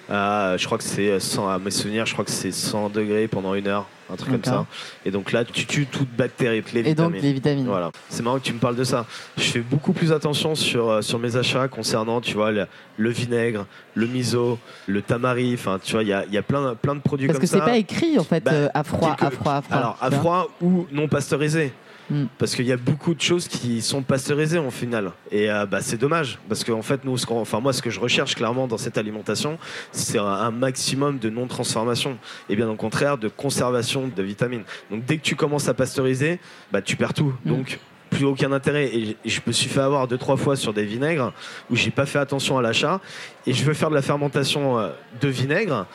À, 0.08 0.56
je 0.56 0.64
crois 0.66 0.78
que 0.78 0.84
c'est 0.84 1.20
100, 1.20 1.48
à 1.48 1.58
mes 1.58 1.70
souvenirs, 1.70 2.06
je 2.06 2.12
crois 2.12 2.24
que 2.24 2.30
c'est 2.30 2.52
100 2.52 2.90
degrés 2.90 3.28
pendant 3.28 3.54
une 3.54 3.66
heure, 3.66 3.86
un 4.10 4.16
truc 4.16 4.30
comme 4.30 4.44
ça. 4.44 4.66
Et 5.04 5.10
donc 5.10 5.32
là, 5.32 5.44
tu 5.44 5.66
tues 5.66 5.86
toute 5.86 6.08
bactérie, 6.08 6.62
les 6.72 6.88
et 6.90 6.94
donc, 6.94 7.14
les 7.20 7.32
vitamines. 7.32 7.66
Voilà. 7.66 7.90
C'est 8.08 8.22
marrant 8.22 8.38
que 8.38 8.44
tu 8.44 8.52
me 8.52 8.58
parles 8.58 8.76
de 8.76 8.84
ça. 8.84 9.06
Je 9.36 9.42
fais 9.42 9.60
beaucoup 9.60 9.92
plus 9.92 10.12
attention 10.12 10.54
sur, 10.54 10.88
euh, 10.88 11.02
sur 11.02 11.18
mes 11.18 11.36
achats 11.36 11.68
concernant, 11.68 12.20
tu 12.20 12.34
vois, 12.34 12.50
le, 12.52 12.66
le 12.96 13.10
vinaigre, 13.10 13.66
le 13.94 14.06
miso, 14.06 14.58
le 14.86 15.02
tamari. 15.02 15.52
Enfin, 15.54 15.78
tu 15.82 15.92
vois, 15.92 16.02
il 16.02 16.08
y 16.08 16.12
a, 16.12 16.24
y 16.26 16.38
a 16.38 16.42
plein, 16.42 16.74
plein 16.74 16.94
de 16.94 17.00
produits 17.00 17.26
Parce 17.26 17.38
comme 17.38 17.42
que 17.42 17.50
ça. 17.50 17.58
c'est 17.58 17.70
pas 17.70 17.76
écrit, 17.76 18.18
en 18.18 18.24
fait, 18.24 18.42
Bah, 18.42 18.52
euh, 18.52 18.68
à 18.72 18.84
froid, 18.84 19.16
à 19.20 19.30
froid, 19.30 19.52
à 19.54 19.62
froid. 19.62 19.76
Alors, 19.76 19.98
à 20.00 20.10
froid 20.10 20.48
ou 20.62 20.86
non 20.90 21.08
pasteurisé. 21.08 21.72
Hmm. 22.10 22.24
Parce 22.38 22.54
qu'il 22.54 22.66
y 22.66 22.72
a 22.72 22.76
beaucoup 22.76 23.14
de 23.14 23.20
choses 23.20 23.48
qui 23.48 23.82
sont 23.82 24.02
pasteurisées 24.02 24.58
en 24.58 24.70
final. 24.70 25.12
Et 25.30 25.50
euh, 25.50 25.66
bah, 25.66 25.80
c'est 25.82 25.98
dommage. 25.98 26.38
Parce 26.48 26.64
qu'en 26.64 26.82
fait, 26.82 27.04
nous, 27.04 27.18
ce 27.18 27.26
enfin, 27.30 27.60
moi, 27.60 27.72
ce 27.72 27.82
que 27.82 27.90
je 27.90 28.00
recherche 28.00 28.34
clairement 28.34 28.66
dans 28.66 28.78
cette 28.78 28.96
alimentation, 28.96 29.58
c'est 29.92 30.18
un, 30.18 30.24
un 30.24 30.50
maximum 30.50 31.18
de 31.18 31.28
non-transformation. 31.28 32.18
Et 32.48 32.56
bien 32.56 32.68
au 32.68 32.76
contraire, 32.76 33.18
de 33.18 33.28
conservation 33.28 34.10
de 34.14 34.22
vitamines. 34.22 34.64
Donc 34.90 35.04
dès 35.04 35.18
que 35.18 35.22
tu 35.22 35.36
commences 35.36 35.68
à 35.68 35.74
pasteuriser, 35.74 36.40
bah, 36.72 36.82
tu 36.82 36.96
perds 36.96 37.14
tout. 37.14 37.34
Hmm. 37.44 37.50
Donc 37.50 37.78
plus 38.10 38.24
aucun 38.24 38.52
intérêt. 38.52 38.86
Et 38.86 39.16
je 39.24 39.40
me 39.46 39.52
suis 39.52 39.68
fait 39.68 39.80
avoir 39.80 40.08
deux, 40.08 40.18
trois 40.18 40.36
fois 40.36 40.56
sur 40.56 40.72
des 40.72 40.84
vinaigres 40.84 41.32
où 41.70 41.76
j'ai 41.76 41.90
pas 41.90 42.06
fait 42.06 42.18
attention 42.18 42.58
à 42.58 42.62
l'achat. 42.62 43.00
Et 43.46 43.52
je 43.52 43.64
veux 43.64 43.74
faire 43.74 43.90
de 43.90 43.94
la 43.94 44.02
fermentation 44.02 44.78
euh, 44.78 44.90
de 45.20 45.28
vinaigre. 45.28 45.86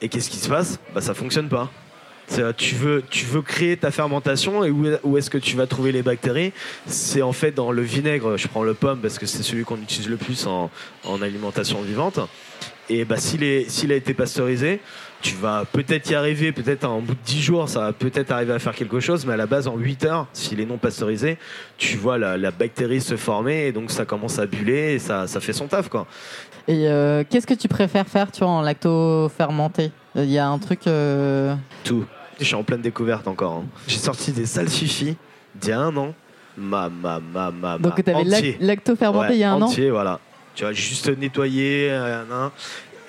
Et 0.00 0.08
qu'est-ce 0.08 0.30
qui 0.30 0.36
se 0.36 0.48
passe? 0.48 0.78
Bah, 0.94 1.00
Ça 1.00 1.14
fonctionne 1.14 1.48
pas. 1.48 1.70
Euh, 2.38 2.52
Tu 2.56 2.74
veux, 2.74 3.02
tu 3.08 3.24
veux 3.24 3.42
créer 3.42 3.76
ta 3.76 3.90
fermentation 3.90 4.64
et 4.64 4.70
où, 4.70 4.86
est- 4.86 5.00
où 5.04 5.16
est-ce 5.16 5.30
que 5.30 5.38
tu 5.38 5.56
vas 5.56 5.66
trouver 5.66 5.92
les 5.92 6.02
bactéries? 6.02 6.52
C'est 6.86 7.22
en 7.22 7.32
fait 7.32 7.52
dans 7.52 7.70
le 7.72 7.82
vinaigre, 7.82 8.36
je 8.36 8.48
prends 8.48 8.64
le 8.64 8.74
pomme 8.74 8.98
parce 9.00 9.18
que 9.18 9.26
c'est 9.26 9.42
celui 9.42 9.64
qu'on 9.64 9.76
utilise 9.76 10.08
le 10.08 10.16
plus 10.16 10.46
en, 10.46 10.70
en 11.04 11.22
alimentation 11.22 11.80
vivante. 11.82 12.18
Et 12.88 13.04
bah, 13.04 13.16
s'il 13.16 13.42
est- 13.42 13.68
s'il 13.70 13.90
a 13.92 13.96
été 13.96 14.12
pasteurisé, 14.14 14.80
tu 15.22 15.34
vas 15.34 15.64
peut-être 15.72 16.08
y 16.10 16.14
arriver, 16.14 16.52
peut-être 16.52 16.84
en 16.84 17.00
bout 17.00 17.14
de 17.14 17.18
10 17.24 17.42
jours, 17.42 17.68
ça 17.68 17.80
va 17.80 17.92
peut-être 17.92 18.30
arriver 18.30 18.52
à 18.52 18.58
faire 18.58 18.74
quelque 18.74 19.00
chose, 19.00 19.24
mais 19.26 19.32
à 19.32 19.36
la 19.36 19.46
base, 19.46 19.66
en 19.66 19.76
8 19.76 20.04
heures, 20.04 20.26
s'il 20.32 20.60
est 20.60 20.66
non 20.66 20.78
pasteurisé, 20.78 21.38
tu 21.78 21.96
vois 21.96 22.16
la, 22.18 22.36
la 22.36 22.50
bactérie 22.52 23.00
se 23.00 23.16
former, 23.16 23.66
et 23.66 23.72
donc 23.72 23.90
ça 23.90 24.04
commence 24.04 24.38
à 24.38 24.46
buller, 24.46 24.94
et 24.94 24.98
ça, 25.00 25.26
ça 25.26 25.40
fait 25.40 25.52
son 25.52 25.66
taf, 25.66 25.88
quoi. 25.88 26.06
Et 26.68 26.86
euh, 26.88 27.24
qu'est-ce 27.28 27.46
que 27.46 27.54
tu 27.54 27.66
préfères 27.66 28.06
faire, 28.06 28.30
tu 28.30 28.40
vois, 28.40 28.48
en 28.50 28.62
lacto-fermenté? 28.62 29.90
Il 30.16 30.30
y 30.30 30.38
a 30.38 30.46
un 30.48 30.58
truc. 30.58 30.86
euh, 30.86 31.54
Tout. 31.84 32.04
Je 32.38 32.44
suis 32.44 32.54
en 32.54 32.62
pleine 32.62 32.82
découverte 32.82 33.26
encore. 33.28 33.52
hein. 33.52 33.64
J'ai 33.86 33.98
sorti 33.98 34.32
des 34.32 34.46
salsifis 34.46 35.16
d'il 35.54 35.70
y 35.70 35.72
a 35.72 35.80
un 35.80 35.96
an. 35.96 36.14
Ma, 36.58 36.88
ma, 36.88 37.20
ma, 37.20 37.50
ma, 37.50 37.78
Donc, 37.78 37.96
ma, 37.96 38.02
tu 38.02 38.10
avais 38.10 38.20
entier. 38.36 38.56
lacto-fermenté 38.60 39.28
Ouais, 39.28 39.34
il 39.36 39.40
y 39.40 39.44
a 39.44 39.52
un 39.52 39.56
an 39.56 39.62
entier, 39.62 39.90
voilà. 39.90 40.20
Tu 40.54 40.64
vois, 40.64 40.72
juste 40.72 41.08
nettoyer, 41.18 41.88
euh, 41.90 42.24
nan, 42.24 42.50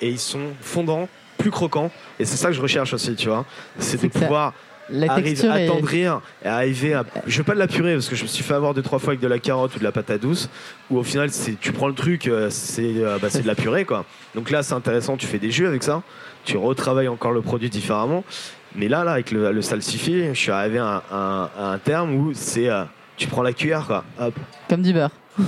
et 0.02 0.10
ils 0.10 0.18
sont 0.18 0.40
fondants, 0.60 1.08
plus 1.38 1.50
croquants. 1.50 1.90
Et 2.18 2.24
c'est 2.26 2.36
ça 2.36 2.48
que 2.48 2.54
je 2.54 2.60
recherche 2.60 2.92
aussi, 2.92 3.14
tu 3.14 3.28
vois. 3.28 3.46
C'est 3.78 3.96
de 3.96 4.00
C'est 4.02 4.08
que 4.08 4.14
ça- 4.18 4.20
pouvoir 4.26 4.52
La 4.90 5.12
arriver 5.12 5.30
texture 5.30 5.54
est. 5.54 5.64
attendrir 5.66 6.20
et 6.44 6.48
arriver 6.48 6.92
à. 6.94 7.04
Je 7.26 7.38
veux 7.38 7.44
pas 7.44 7.54
de 7.54 7.58
la 7.58 7.68
purée 7.68 7.94
parce 7.94 8.08
que 8.08 8.16
je 8.16 8.22
me 8.22 8.28
suis 8.28 8.42
fait 8.44 8.54
avoir 8.54 8.72
deux 8.74 8.82
trois 8.82 8.98
fois 8.98 9.10
avec 9.10 9.20
de 9.20 9.26
la 9.28 9.38
carotte 9.38 9.76
ou 9.76 9.78
de 9.78 9.84
la 9.84 9.92
patate 9.92 10.20
douce 10.22 10.48
où 10.90 10.96
au 10.98 11.02
final 11.02 11.30
c'est 11.30 11.58
tu 11.60 11.72
prends 11.72 11.88
le 11.88 11.94
truc 11.94 12.26
euh, 12.26 12.48
c'est 12.50 12.94
euh, 12.96 13.18
bah, 13.20 13.28
c'est 13.30 13.42
de 13.42 13.46
la 13.46 13.54
purée 13.54 13.84
quoi. 13.84 14.04
Donc 14.34 14.50
là 14.50 14.62
c'est 14.62 14.72
intéressant, 14.74 15.16
tu 15.18 15.26
fais 15.26 15.38
des 15.38 15.50
jus 15.50 15.66
avec 15.66 15.82
ça, 15.82 16.02
tu 16.44 16.56
retravailles 16.56 17.08
encore 17.08 17.32
le 17.32 17.42
produit 17.42 17.68
différemment. 17.68 18.24
Mais 18.74 18.88
là 18.88 19.04
là 19.04 19.12
avec 19.12 19.30
le, 19.30 19.50
le 19.52 19.62
salsifis, 19.62 20.28
je 20.28 20.38
suis 20.38 20.50
arrivé 20.50 20.78
à, 20.78 20.84
un- 20.86 21.02
à 21.10 21.16
un- 21.16 21.50
à 21.58 21.64
un 21.72 21.78
terme 21.78 22.14
où 22.14 22.32
c'est 22.34 22.68
euh, 22.68 22.84
tu 23.16 23.26
prends 23.26 23.42
la 23.42 23.52
cuillère 23.52 23.86
quoi. 23.86 24.04
Hop, 24.20 24.34
Comme 24.68 24.82
du 24.82 24.92
beurre. 24.92 25.10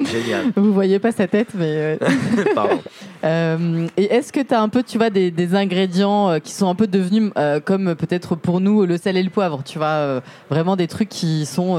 génial. 0.00 0.52
Vous 0.56 0.72
voyez 0.72 0.98
pas 0.98 1.12
sa 1.12 1.26
tête, 1.26 1.48
mais. 1.54 1.98
euh, 2.00 2.08
Pardon. 2.54 2.80
Euh, 3.24 3.86
et 3.96 4.04
est-ce 4.14 4.32
que 4.32 4.40
tu 4.40 4.54
as 4.54 4.60
un 4.60 4.68
peu, 4.68 4.82
tu 4.82 4.96
vois, 4.98 5.10
des, 5.10 5.30
des 5.30 5.54
ingrédients 5.54 6.30
euh, 6.30 6.38
qui 6.38 6.52
sont 6.52 6.68
un 6.68 6.74
peu 6.74 6.86
devenus 6.86 7.30
euh, 7.36 7.60
comme 7.60 7.94
peut-être 7.94 8.34
pour 8.36 8.60
nous 8.60 8.84
le 8.86 8.96
sel 8.96 9.16
et 9.16 9.22
le 9.22 9.30
poivre, 9.30 9.62
tu 9.64 9.78
vois, 9.78 10.20
vraiment 10.50 10.76
des 10.76 10.86
trucs 10.88 11.08
qui 11.08 11.46
sont, 11.46 11.78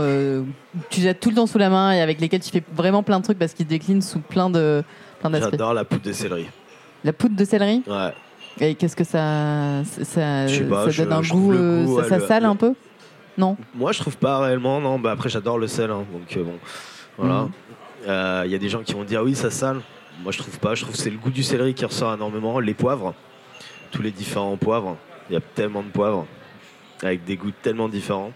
tu 0.90 1.02
jettes 1.02 1.20
tout 1.20 1.30
le 1.30 1.36
temps 1.36 1.48
sous 1.48 1.58
la 1.58 1.70
main 1.70 1.92
et 1.94 2.02
avec 2.02 2.20
lesquels 2.20 2.42
tu 2.42 2.50
fais 2.52 2.64
vraiment 2.76 3.04
plein 3.04 3.20
de 3.20 3.24
trucs 3.24 3.40
parce 3.40 3.54
qu'ils 3.54 3.68
déclinent 3.68 4.02
sous 4.02 4.20
plein 4.20 4.50
de 4.50 4.84
plein 5.20 5.30
d'aspects. 5.30 5.52
J'adore 5.52 5.74
la 5.74 5.86
poudre 5.86 6.04
de 6.04 6.12
céleri. 6.14 6.48
La 7.04 7.14
poudre 7.14 7.36
de 7.36 7.46
céleri? 7.46 7.84
Ouais. 7.88 8.14
Et 8.62 8.76
qu'est-ce 8.76 8.96
que 8.96 9.04
ça, 9.04 9.84
ça, 10.04 10.48
Je 10.48 10.58
sais 10.60 10.64
pas, 10.66 10.86
ça 10.86 10.92
je- 10.92 11.04
donne 11.04 11.14
un 11.14 11.22
goût, 11.22 11.52
euh, 11.54 11.86
goût, 11.86 12.02
ça, 12.04 12.20
sale 12.20 12.44
le- 12.44 12.50
un 12.50 12.56
peu? 12.56 12.74
Non? 13.38 13.58
Moi, 13.74 13.92
je 13.92 14.00
trouve 14.00 14.18
pas 14.18 14.40
réellement, 14.40 14.80
non. 14.80 15.00
Bah, 15.00 15.12
après, 15.12 15.30
j'adore 15.30 15.58
le 15.58 15.68
sel, 15.68 15.90
hein, 15.90 16.06
donc 16.14 16.38
euh, 16.38 16.44
bon, 16.44 16.60
voilà. 17.18 17.48
Il 18.46 18.52
y 18.52 18.56
a 18.56 18.58
des 18.60 18.70
gens 18.70 18.84
qui 18.84 18.94
vont 18.94 19.04
dire 19.04 19.24
oui, 19.24 19.34
ça 19.36 19.50
sale. 19.50 19.82
Moi, 20.22 20.32
je 20.32 20.38
trouve 20.38 20.60
pas. 20.60 20.76
Je 20.76 20.84
trouve 20.84 20.94
que 20.96 21.02
c'est 21.02 21.10
le 21.10 21.18
goût 21.18 21.32
du 21.32 21.42
céleri 21.42 21.74
qui 21.74 21.84
ressort 21.86 22.14
énormément. 22.14 22.60
Les 22.60 22.74
poivres, 22.76 23.16
tous 23.92 24.02
les 24.04 24.12
différents 24.12 24.58
poivres. 24.58 24.98
Il 25.30 25.34
y 25.34 25.38
a 25.38 25.42
tellement 25.56 25.82
de 25.82 25.88
poivres 25.88 26.28
avec 27.02 27.24
des 27.26 27.36
goûts 27.38 27.52
tellement 27.64 27.90
différents. 27.90 28.32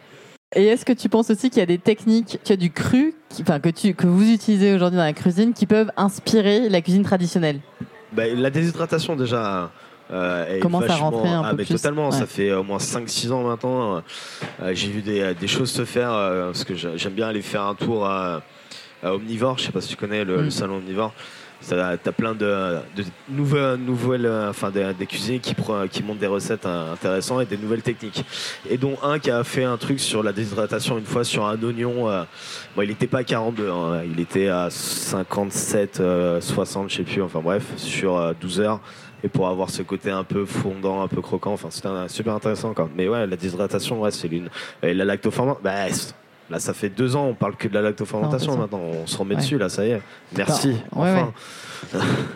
Et 0.55 0.65
est-ce 0.65 0.85
que 0.85 0.93
tu 0.93 1.09
penses 1.09 1.29
aussi 1.29 1.49
qu'il 1.49 1.59
y 1.59 1.63
a 1.63 1.65
des 1.67 1.77
techniques, 1.77 2.39
qu'il 2.43 2.49
y 2.51 2.53
a 2.53 2.57
du 2.57 2.71
cru, 2.71 3.13
qui- 3.29 3.41
enfin 3.43 3.59
que 3.59 3.69
tu 3.69 3.93
que 3.93 4.07
vous 4.07 4.31
utilisez 4.31 4.73
aujourd'hui 4.73 4.97
dans 4.97 5.03
la 5.03 5.13
cuisine, 5.13 5.53
qui 5.53 5.65
peuvent 5.67 5.91
inspirer 5.97 6.69
la 6.69 6.81
cuisine 6.81 7.03
traditionnelle? 7.03 7.59
Bah, 8.13 8.23
la 8.33 8.49
déshydratation 8.49 9.15
déjà. 9.17 9.69
Euh, 10.11 10.59
Commence 10.61 10.89
à 10.89 10.95
rentrer 10.95 11.27
un 11.29 11.41
ah, 11.43 11.49
peu 11.51 11.57
mais 11.57 11.65
plus, 11.65 11.75
totalement, 11.75 12.09
ouais. 12.09 12.15
ça 12.17 12.25
fait 12.25 12.53
au 12.53 12.63
moins 12.63 12.77
5-6 12.77 13.31
ans 13.31 13.43
maintenant. 13.43 13.97
euh, 14.61 14.71
j'ai 14.73 14.89
vu 14.89 15.01
des, 15.01 15.33
des 15.33 15.47
choses 15.47 15.69
se 15.71 15.83
faire 15.85 16.11
euh, 16.13 16.45
parce 16.47 16.63
que 16.63 16.75
j'a- 16.75 16.95
j'aime 16.95 17.13
bien 17.13 17.27
aller 17.27 17.41
faire 17.41 17.63
un 17.63 17.75
tour 17.75 18.05
à, 18.05 18.41
à 19.03 19.13
Omnivore. 19.13 19.57
Je 19.57 19.65
sais 19.65 19.71
pas 19.71 19.81
si 19.81 19.89
tu 19.89 19.95
connais 19.97 20.23
le, 20.23 20.37
Mm. 20.37 20.43
le 20.43 20.49
salon 20.49 20.77
Omnivore. 20.77 21.13
Ça- 21.59 21.97
T'as 22.01 22.11
plein 22.11 22.33
de, 22.35 22.77
de 22.95 23.03
nouvelles, 23.29 23.77
nouvelles, 23.79 24.25
euh, 24.27 24.49
enfin 24.51 24.69
des, 24.69 24.93
des 24.93 25.07
cuisiniers 25.07 25.39
qui, 25.39 25.55
qui 25.91 26.03
montent 26.03 26.19
des 26.19 26.27
recettes 26.27 26.65
euh, 26.67 26.93
intéressantes 26.93 27.41
et 27.41 27.45
des 27.45 27.57
nouvelles 27.57 27.81
techniques. 27.81 28.23
Et 28.69 28.77
dont 28.77 28.95
un 29.03 29.17
qui 29.19 29.31
a 29.31 29.43
fait 29.43 29.63
un 29.63 29.75
truc 29.75 29.99
sur 29.99 30.21
la 30.23 30.31
déshydratation 30.33 30.97
une 30.99 31.05
fois 31.05 31.23
sur 31.23 31.45
un 31.47 31.61
oignon. 31.63 32.09
euh, 32.09 32.23
bon, 32.75 32.83
il 32.83 32.89
n'était 32.89 33.07
pas 33.07 33.19
à 33.19 33.23
42, 33.23 33.69
hein, 33.71 34.03
il 34.05 34.19
était 34.21 34.47
à 34.49 34.69
57, 34.69 35.99
euh, 35.99 36.39
60, 36.39 36.89
je 36.91 36.97
sais 36.97 37.03
plus. 37.03 37.21
Enfin 37.23 37.41
bref, 37.43 37.63
sur 37.75 38.15
euh, 38.17 38.33
12 38.39 38.59
heures. 38.61 38.79
Et 39.23 39.29
pour 39.29 39.47
avoir 39.47 39.69
ce 39.69 39.81
côté 39.81 40.11
un 40.11 40.23
peu 40.23 40.45
fondant, 40.45 41.01
un 41.01 41.07
peu 41.07 41.21
croquant, 41.21 41.53
enfin 41.53 41.69
c'était 41.71 41.89
super 42.07 42.33
intéressant 42.33 42.73
quoi. 42.73 42.89
Mais 42.95 43.07
ouais, 43.07 43.25
la 43.25 43.35
déshydratation, 43.35 44.01
ouais, 44.01 44.11
c'est 44.11 44.27
l'une. 44.27 44.49
Et 44.83 44.93
la 44.93 45.05
lactofermentation, 45.05 45.63
bah, 45.63 45.87
là 46.49 46.59
ça 46.59 46.73
fait 46.73 46.89
deux 46.89 47.15
ans, 47.15 47.25
on 47.25 47.33
parle 47.33 47.55
que 47.55 47.67
de 47.67 47.73
la 47.73 47.81
lactofermentation 47.81 48.53
Fermentation. 48.53 48.79
maintenant. 48.79 48.99
On 49.03 49.07
se 49.07 49.17
remet 49.17 49.35
Ouais. 49.35 49.41
dessus 49.41 49.57
là, 49.57 49.69
ça 49.69 49.85
y 49.85 49.91
est. 49.91 50.01
Merci. 50.35 50.75
Bah, 50.95 51.01
ouais, 51.01 51.11
enfin. 51.13 51.31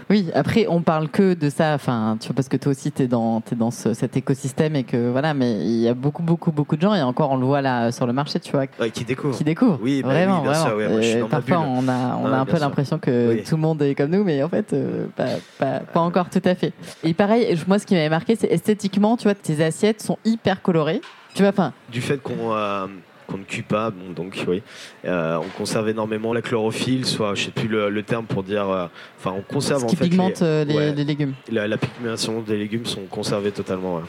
Oui, 0.09 0.29
après, 0.35 0.67
on 0.69 0.81
parle 0.81 1.09
que 1.09 1.33
de 1.33 1.49
ça, 1.49 1.73
enfin, 1.73 2.15
tu 2.19 2.27
vois, 2.27 2.35
parce 2.35 2.47
que 2.47 2.57
toi 2.57 2.71
aussi, 2.71 2.91
tu 2.91 3.03
es 3.03 3.07
dans, 3.07 3.41
t'es 3.41 3.55
dans 3.55 3.71
ce- 3.71 3.93
cet 3.95 4.15
écosystème 4.15 4.75
et 4.75 4.83
que 4.83 5.09
voilà, 5.09 5.33
mais 5.33 5.53
il 5.61 5.79
y 5.81 5.87
a 5.87 5.93
beaucoup, 5.95 6.21
beaucoup, 6.21 6.51
beaucoup 6.51 6.75
de 6.75 6.81
gens, 6.81 6.93
et 6.93 7.01
encore, 7.01 7.31
on 7.31 7.37
le 7.37 7.45
voit 7.45 7.61
là 7.61 7.91
sur 7.91 8.05
le 8.05 8.13
marché, 8.13 8.39
tu 8.39 8.51
vois, 8.51 8.67
qui 8.67 9.03
découvre. 9.03 9.35
qui 9.35 9.43
découvrent. 9.43 9.79
Oui, 9.81 10.01
bah 10.03 10.09
vraiment, 10.09 10.37
oui, 10.37 10.41
bien 10.43 10.51
vraiment. 10.51 10.67
sûr, 10.67 10.77
ouais, 10.77 10.87
moi, 10.89 11.01
je 11.01 11.07
suis 11.07 11.17
Et 11.17 11.19
dans 11.21 11.25
ma 11.27 11.41
parfois, 11.41 11.59
on 11.59 11.87
a, 11.87 12.15
on 12.21 12.25
a 12.25 12.29
un 12.37 12.43
bien 12.43 12.45
peu 12.45 12.59
l'impression 12.59 12.99
que 12.99 13.29
Oui. 13.35 13.43
tout 13.43 13.55
le 13.55 13.61
monde 13.61 13.81
est 13.81 13.95
comme 13.95 14.11
nous, 14.11 14.23
mais 14.23 14.43
en 14.43 14.49
fait, 14.49 14.73
euh, 14.73 15.07
pas, 15.15 15.25
pas, 15.57 15.79
pas 15.79 15.99
encore 16.01 16.29
tout 16.29 16.41
à 16.45 16.53
fait. 16.53 16.73
Et 17.03 17.13
pareil, 17.15 17.57
moi, 17.67 17.79
ce 17.79 17.85
qui 17.87 17.95
m'avait 17.95 18.09
marqué, 18.09 18.35
c'est 18.35 18.51
esthétiquement, 18.51 19.17
tu 19.17 19.23
vois, 19.23 19.33
tes 19.35 19.63
assiettes 19.63 20.01
sont 20.03 20.17
hyper 20.23 20.61
colorées. 20.61 21.01
Tu 21.33 21.41
vois, 21.41 21.49
enfin, 21.49 21.73
Du 21.91 22.01
fait 22.01 22.21
qu'on 22.21 22.53
euh, 22.53 22.85
qu'on 23.27 23.37
ne 23.37 23.43
cuit 23.43 23.61
pas, 23.61 23.89
bon, 23.91 24.11
donc 24.15 24.43
oui, 24.47 24.61
euh, 25.05 25.37
on 25.37 25.47
conserve 25.57 25.89
énormément 25.89 26.33
la 26.33 26.41
chlorophylle, 26.41 27.05
soit 27.05 27.35
je 27.35 27.45
sais 27.45 27.51
plus 27.51 27.67
le, 27.67 27.89
le 27.89 28.03
terme 28.03 28.25
pour 28.25 28.43
dire, 28.43 28.69
euh, 28.69 28.87
enfin 29.19 29.33
on 29.37 29.41
conserve 29.41 29.79
ce 29.81 29.85
en 29.85 29.87
qui 29.89 29.95
fait 29.95 30.09
pigmente 30.09 30.41
les- 30.41 30.45
euh, 30.47 30.63
les, 30.65 30.75
ouais, 30.75 30.93
les 30.93 31.03
légumes. 31.03 31.33
la, 31.51 31.67
la 31.67 31.77
pigmentation 31.77 32.41
des 32.41 32.57
légumes 32.57 32.85
sont 32.85 33.05
conservées 33.09 33.51
totalement. 33.51 33.95
ouais. 33.97 34.01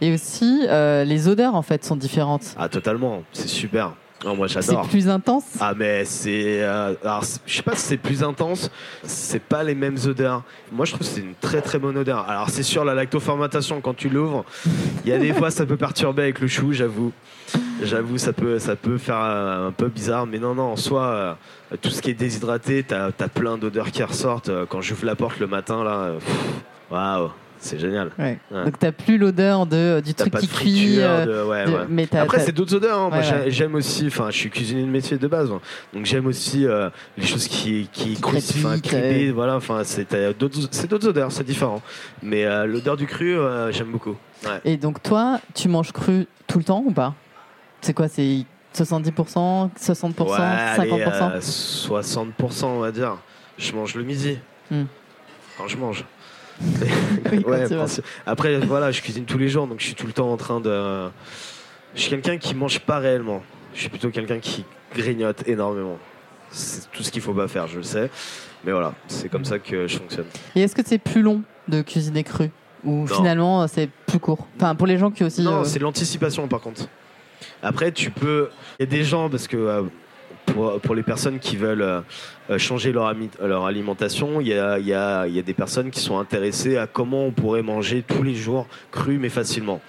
Et 0.00 0.12
aussi, 0.12 0.64
euh, 0.68 1.04
les 1.04 1.28
odeurs, 1.28 1.54
en 1.54 1.62
fait, 1.62 1.84
sont 1.84 1.96
différentes. 1.96 2.54
Ah 2.58 2.68
totalement, 2.68 3.22
c'est 3.32 3.48
super. 3.48 3.92
Moi 4.24 4.48
C'est 4.48 4.62
j'adore. 4.62 4.88
plus 4.88 5.06
intense. 5.10 5.44
Ah 5.60 5.74
mais 5.76 6.06
c'est, 6.06 6.62
euh, 6.62 6.94
alors 7.04 7.24
c'est- 7.24 7.40
je 7.44 7.56
sais 7.56 7.62
pas 7.62 7.76
si 7.76 7.82
c'est 7.82 7.96
plus 7.98 8.22
intense, 8.22 8.70
c'est 9.02 9.42
pas 9.42 9.62
les 9.62 9.74
mêmes 9.74 9.98
odeurs. 10.06 10.44
Moi 10.72 10.86
je 10.86 10.92
trouve 10.92 11.06
que 11.06 11.12
c'est 11.12 11.20
une 11.20 11.34
très 11.42 11.60
très 11.60 11.78
bonne 11.78 11.98
odeur. 11.98 12.26
Alors 12.26 12.48
c'est 12.48 12.62
sûr 12.62 12.86
la 12.86 12.94
lactofermentation 12.94 13.82
quand 13.82 13.92
tu 13.94 14.08
l'ouvres, 14.08 14.46
il 15.04 15.10
y 15.10 15.12
a 15.12 15.18
des 15.18 15.32
fois 15.34 15.50
ça 15.50 15.66
peut 15.66 15.76
perturber 15.76 16.22
avec 16.22 16.40
le 16.40 16.46
chou, 16.48 16.72
j'avoue. 16.72 17.12
J'avoue 17.82 18.18
ça 18.18 18.32
peut 18.32 18.58
ça 18.58 18.76
peut 18.76 18.98
faire 18.98 19.16
un 19.18 19.72
peu 19.72 19.88
bizarre, 19.88 20.26
mais 20.26 20.38
non 20.38 20.54
non 20.54 20.62
en 20.72 20.76
soi 20.76 21.02
euh, 21.02 21.34
tout 21.82 21.90
ce 21.90 22.00
qui 22.00 22.10
est 22.10 22.14
déshydraté, 22.14 22.84
t'as 22.84 23.08
as 23.18 23.28
plein 23.28 23.58
d'odeurs 23.58 23.90
qui 23.90 24.02
ressortent. 24.02 24.48
Euh, 24.48 24.64
Quand 24.68 24.80
j'ouvre 24.80 25.04
la 25.06 25.16
porte 25.16 25.40
le 25.40 25.46
matin 25.48 25.82
là, 25.82 25.90
euh, 25.90 26.18
waouh, 26.90 27.30
c'est 27.58 27.78
génial. 27.80 28.10
Ouais. 28.18 28.38
Ouais. 28.52 28.64
Donc, 28.64 28.78
t'as 28.78 28.92
plus 28.92 29.18
l'odeur 29.18 29.66
de, 29.66 30.00
du 30.04 30.14
truc 30.14 30.36
qui 30.36 30.46
cuit. 30.48 30.96
euh, 31.00 31.46
ouais, 31.46 31.64
mais 31.88 32.06
Après, 32.16 32.38
c'est 32.40 32.52
d'autres 32.52 32.74
odeurs. 32.76 33.12
hein. 33.12 33.20
J'aime 33.48 33.74
aussi. 33.74 34.06
Enfin, 34.06 34.30
je 34.30 34.36
suis 34.36 34.50
cuisinier 34.50 34.82
de 34.82 34.88
métier 34.90 35.16
de 35.18 35.26
base, 35.26 35.50
hein. 35.50 35.60
donc 35.92 36.04
j'aime 36.06 36.26
aussi 36.26 36.66
euh, 36.66 36.90
les 37.18 37.26
choses 37.26 37.48
qui 37.48 37.88
qui, 37.92 38.14
Qui 38.14 38.94
ouais. 38.94 39.30
Voilà. 39.34 39.56
Enfin, 39.56 39.80
c'est 39.82 40.14
d'autres, 40.38 40.68
c'est 40.70 40.88
d'autres 40.88 41.08
odeurs, 41.08 41.32
c'est 41.32 41.44
différent. 41.44 41.82
Mais 42.22 42.44
euh, 42.44 42.66
l'odeur 42.66 42.96
du 42.96 43.06
cru, 43.06 43.36
j'aime 43.70 43.90
beaucoup. 43.90 44.16
Et 44.64 44.76
donc, 44.76 45.02
toi, 45.02 45.40
tu 45.54 45.68
manges 45.68 45.90
cru 45.92 46.26
tout 46.46 46.58
le 46.58 46.64
temps 46.64 46.82
ou 46.86 46.92
pas? 46.92 47.14
C'est 47.84 47.92
quoi 47.92 48.08
C'est 48.08 48.46
70%, 48.74 49.68
60%, 49.78 50.22
Ouais, 50.22 50.40
allez, 50.40 50.90
50% 50.90 51.32
euh, 51.32 51.40
60%, 51.40 52.64
on 52.64 52.78
va 52.80 52.90
dire. 52.90 53.18
Je 53.58 53.72
mange 53.72 53.94
le 53.94 54.02
midi. 54.04 54.38
Hmm. 54.70 54.84
Quand 55.58 55.68
je 55.68 55.76
mange. 55.76 56.04
Oui, 57.30 57.44
Ouais, 57.44 57.66
Après, 58.26 58.58
voilà, 58.60 58.90
je 58.90 59.02
cuisine 59.02 59.24
tous 59.24 59.38
les 59.38 59.48
jours, 59.48 59.66
donc 59.66 59.80
je 59.80 59.86
suis 59.86 59.94
tout 59.94 60.06
le 60.06 60.12
temps 60.12 60.32
en 60.32 60.36
train 60.36 60.60
de. 60.60 61.08
Je 61.94 62.00
suis 62.00 62.10
quelqu'un 62.10 62.38
qui 62.38 62.54
mange 62.54 62.80
pas 62.80 62.98
réellement. 62.98 63.42
Je 63.74 63.80
suis 63.80 63.88
plutôt 63.90 64.10
quelqu'un 64.10 64.38
qui 64.38 64.64
grignote 64.94 65.46
énormément. 65.46 65.98
C'est 66.50 66.90
tout 66.90 67.02
ce 67.02 67.10
qu'il 67.10 67.20
faut 67.20 67.34
pas 67.34 67.48
faire, 67.48 67.66
je 67.66 67.76
le 67.78 67.82
sais. 67.82 68.08
Mais 68.64 68.72
voilà, 68.72 68.94
c'est 69.08 69.28
comme 69.28 69.44
ça 69.44 69.58
que 69.58 69.86
je 69.86 69.98
fonctionne. 69.98 70.26
Et 70.56 70.62
est-ce 70.62 70.74
que 70.74 70.82
c'est 70.84 70.98
plus 70.98 71.22
long 71.22 71.42
de 71.68 71.82
cuisiner 71.82 72.24
cru? 72.24 72.50
Ou 72.84 73.00
Non. 73.00 73.06
finalement, 73.06 73.66
c'est 73.66 73.90
plus 74.06 74.20
court? 74.20 74.46
Enfin, 74.56 74.74
pour 74.74 74.86
les 74.86 74.96
gens 74.96 75.10
qui 75.10 75.24
aussi. 75.24 75.42
Non, 75.42 75.60
euh, 75.60 75.64
c'est 75.64 75.78
l'anticipation 75.80 76.48
par 76.48 76.60
contre. 76.60 76.88
Après, 77.64 77.92
tu 77.92 78.10
peux. 78.10 78.50
Il 78.78 78.82
y 78.82 78.86
a 78.86 78.90
des 78.90 79.04
gens, 79.04 79.30
parce 79.30 79.48
que 79.48 79.56
euh, 79.56 79.82
pour, 80.82 80.94
les 80.94 81.02
personnes 81.02 81.38
qui 81.38 81.56
veulent 81.56 81.82
euh, 81.82 82.00
euh, 82.50 82.58
changer 82.58 82.92
leur, 82.92 83.64
alimentation, 83.64 84.40
il 84.40 84.48
y 84.48 84.54
a, 84.54 84.78
il 84.78 84.86
y, 84.86 84.92
a, 84.92 85.26
il 85.26 85.34
y 85.34 85.38
a 85.38 85.42
des 85.42 85.54
personnes 85.54 85.90
qui 85.90 86.00
sont 86.00 86.18
intéressées 86.18 86.76
à 86.76 86.86
comment 86.86 87.24
on 87.24 87.30
pourrait 87.30 87.62
manger 87.62 88.04
tous 88.06 88.22
les 88.22 88.34
jours 88.34 88.66
cru 88.90 89.18
mais 89.18 89.30
facilement. 89.30 89.80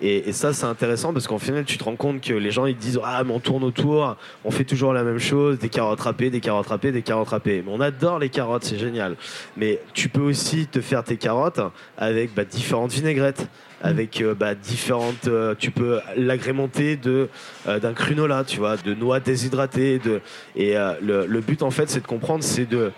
Et, 0.00 0.32
ça, 0.32 0.52
c'est 0.52 0.64
intéressant 0.64 1.12
parce 1.12 1.26
qu'en 1.26 1.38
final, 1.38 1.64
tu 1.64 1.78
te 1.78 1.84
rends 1.84 1.96
compte 1.96 2.20
que 2.20 2.32
les 2.32 2.50
gens 2.50 2.66
ils 2.66 2.76
te 2.76 2.80
disent 2.80 3.00
Ah, 3.04 3.22
mais 3.24 3.32
on 3.32 3.40
tourne 3.40 3.64
autour, 3.64 4.16
on 4.44 4.50
fait 4.50 4.64
toujours 4.64 4.92
la 4.92 5.02
même 5.02 5.18
chose, 5.18 5.58
des 5.58 5.68
carottes 5.68 6.00
râpées, 6.00 6.30
des 6.30 6.40
carottes 6.40 6.68
râpées, 6.68 6.92
des 6.92 7.02
carottes 7.02 7.28
râpées. 7.28 7.62
Mais 7.64 7.72
on 7.72 7.80
adore 7.80 8.18
les 8.18 8.28
carottes, 8.28 8.64
c'est 8.64 8.78
génial. 8.78 9.16
Mais 9.56 9.80
tu 9.94 10.08
peux 10.08 10.20
aussi 10.20 10.66
te 10.66 10.80
faire 10.80 11.02
tes 11.02 11.16
carottes 11.16 11.60
avec 11.96 12.34
bah, 12.34 12.44
différentes 12.44 12.92
vinaigrettes 12.92 13.48
avec 13.80 14.20
euh, 14.20 14.34
bah, 14.34 14.54
différentes. 14.54 15.28
euh, 15.28 15.54
tu 15.56 15.70
peux 15.70 16.00
l'agrémenter 16.16 16.96
de 16.96 17.28
euh, 17.68 17.78
d'un 17.78 17.92
crunola, 17.92 18.42
tu 18.44 18.58
vois, 18.58 18.76
de 18.76 18.94
noix 18.94 19.20
déshydratées. 19.20 20.00
Et 20.56 20.74
le, 21.02 21.26
le 21.26 21.40
but 21.40 21.62
en 21.62 21.70
fait, 21.70 21.88
c'est 21.88 22.00
de 22.00 22.06
comprendre, 22.06 22.42
c'est 22.42 22.66
de 22.66 22.92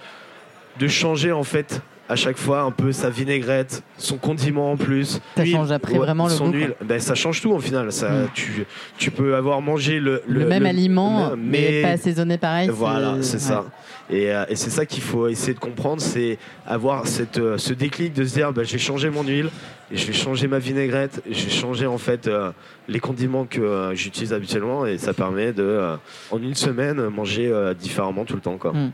de 0.78 0.88
changer 0.88 1.32
en 1.32 1.44
fait 1.44 1.82
à 2.10 2.16
chaque 2.16 2.36
fois 2.36 2.62
un 2.62 2.72
peu 2.72 2.90
sa 2.92 3.08
vinaigrette, 3.08 3.82
son 3.96 4.16
condiment 4.18 4.72
en 4.72 4.76
plus. 4.76 5.20
Ça 5.36 5.42
Huile, 5.44 5.52
change 5.52 5.70
après 5.70 5.96
vraiment 5.96 6.24
le 6.24 6.30
son 6.30 6.46
goût, 6.50 6.56
huile. 6.56 6.74
Ben, 6.84 6.98
ça 6.98 7.14
change 7.14 7.40
tout 7.40 7.50
au 7.52 7.60
final. 7.60 7.92
Ça, 7.92 8.10
Mm. 8.10 8.28
tu, 8.34 8.66
tu 8.98 9.10
peux 9.12 9.36
avoir 9.36 9.60
mangé 9.62 10.00
le, 10.00 10.20
Le, 10.26 10.44
même 10.44 10.66
aliment, 10.66 11.32
mais, 11.38 11.82
pas 11.82 11.88
assaisonné 11.90 12.36
pareil. 12.36 12.68
voilà, 12.68 13.14
c'est 13.22 13.34
ouais. 13.34 13.38
ça. 13.38 13.64
Et, 14.10 14.34
euh, 14.34 14.44
et 14.48 14.56
c'est 14.56 14.70
ça 14.70 14.84
qu'il 14.86 15.02
faut 15.04 15.28
essayer 15.28 15.54
de 15.54 15.60
comprendre, 15.60 16.00
c'est 16.02 16.36
avoir 16.66 17.06
cette, 17.06 17.38
euh, 17.38 17.58
ce 17.58 17.72
déclic 17.72 18.12
de 18.12 18.24
se 18.24 18.34
dire, 18.34 18.52
je 18.56 18.60
vais 18.72 18.78
changer 18.78 19.08
mon 19.08 19.22
huile, 19.22 19.48
et 19.92 19.96
je 19.96 20.04
vais 20.04 20.12
changer 20.12 20.48
ma 20.48 20.58
vinaigrette, 20.58 21.22
et 21.30 21.32
je 21.32 21.44
vais 21.44 21.50
changer 21.50 21.86
en 21.86 21.98
fait 21.98 22.26
euh, 22.26 22.50
les 22.88 22.98
condiments 22.98 23.44
que 23.44 23.60
euh, 23.60 23.94
j'utilise 23.94 24.32
habituellement, 24.32 24.84
et 24.84 24.98
ça 24.98 25.12
permet 25.12 25.52
de, 25.52 25.62
euh, 25.62 25.96
en 26.32 26.42
une 26.42 26.56
semaine, 26.56 27.00
manger 27.08 27.52
différemment 27.78 28.24
tout 28.24 28.34
le 28.34 28.40
temps. 28.40 28.58
Quoi. 28.58 28.72
Mm. 28.72 28.90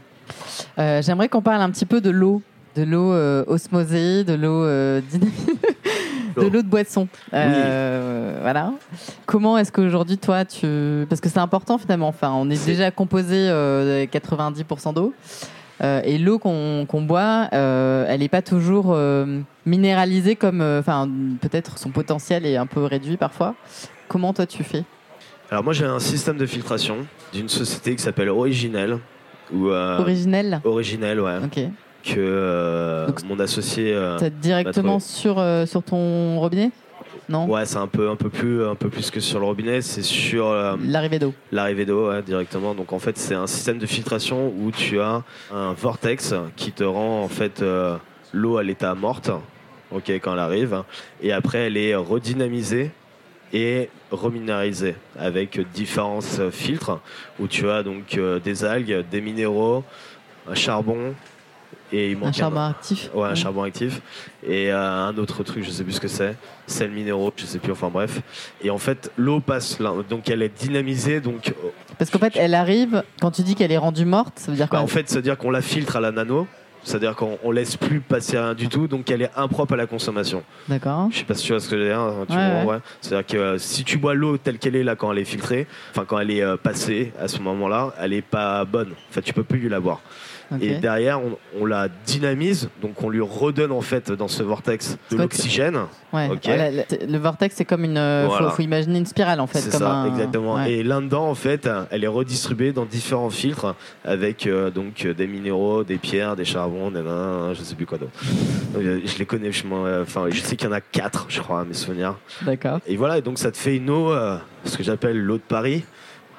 Euh, 0.78 1.02
J'aimerais 1.02 1.28
qu'on 1.30 1.40
parle 1.42 1.62
un 1.62 1.70
petit 1.70 1.86
peu 1.86 2.02
de 2.02 2.10
l'eau, 2.10 2.42
de 2.76 2.82
l'eau 2.84 3.12
euh, 3.12 3.44
osmosée, 3.46 4.24
de 4.24 4.34
l'eau 4.34 4.64
euh, 4.64 5.00
dynamique, 5.00 5.34
de 6.36 6.42
L'eau. 6.42 6.62
de 6.62 6.68
boisson. 6.68 7.08
Euh, 7.32 8.38
Voilà. 8.42 8.72
Comment 9.24 9.56
est-ce 9.56 9.72
qu'aujourd'hui, 9.72 10.18
toi, 10.18 10.44
tu. 10.44 11.06
Parce 11.08 11.20
que 11.20 11.28
c'est 11.28 11.38
important 11.38 11.78
finalement. 11.78 12.08
Enfin, 12.08 12.32
on 12.34 12.50
est, 12.50 12.66
déjà 12.66 12.90
composé 12.90 13.34
euh, 13.48 14.04
de 14.04 14.10
90% 14.10 14.94
d'eau. 14.94 15.14
Euh, 15.82 16.00
et 16.04 16.16
l'eau 16.18 16.38
qu'on 16.38 16.86
boit, 17.02 17.48
elle 17.52 18.20
n'est 18.20 18.28
pas 18.28 18.42
toujours 18.42 18.96
minéralisée 19.64 20.36
comme. 20.36 20.60
Enfin, 20.60 21.08
peut-être 21.40 21.78
son 21.78 21.90
potentiel 21.90 22.44
est 22.44 22.56
un 22.56 22.66
peu 22.66 22.84
réduit 22.84 23.16
parfois. 23.16 23.54
Comment 24.08 24.32
toi 24.32 24.46
tu 24.46 24.62
fais? 24.62 24.84
Alors 25.50 25.62
moi 25.62 25.72
j'ai 25.72 25.84
un 25.84 26.00
système 26.00 26.36
de 26.38 26.46
filtration 26.46 27.06
d'une 27.32 27.48
société 27.48 27.94
qui 27.94 28.02
s'appelle 28.02 28.30
Originel, 28.30 28.98
ou 29.52 29.68
Originel? 29.68 30.60
Originel, 30.64 31.20
ouais, 31.20 31.38
Ok. 31.44 31.60
Que 32.06 32.14
euh, 32.18 33.06
Donc, 33.06 33.22
mon 33.24 33.40
associé... 33.40 33.92
euh, 33.94 34.16
T'as 34.18 34.30
directement 34.30 34.98
sur, 35.00 35.38
euh, 35.38 35.66
sur 35.66 35.82
ton 35.82 36.38
robinet? 36.38 36.70
Non? 37.28 37.46
Ouais, 37.50 37.64
c'est 37.66 37.78
un 37.78 37.88
peu, 37.88 38.08
un, 38.08 38.14
peu 38.14 38.28
plus, 38.30 38.64
un 38.64 38.76
peu 38.76 38.88
plus 38.88 39.10
que 39.10 39.18
sur 39.18 39.40
le 39.40 39.46
robinet, 39.46 39.82
c'est 39.82 40.02
sur 40.02 40.46
euh, 40.46 40.76
L'arrivée 40.84 41.18
d'eau. 41.18 41.34
l'arrivée 41.50 41.84
d'eau 41.84 42.08
ouais, 42.10 42.22
directement. 42.22 42.74
Donc 42.74 42.92
en 42.92 43.00
fait, 43.00 43.18
c'est 43.18 43.34
un 43.34 43.48
système 43.48 43.78
de 43.78 43.86
filtration 43.86 44.52
où 44.56 44.70
tu 44.70 45.00
as 45.00 45.22
un 45.52 45.72
vortex 45.72 46.34
qui 46.54 46.70
te 46.70 46.84
rend 46.84 47.22
en 47.24 47.28
fait 47.28 47.62
euh, 47.62 47.96
l'eau 48.32 48.58
à 48.58 48.62
l'état 48.62 48.94
morte, 48.94 49.30
ok, 49.90 50.08
quand 50.22 50.34
elle 50.34 50.38
arrive, 50.38 50.82
et 51.20 51.32
après 51.32 51.58
elle 51.66 51.76
est 51.76 51.96
redynamisée 51.96 52.92
et 53.52 53.88
reminéralisée 54.12 54.94
avec 55.18 55.58
différents 55.72 56.20
filtres 56.20 57.00
où 57.40 57.48
tu 57.48 57.68
as 57.68 57.82
donc 57.82 58.18
euh, 58.18 58.38
des 58.38 58.64
algues, 58.64 59.04
des 59.10 59.20
minéraux, 59.20 59.82
un 60.48 60.54
charbon 60.54 61.14
et 61.92 62.10
il 62.10 62.16
manque 62.18 62.28
Un 62.28 62.32
charbon 62.32 62.60
actif. 62.60 63.10
Ouais, 63.14 63.26
un 63.26 63.28
Ouais. 63.30 63.36
charbon 63.36 63.62
actif. 63.64 64.00
Et 64.46 64.72
euh, 64.72 65.06
un 65.08 65.16
autre 65.18 65.42
truc, 65.44 65.64
je 65.64 65.70
sais 65.70 65.84
plus 65.84 65.92
ce 65.94 66.00
que 66.00 66.08
c'est. 66.08 66.36
Sel 66.66 66.90
minéraux, 66.90 67.32
je 67.36 67.46
sais 67.46 67.58
plus, 67.58 67.72
enfin 67.72 67.88
bref. 67.92 68.20
Et 68.62 68.70
en 68.70 68.78
fait, 68.78 69.10
l'eau 69.16 69.40
passe 69.40 69.78
là. 69.80 69.92
Donc 70.08 70.28
elle 70.30 70.42
est 70.42 70.56
dynamisée. 70.60 71.20
Donc 71.20 71.48
euh, 71.48 71.68
Parce 71.98 72.10
qu'en 72.10 72.18
fait, 72.18 72.34
elle 72.36 72.54
arrive, 72.54 73.02
quand 73.20 73.30
tu 73.30 73.42
dis 73.42 73.54
qu'elle 73.54 73.72
est 73.72 73.78
rendue 73.78 74.04
morte, 74.04 74.38
ça 74.38 74.50
veut 74.50 74.56
dire 74.56 74.66
bah, 74.66 74.70
quoi 74.78 74.80
en 74.80 74.86
fait, 74.86 75.08
c'est-à-dire 75.08 75.36
qu'on 75.38 75.50
la 75.50 75.62
filtre 75.62 75.96
à 75.96 76.00
la 76.00 76.12
nano. 76.12 76.46
C'est-à-dire 76.84 77.16
qu'on 77.16 77.36
on 77.42 77.50
laisse 77.50 77.76
plus 77.76 77.98
passer 77.98 78.38
rien 78.38 78.54
du 78.54 78.68
tout, 78.68 78.86
donc 78.86 79.10
elle 79.10 79.20
est 79.22 79.30
impropre 79.34 79.72
à 79.72 79.76
la 79.76 79.86
consommation. 79.88 80.44
D'accord. 80.68 81.08
Je 81.10 81.18
sais 81.18 81.24
pas 81.24 81.34
si 81.34 81.44
tu 81.44 81.52
vois 81.52 81.58
ce 81.58 81.68
que 81.68 81.76
je 81.76 81.82
veux 81.82 81.88
dire. 81.88 81.98
hein, 81.98 82.24
tu 82.30 82.36
Ouais, 82.36 82.48
vois, 82.48 82.60
ouais. 82.60 82.76
ouais. 82.76 82.80
C'est-à-dire 83.00 83.26
que 83.26 83.36
euh, 83.36 83.58
si 83.58 83.82
tu 83.82 83.98
bois 83.98 84.14
l'eau 84.14 84.38
telle 84.38 84.58
qu'elle 84.60 84.76
est 84.76 84.84
là 84.84 84.94
quand 84.94 85.10
elle 85.10 85.18
est 85.18 85.24
filtrée, 85.24 85.66
enfin 85.90 86.04
quand 86.06 86.20
elle 86.20 86.30
est 86.30 86.42
euh, 86.42 86.56
passée 86.56 87.12
à 87.20 87.26
ce 87.26 87.40
moment-là, 87.40 87.92
elle 88.00 88.12
est 88.12 88.22
pas 88.22 88.64
bonne. 88.64 88.92
Enfin, 89.10 89.20
tu 89.20 89.32
peux 89.32 89.42
plus 89.42 89.68
la 89.68 89.80
boire. 89.80 90.00
Et 90.60 90.74
derrière, 90.76 91.20
on, 91.20 91.36
on 91.60 91.64
la 91.66 91.88
dynamise, 92.06 92.68
donc 92.80 93.02
on 93.02 93.08
lui 93.08 93.20
redonne 93.20 93.72
en 93.72 93.80
fait 93.80 94.12
dans 94.12 94.28
ce 94.28 94.42
vortex 94.42 94.96
de 95.10 95.16
l'oxygène. 95.16 95.78
Ouais. 96.12 96.28
ok. 96.30 96.40
Voilà, 96.44 96.70
le, 96.70 97.18
vortex, 97.18 97.56
c'est 97.56 97.64
comme 97.64 97.84
une. 97.84 97.98
euh, 97.98 98.24
Voilà. 98.28 98.50
Faut, 98.50 98.56
faut 98.56 98.62
imaginer 98.62 98.98
une 98.98 99.06
spirale 99.06 99.40
en 99.40 99.46
fait. 99.46 99.58
C'est 99.58 99.72
ça, 99.72 99.90
un- 99.90 100.06
exactement. 100.12 100.54
ouais. 100.54 100.70
Et 100.72 100.82
là-dedans, 100.82 101.28
en 101.28 101.34
fait, 101.34 101.68
elle 101.90 102.04
est 102.04 102.08
redistribuée 102.08 102.72
dans 102.72 102.84
différents 102.84 103.30
filtres 103.30 103.74
avec 104.04 104.46
euh, 104.46 104.70
donc 104.70 105.06
des 105.06 105.26
minéraux, 105.26 105.82
des 105.84 105.96
pierres, 105.98 106.36
des 106.36 106.44
charbons, 106.44 106.90
des 106.90 107.02
nains, 107.02 107.52
je 107.54 107.62
sais 107.62 107.74
plus 107.74 107.86
quoi 107.86 107.98
d'autre. 107.98 108.12
Euh, 108.76 109.00
Je 109.04 109.18
les 109.18 109.26
connais, 109.26 109.50
je, 109.52 109.66
m'en- 109.66 109.84
enfin, 110.02 110.26
je 110.30 110.40
sais 110.40 110.54
qu'il 110.56 110.68
y 110.68 110.70
en 110.70 110.74
a 110.74 110.80
quatre, 110.80 111.26
je 111.28 111.40
crois, 111.40 111.60
à 111.60 111.64
mes 111.64 111.74
souvenirs. 111.74 112.16
D'accord. 112.42 112.78
Et 112.86 112.96
voilà, 112.96 113.18
et 113.18 113.22
donc 113.22 113.38
ça 113.38 113.50
te 113.50 113.56
fait 113.56 113.76
une 113.76 113.90
eau, 113.90 114.12
euh, 114.12 114.36
ce 114.64 114.76
que 114.76 114.82
j'appelle 114.84 115.18
l'eau 115.18 115.36
de 115.38 115.42
Paris, 115.42 115.84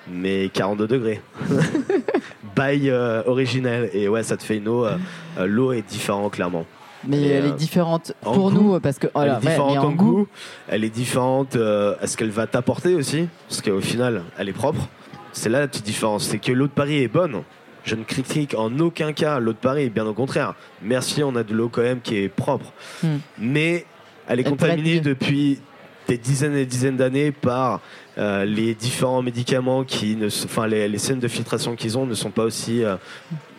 mais 0.09 0.49
42 0.53 0.87
degrés. 0.87 1.21
Bail 2.57 2.89
euh, 2.89 3.21
originel. 3.25 3.89
Et 3.93 4.09
ouais, 4.09 4.23
ça 4.23 4.35
te 4.35 4.43
fait 4.43 4.57
une 4.57 4.67
eau. 4.67 4.85
euh, 4.85 4.97
euh, 5.39 5.45
L'eau 5.47 5.71
est 5.71 5.87
différente, 5.87 6.33
clairement. 6.33 6.65
Mais 7.07 7.27
elle 7.27 7.45
est 7.45 7.51
différente 7.51 8.13
en 8.25 8.33
pour 8.33 8.51
goût, 8.51 8.59
nous 8.73 8.79
parce 8.79 8.97
que. 8.97 9.07
oh 9.13 9.21
elle 9.21 9.31
est 9.31 9.39
différente 9.39 9.77
en 9.77 9.91
goût, 9.91 10.27
elle 10.67 10.83
est 10.83 10.89
différente 10.89 11.55
euh, 11.55 11.95
à 12.01 12.07
ce 12.07 12.17
qu'elle 12.17 12.31
va 12.31 12.47
t'apporter 12.47 12.95
aussi, 12.95 13.27
parce 13.47 13.61
qu'au 13.61 13.81
final, 13.81 14.23
elle 14.37 14.49
est 14.49 14.53
propre. 14.53 14.89
C'est 15.31 15.49
là 15.49 15.59
la 15.59 15.67
petite 15.67 15.85
différence, 15.85 16.23
c'est 16.25 16.39
que 16.39 16.51
l'eau 16.51 16.65
de 16.65 16.71
Paris 16.71 17.03
est 17.03 17.07
bonne. 17.07 17.43
Je 17.83 17.95
ne 17.95 18.03
critique 18.03 18.55
en 18.57 18.79
aucun 18.79 19.13
cas 19.13 19.39
l'eau 19.39 19.53
de 19.53 19.57
Paris, 19.57 19.89
bien 19.89 20.05
au 20.07 20.13
contraire. 20.13 20.55
Merci, 20.81 21.23
on 21.23 21.35
a 21.35 21.43
de 21.43 21.53
l'eau 21.53 21.69
quand 21.69 21.83
même 21.83 22.01
qui 22.01 22.17
est 22.17 22.29
propre. 22.29 22.73
Hmm. 23.03 23.17
Mais 23.37 23.85
elle 24.27 24.39
est 24.39 24.43
Elle 24.43 24.49
contaminée 24.49 24.99
depuis 24.99 25.59
des 26.07 26.17
dizaines 26.17 26.53
et 26.53 26.57
des 26.59 26.65
dizaines 26.65 26.97
d'années 26.97 27.31
par 27.31 27.81
euh, 28.17 28.45
les 28.45 28.73
différents 28.73 29.21
médicaments 29.21 29.83
qui 29.83 30.15
ne 30.15 30.27
enfin 30.27 30.65
les, 30.67 30.87
les 30.87 30.97
scènes 30.97 31.19
de 31.19 31.27
filtration 31.27 31.75
qu'ils 31.75 31.97
ont 31.97 32.05
ne 32.05 32.13
sont 32.15 32.31
pas 32.31 32.43
aussi 32.43 32.83
euh, 32.83 32.95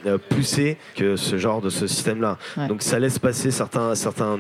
euh, 0.07 0.19
poussées 0.29 0.77
que 0.97 1.17
ce 1.17 1.39
genre 1.39 1.61
de 1.61 1.71
ce 1.71 1.87
système 1.87 2.21
là 2.21 2.39
Ouais. 2.57 2.67
donc 2.69 2.83
ça 2.83 2.99
laisse 2.99 3.19
passer 3.19 3.51
certains 3.51 3.95
certains 3.95 4.39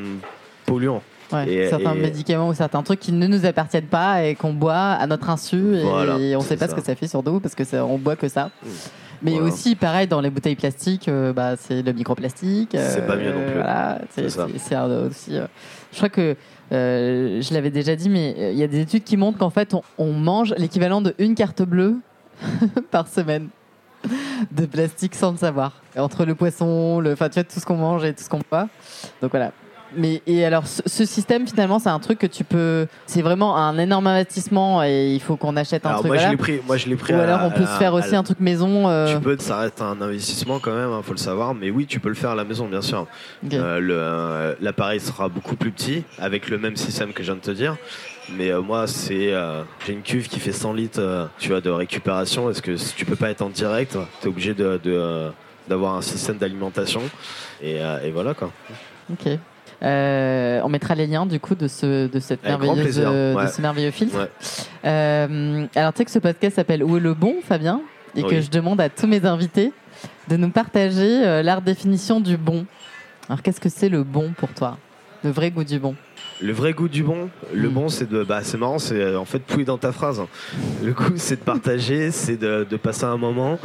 polluants 0.67 1.03
Ouais, 1.31 1.47
Et- 1.53 1.69
certains 1.69 1.95
et- 1.95 1.99
médicaments 2.01 2.49
ou 2.49 2.55
certains 2.55 2.83
trucs 2.83 3.01
qui 3.01 3.13
ne 3.13 3.27
nous 3.27 3.45
appartiennent 3.45 3.85
pas 3.85 4.25
et 4.25 4.35
qu'on 4.35 4.55
boit 4.55 4.75
à 4.75 5.07
notre 5.07 5.29
insu 5.29 5.77
et 5.77 5.83
Voilà, 5.83 6.15
on 6.17 6.19
ne 6.39 6.41
sait 6.43 6.57
pas 6.57 6.67
ça. 6.69 6.71
ce 6.75 6.81
que 6.81 6.85
ça 6.87 6.95
fait 6.95 7.07
sur 7.07 7.23
nous 7.23 7.39
parce 7.39 7.55
que 7.55 7.65
ça, 7.65 7.85
on 7.85 7.99
boit 7.99 8.17
que 8.17 8.29
ça. 8.29 8.47
Mm. 8.65 8.69
Mais 9.23 9.33
Voilà. 9.33 9.47
aussi, 9.47 9.75
pareil, 9.75 10.07
dans 10.07 10.21
les 10.21 10.31
bouteilles 10.31 10.57
plastiques, 10.57 11.09
euh, 11.09 11.33
bah, 11.33 11.57
c'est 11.57 11.83
le 11.83 11.93
microplastique. 11.93 12.71
C'est 12.79 13.07
pas 13.07 13.17
mieux 13.17 13.33
non 13.33 13.45
plus. 13.45 13.55
Voilà, 13.55 14.01
c'est 14.11 14.25
aussi. 14.27 15.37
euh, 15.37 15.47
je 15.93 15.97
crois 15.97 16.09
que 16.09 16.37
euh, 16.73 17.41
je 17.41 17.55
l'avais 17.55 17.71
déjà 17.71 17.97
dit, 17.97 18.09
mais 18.11 18.35
euh, 18.39 18.53
il 18.53 18.59
y 18.59 18.63
a 18.63 18.67
des 18.69 18.81
études 18.81 19.05
qui 19.05 19.17
montrent 19.17 19.39
qu'en 19.39 19.51
fait, 19.51 19.75
on, 19.75 19.83
on 19.99 20.13
mange 20.13 20.55
l'équivalent 20.59 21.01
de 21.01 21.15
une 21.19 21.35
carte 21.35 21.63
bleue 21.63 21.97
par 22.91 23.09
semaine 23.09 23.49
de 24.53 24.67
plastique 24.67 25.15
sans 25.15 25.33
le 25.33 25.39
savoir. 25.39 25.83
Entre 25.97 26.25
le 26.25 26.35
poisson, 26.35 27.01
le, 27.01 27.13
enfin, 27.13 27.29
tu 27.29 27.35
vois, 27.35 27.45
tout 27.45 27.59
ce 27.59 27.67
qu'on 27.67 27.77
mange 27.77 28.05
et 28.05 28.13
tout 28.15 28.23
ce 28.23 28.29
qu'on 28.29 28.41
boit. 28.51 28.69
Donc 29.23 29.31
voilà. 29.33 29.53
Mais 29.97 30.21
et 30.27 30.45
alors, 30.45 30.67
ce, 30.67 30.83
ce 30.87 31.05
système 31.07 31.47
finalement, 31.47 31.79
c'est 31.79 31.89
un 31.89 31.99
truc 31.99 32.19
que 32.19 32.27
tu 32.27 32.45
peux. 32.45 32.87
C'est 33.07 33.23
vraiment 33.23 33.57
un 33.57 33.79
énorme 33.79 34.07
investissement 34.07 34.83
et 34.85 35.13
il 35.15 35.21
faut 35.21 35.37
qu'on 35.37 35.57
achète 35.57 35.87
un 35.87 35.91
alors 35.91 36.01
truc. 36.01 36.09
moi 36.09 36.17
je 36.19 36.23
voilà. 36.23 36.31
l'ai 36.33 36.37
pris 36.37 36.61
moi 36.67 36.77
je 36.77 36.89
l'ai 36.89 36.97
pris 36.97 37.15
Ou 37.15 37.17
à- 37.17 37.23
alors 37.23 37.41
on 37.45 37.51
peut 37.51 37.63
à- 37.63 37.67
se 37.67 37.79
faire 37.79 37.95
à- 37.95 37.99
aussi 37.99 38.15
un 38.15 38.23
truc 38.23 38.39
maison. 38.41 38.89
euh, 38.89 39.15
tu 39.15 39.21
peux 39.21 39.37
ça 39.39 39.59
reste 39.59 39.81
un 39.81 39.99
investissement 40.03 40.59
quand 40.59 40.75
même 40.75 40.91
il 40.97 41.03
faut 41.03 41.13
le 41.13 41.19
savoir 41.19 41.55
mais 41.55 41.71
oui 41.71 41.87
tu 41.87 42.01
peux 42.01 42.11
le 42.11 42.15
faire 42.15 42.31
à 42.31 42.35
la 42.35 42.45
maison 42.45 42.67
bien 42.69 42.83
sûr. 42.83 43.07
Euh, 43.53 43.81
euh, 43.91 44.55
l'appareil 44.61 45.01
sera 45.01 45.29
beaucoup 45.29 45.57
plus 45.57 45.71
petit 45.71 46.05
avec 46.19 46.49
le 46.51 46.59
même 46.59 46.77
système 46.77 47.13
que 47.15 47.23
je 47.23 47.33
viens 47.33 47.37
de 47.37 47.41
te 47.45 47.51
dire 47.51 47.77
mais 48.37 48.51
euh, 48.51 48.61
moi 48.61 48.87
c'est 48.87 49.33
euh, 49.33 49.63
j'ai 49.87 49.95
une 49.95 50.03
cuve 50.03 50.29
qui 50.29 50.39
fait 50.39 50.53
100 50.53 50.75
litres 50.75 51.01
euh, 51.01 51.25
tu 51.39 51.49
vois 51.49 51.61
de 51.63 51.71
récupération 51.71 52.51
est-ce 52.51 52.61
que 52.61 52.77
si 52.77 52.95
tu 52.95 53.07
peux 53.07 53.17
pas 53.17 53.31
être 53.31 53.43
en 53.43 53.49
direct 53.49 53.97
tu 54.21 54.27
es 54.27 54.29
obligé 54.29 54.53
de, 54.55 54.79
d'avoir 55.67 55.95
un 55.95 56.03
système 56.03 56.37
d'alimentation 56.37 57.01
et, 57.63 57.77
et 58.05 58.11
voilà 58.13 58.35
quoi 58.35 58.51
Ok. 59.11 59.39
Euh, 59.83 60.61
on 60.65 60.69
mettra 60.69 60.95
les 60.95 61.07
liens 61.07 61.25
du 61.25 61.39
coup 61.39 61.55
de 61.55 61.69
ce 61.69 62.09
de 62.09 62.19
cette 62.19 62.45
Avec 62.45 62.61
merveilleuse 62.61 63.01
euh, 63.05 63.45
de 63.45 63.49
ce 63.49 63.61
merveilleux 63.61 63.93
filtre. 63.93 64.19
Ouais. 64.19 64.29
Euh, 64.85 65.67
alors 65.77 65.93
tu 65.93 65.99
sais 65.99 66.05
que 66.05 66.11
ce 66.11 66.19
podcast 66.19 66.57
s'appelle 66.57 66.83
Où 66.83 66.97
est 66.97 67.01
le 67.01 67.15
bon, 67.15 67.37
Fabien, 67.43 67.81
et 68.17 68.23
que 68.23 68.41
je 68.41 68.51
demande 68.51 68.81
à 68.81 68.89
tous 68.89 69.07
mes 69.07 69.25
invités 69.25 69.73
de 70.29 70.37
nous 70.37 70.51
partager 70.51 71.25
euh, 71.25 71.43
leur 71.43 71.63
définition 71.63 72.21
du 72.21 72.37
bon. 72.37 72.67
Alors 73.29 73.43
qu'est-ce 73.43 73.61
que 73.61 73.69
c'est 73.69 73.89
le 73.89 74.03
bon 74.03 74.33
pour 74.37 74.49
toi, 74.53 74.79
le 75.23 75.31
vrai 75.31 75.51
goût 75.51 75.65
du 75.65 75.79
bon? 75.79 75.95
Le 76.41 76.53
vrai 76.53 76.73
goût 76.73 76.89
du 76.89 77.03
bon, 77.03 77.31
le 77.53 77.69
Mm. 77.69 77.73
bon 77.73 77.89
c'est 77.89 78.09
de, 78.09 78.23
bah 78.23 78.41
c'est 78.43 78.59
marrant, 78.59 78.79
c'est 78.79 79.01
euh, 79.01 79.19
en 79.19 79.25
fait 79.25 79.41
pouiller 79.41 79.65
dans 79.65 79.79
ta 79.79 79.91
phrase. 79.91 80.23
Le 80.85 80.93
goût 80.93 81.15
c'est 81.17 81.37
de 81.41 81.45
partager, 81.45 82.11
c'est 82.13 82.37
de, 82.37 82.65
de 82.69 82.77
passer 82.77 83.05
un 83.05 83.17
moment, 83.17 83.59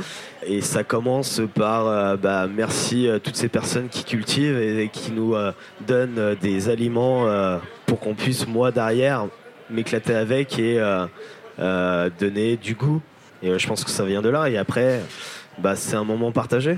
et 0.48 0.62
ça 0.62 0.84
commence 0.84 1.40
par 1.54 1.88
euh, 1.88 2.16
bah 2.18 2.48
merci 2.48 3.08
à 3.08 3.20
toutes 3.20 3.36
ces 3.36 3.48
personnes 3.50 3.90
qui 3.90 4.04
cultivent 4.04 4.58
et, 4.58 4.90
qui 4.92 5.12
nous 5.12 5.36
euh, 5.36 5.52
donnent 5.88 6.36
des 6.42 6.70
aliments 6.70 7.28
euh, 7.28 7.60
pour 7.86 8.00
qu'on 8.00 8.16
puisse 8.16 8.48
moi 8.48 8.72
derrière 8.72 9.28
m'éclater 9.70 10.16
avec 10.16 10.58
et 10.58 10.80
euh, 10.80 11.06
euh, 11.60 12.10
donner 12.20 12.58
du 12.58 12.74
goût. 12.74 13.02
Et 13.44 13.60
je 13.60 13.68
pense 13.68 13.84
que 13.84 13.92
ça 13.92 14.04
vient 14.06 14.22
de 14.22 14.30
là. 14.30 14.50
Et 14.50 14.58
après, 14.58 15.02
bah 15.60 15.76
c'est 15.76 15.96
un 15.96 16.04
moment 16.06 16.32
partagé. 16.32 16.78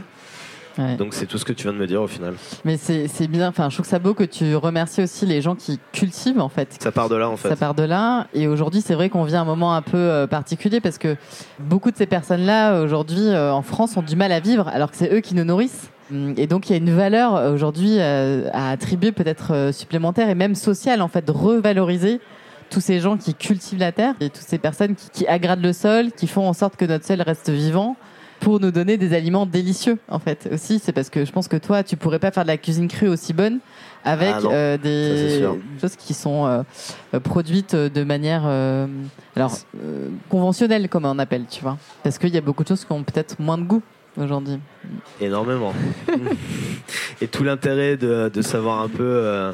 Ouais. 0.77 0.95
Donc 0.97 1.13
c'est 1.13 1.25
tout 1.25 1.37
ce 1.37 1.45
que 1.45 1.53
tu 1.53 1.63
viens 1.63 1.73
de 1.73 1.77
me 1.77 1.87
dire 1.87 2.01
au 2.01 2.07
final. 2.07 2.33
Mais 2.63 2.77
c'est 2.77 3.27
bien, 3.27 3.47
enfin 3.47 3.69
je 3.69 3.75
trouve 3.75 3.87
ça 3.87 3.99
beau 3.99 4.13
que 4.13 4.23
tu 4.23 4.55
remercies 4.55 5.03
aussi 5.03 5.25
les 5.25 5.41
gens 5.41 5.55
qui 5.55 5.79
cultivent 5.91 6.39
en 6.41 6.49
fait. 6.49 6.77
Ça 6.81 6.91
part 6.91 7.09
de 7.09 7.15
là 7.15 7.29
en 7.29 7.37
fait. 7.37 7.49
Ça 7.49 7.55
part 7.55 7.75
de 7.75 7.83
là. 7.83 8.27
Et 8.33 8.47
aujourd'hui, 8.47 8.81
c'est 8.81 8.93
vrai 8.93 9.09
qu'on 9.09 9.23
vit 9.23 9.35
un 9.35 9.45
moment 9.45 9.75
un 9.75 9.81
peu 9.81 9.97
euh, 9.97 10.27
particulier 10.27 10.81
parce 10.81 10.97
que 10.97 11.15
beaucoup 11.59 11.91
de 11.91 11.97
ces 11.97 12.05
personnes-là, 12.05 12.81
aujourd'hui, 12.81 13.27
euh, 13.27 13.53
en 13.53 13.61
France, 13.61 13.95
ont 13.97 14.01
du 14.01 14.15
mal 14.15 14.31
à 14.31 14.39
vivre 14.39 14.67
alors 14.67 14.91
que 14.91 14.97
c'est 14.97 15.13
eux 15.13 15.21
qui 15.21 15.35
nous 15.35 15.45
nourrissent. 15.45 15.89
Hum, 16.11 16.33
Et 16.37 16.47
donc 16.47 16.69
il 16.69 16.73
y 16.73 16.75
a 16.75 16.77
une 16.77 16.95
valeur 16.95 17.35
euh, 17.35 17.53
aujourd'hui 17.53 17.99
à 17.99 18.69
attribuer 18.69 19.11
peut-être 19.11 19.71
supplémentaire 19.71 20.29
et 20.29 20.35
même 20.35 20.55
sociale 20.55 21.01
en 21.01 21.07
fait 21.07 21.25
de 21.25 21.31
revaloriser 21.31 22.19
tous 22.69 22.81
ces 22.81 22.99
gens 22.99 23.15
qui 23.17 23.33
cultivent 23.33 23.79
la 23.79 23.91
terre 23.91 24.15
et 24.19 24.29
toutes 24.29 24.45
ces 24.45 24.57
personnes 24.57 24.95
qui, 24.95 25.09
qui 25.11 25.27
aggradent 25.27 25.63
le 25.63 25.73
sol, 25.73 26.11
qui 26.11 26.27
font 26.27 26.47
en 26.47 26.53
sorte 26.53 26.75
que 26.75 26.85
notre 26.85 27.05
sol 27.05 27.21
reste 27.21 27.49
vivant 27.49 27.95
pour 28.39 28.59
nous 28.59 28.71
donner 28.71 28.97
des 28.97 29.13
aliments 29.13 29.45
délicieux 29.45 29.97
en 30.07 30.19
fait 30.19 30.49
aussi. 30.51 30.79
C'est 30.79 30.91
parce 30.91 31.09
que 31.09 31.25
je 31.25 31.31
pense 31.31 31.47
que 31.47 31.57
toi 31.57 31.83
tu 31.83 31.97
pourrais 31.97 32.19
pas 32.19 32.31
faire 32.31 32.43
de 32.43 32.47
la 32.47 32.57
cuisine 32.57 32.87
crue 32.87 33.07
aussi 33.07 33.33
bonne 33.33 33.59
avec 34.03 34.35
Ah 34.35 34.45
euh, 34.45 34.77
des 34.77 35.47
choses 35.81 35.95
qui 35.95 36.13
sont 36.13 36.45
euh, 36.45 36.61
euh, 37.13 37.19
produites 37.19 37.75
de 37.75 38.03
manière 38.03 38.43
euh, 38.45 38.87
alors 39.35 39.57
euh, 39.83 40.09
conventionnelle 40.29 40.89
comme 40.89 41.05
on 41.05 41.17
appelle 41.19 41.45
tu 41.49 41.61
vois. 41.61 41.77
Parce 42.03 42.17
qu'il 42.17 42.33
y 42.33 42.37
a 42.37 42.41
beaucoup 42.41 42.63
de 42.63 42.67
choses 42.67 42.85
qui 42.85 42.91
ont 42.91 43.03
peut-être 43.03 43.39
moins 43.39 43.57
de 43.57 43.63
goût 43.63 43.81
aujourd'hui. 44.17 44.59
Énormément. 45.19 45.73
Et 47.21 47.27
tout 47.27 47.43
l'intérêt 47.43 47.97
de, 47.97 48.29
de 48.33 48.41
savoir 48.41 48.81
un 48.81 48.89
peu, 48.89 49.53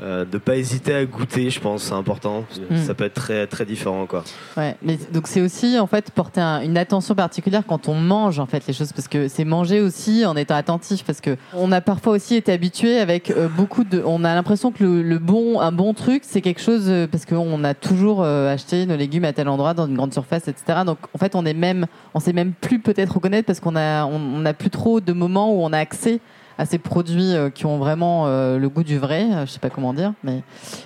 euh, 0.00 0.24
de 0.24 0.38
pas 0.38 0.56
hésiter 0.56 0.94
à 0.94 1.04
goûter, 1.04 1.50
je 1.50 1.60
pense, 1.60 1.82
c'est 1.84 1.92
important. 1.94 2.44
Mm. 2.70 2.76
Ça 2.76 2.94
peut 2.94 3.04
être 3.04 3.14
très, 3.14 3.46
très 3.46 3.64
différent, 3.64 4.06
quoi. 4.06 4.24
Ouais, 4.56 4.76
mais 4.82 4.98
donc 5.12 5.26
c'est 5.26 5.40
aussi 5.40 5.78
en 5.78 5.86
fait 5.86 6.10
porter 6.10 6.40
un- 6.40 6.60
une 6.62 6.76
attention 6.78 7.14
particulière 7.14 7.62
quand 7.66 7.88
on 7.88 7.94
mange 7.94 8.38
en 8.38 8.46
fait 8.46 8.66
les 8.66 8.72
choses 8.72 8.92
parce 8.92 9.08
que 9.08 9.28
c'est 9.28 9.44
manger 9.44 9.80
aussi 9.80 10.24
en 10.26 10.36
étant 10.36 10.54
attentif 10.54 11.04
parce 11.04 11.20
que 11.20 11.36
on 11.54 11.72
a 11.72 11.80
parfois 11.80 12.12
aussi 12.12 12.34
été 12.36 12.52
habitué 12.52 12.98
avec 12.98 13.30
euh, 13.30 13.48
beaucoup 13.48 13.84
de 13.84 14.02
on 14.04 14.24
a 14.24 14.34
l'impression 14.34 14.70
que 14.72 14.84
le, 14.84 15.02
le 15.02 15.18
bon 15.18 15.60
un 15.60 15.72
bon 15.72 15.94
truc 15.94 16.22
c'est 16.24 16.40
quelque 16.40 16.60
chose 16.60 16.84
euh, 16.88 17.06
parce 17.06 17.24
qu'on 17.24 17.64
a 17.64 17.74
toujours 17.74 18.22
euh, 18.22 18.52
acheté 18.52 18.86
nos 18.86 18.96
légumes 18.96 19.24
à 19.24 19.32
tel 19.32 19.48
endroit 19.48 19.74
dans 19.74 19.86
une 19.86 19.96
grande 19.96 20.12
surface 20.12 20.48
etc 20.48 20.80
donc 20.86 20.98
en 21.14 21.18
fait 21.18 21.34
on 21.34 21.44
est 21.44 21.54
même 21.54 21.86
on 22.14 22.20
sait 22.20 22.32
même 22.32 22.52
plus 22.52 22.78
peut-être 22.78 23.14
reconnaître 23.14 23.46
parce 23.46 23.60
qu'on 23.60 23.76
a 23.76 24.04
on, 24.04 24.20
on 24.36 24.44
a 24.46 24.52
plus 24.52 24.70
trop 24.70 25.00
de 25.00 25.12
moments 25.12 25.52
où 25.54 25.62
on 25.62 25.72
a 25.72 25.78
accès 25.78 26.20
à 26.58 26.66
ces 26.66 26.78
produits 26.78 27.34
euh, 27.34 27.50
qui 27.50 27.64
ont 27.64 27.78
vraiment 27.78 28.26
euh, 28.26 28.58
le 28.58 28.68
goût 28.68 28.82
du 28.82 28.98
vrai, 28.98 29.22
euh, 29.32 29.46
je 29.46 29.52
sais 29.52 29.60
pas 29.60 29.70
comment 29.70 29.94
dire, 29.94 30.12
mais 30.24 30.42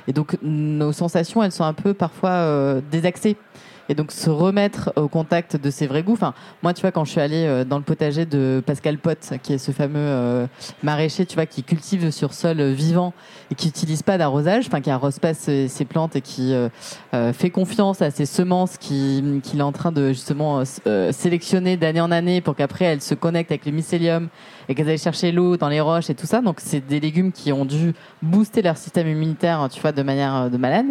et 0.07 0.12
donc 0.12 0.37
nos 0.43 0.93
sensations, 0.93 1.43
elles 1.43 1.53
sont 1.53 1.64
un 1.64 1.73
peu 1.73 1.95
parfois 1.95 2.81
désaxées. 2.91 3.37
Et 3.93 3.95
donc 3.95 4.11
se 4.11 4.30
remettre 4.30 4.90
au 4.97 5.07
contact 5.07 5.57
de 5.62 5.68
ces 5.68 5.86
vrais 5.86 6.03
goûts. 6.03 6.14
Enfin, 6.14 6.32
moi, 6.62 6.72
tu 6.72 6.80
vois, 6.80 6.93
quand 6.93 7.05
je 7.05 7.11
suis 7.11 7.20
allée 7.20 7.45
euh, 7.45 7.62
dans 7.62 7.76
le 7.76 7.82
potager 7.84 8.24
de 8.24 8.62
Pascal 8.64 8.97
Pot, 8.97 9.34
qui 9.43 9.53
est 9.53 9.59
ce 9.59 9.70
fameux 9.70 9.99
euh, 9.99 10.47
maraîcher, 10.82 11.26
tu 11.26 11.34
vois, 11.34 11.45
qui 11.45 11.62
cultive 11.62 12.11
sur 12.11 12.32
sol 12.32 12.59
euh, 12.59 12.72
vivant 12.72 13.12
et 13.51 13.55
qui 13.55 13.66
n'utilise 13.66 14.03
pas 14.03 14.16
d'arrosage, 14.16 14.64
enfin, 14.66 14.80
qui 14.80 14.88
arrose 14.88 15.18
pas 15.18 15.34
ses, 15.34 15.68
ses 15.68 15.84
plantes 15.84 16.16
et 16.16 16.22
qui 16.22 16.55
euh, 16.55 16.70
fait 17.34 17.51
confiance 17.51 18.01
à 18.01 18.11
ses 18.11 18.24
semences 18.24 18.78
qui- 18.78 19.40
qu'il 19.43 19.59
est 19.59 19.62
en 19.62 19.72
train 19.72 19.93
de 19.93 20.09
justement 20.09 20.62
sélectionner 21.11 21.76
d'année 21.76 22.01
en 22.01 22.11
année 22.11 22.40
pour 22.40 22.57
qu'après 22.57 22.86
elles 22.86 23.03
se 23.03 23.14
connectent 23.14 23.51
avec 23.51 23.66
le 23.66 23.72
mycélium 23.72 24.28
et 24.70 24.74
qu'elles 24.74 24.88
aillent 24.88 24.97
chercher 24.97 25.32
l'eau 25.32 25.59
dans 25.59 25.68
les 25.68 25.82
roches 25.82 26.09
et 26.09 26.14
tout 26.14 26.26
ça. 26.26 26.40
Donc, 26.40 26.61
c'est 26.61 26.80
des 26.86 26.99
légumes 26.99 27.30
qui 27.32 27.53
ont 27.53 27.66
dû 27.66 27.93
booster 28.22 28.62
leur 28.62 28.78
système 28.78 29.07
immunitaire, 29.09 29.68
tu 29.70 29.82
vois, 29.82 29.93
de 29.93 30.03
manière 30.03 30.49
de 30.49 30.57
malade. 30.57 30.86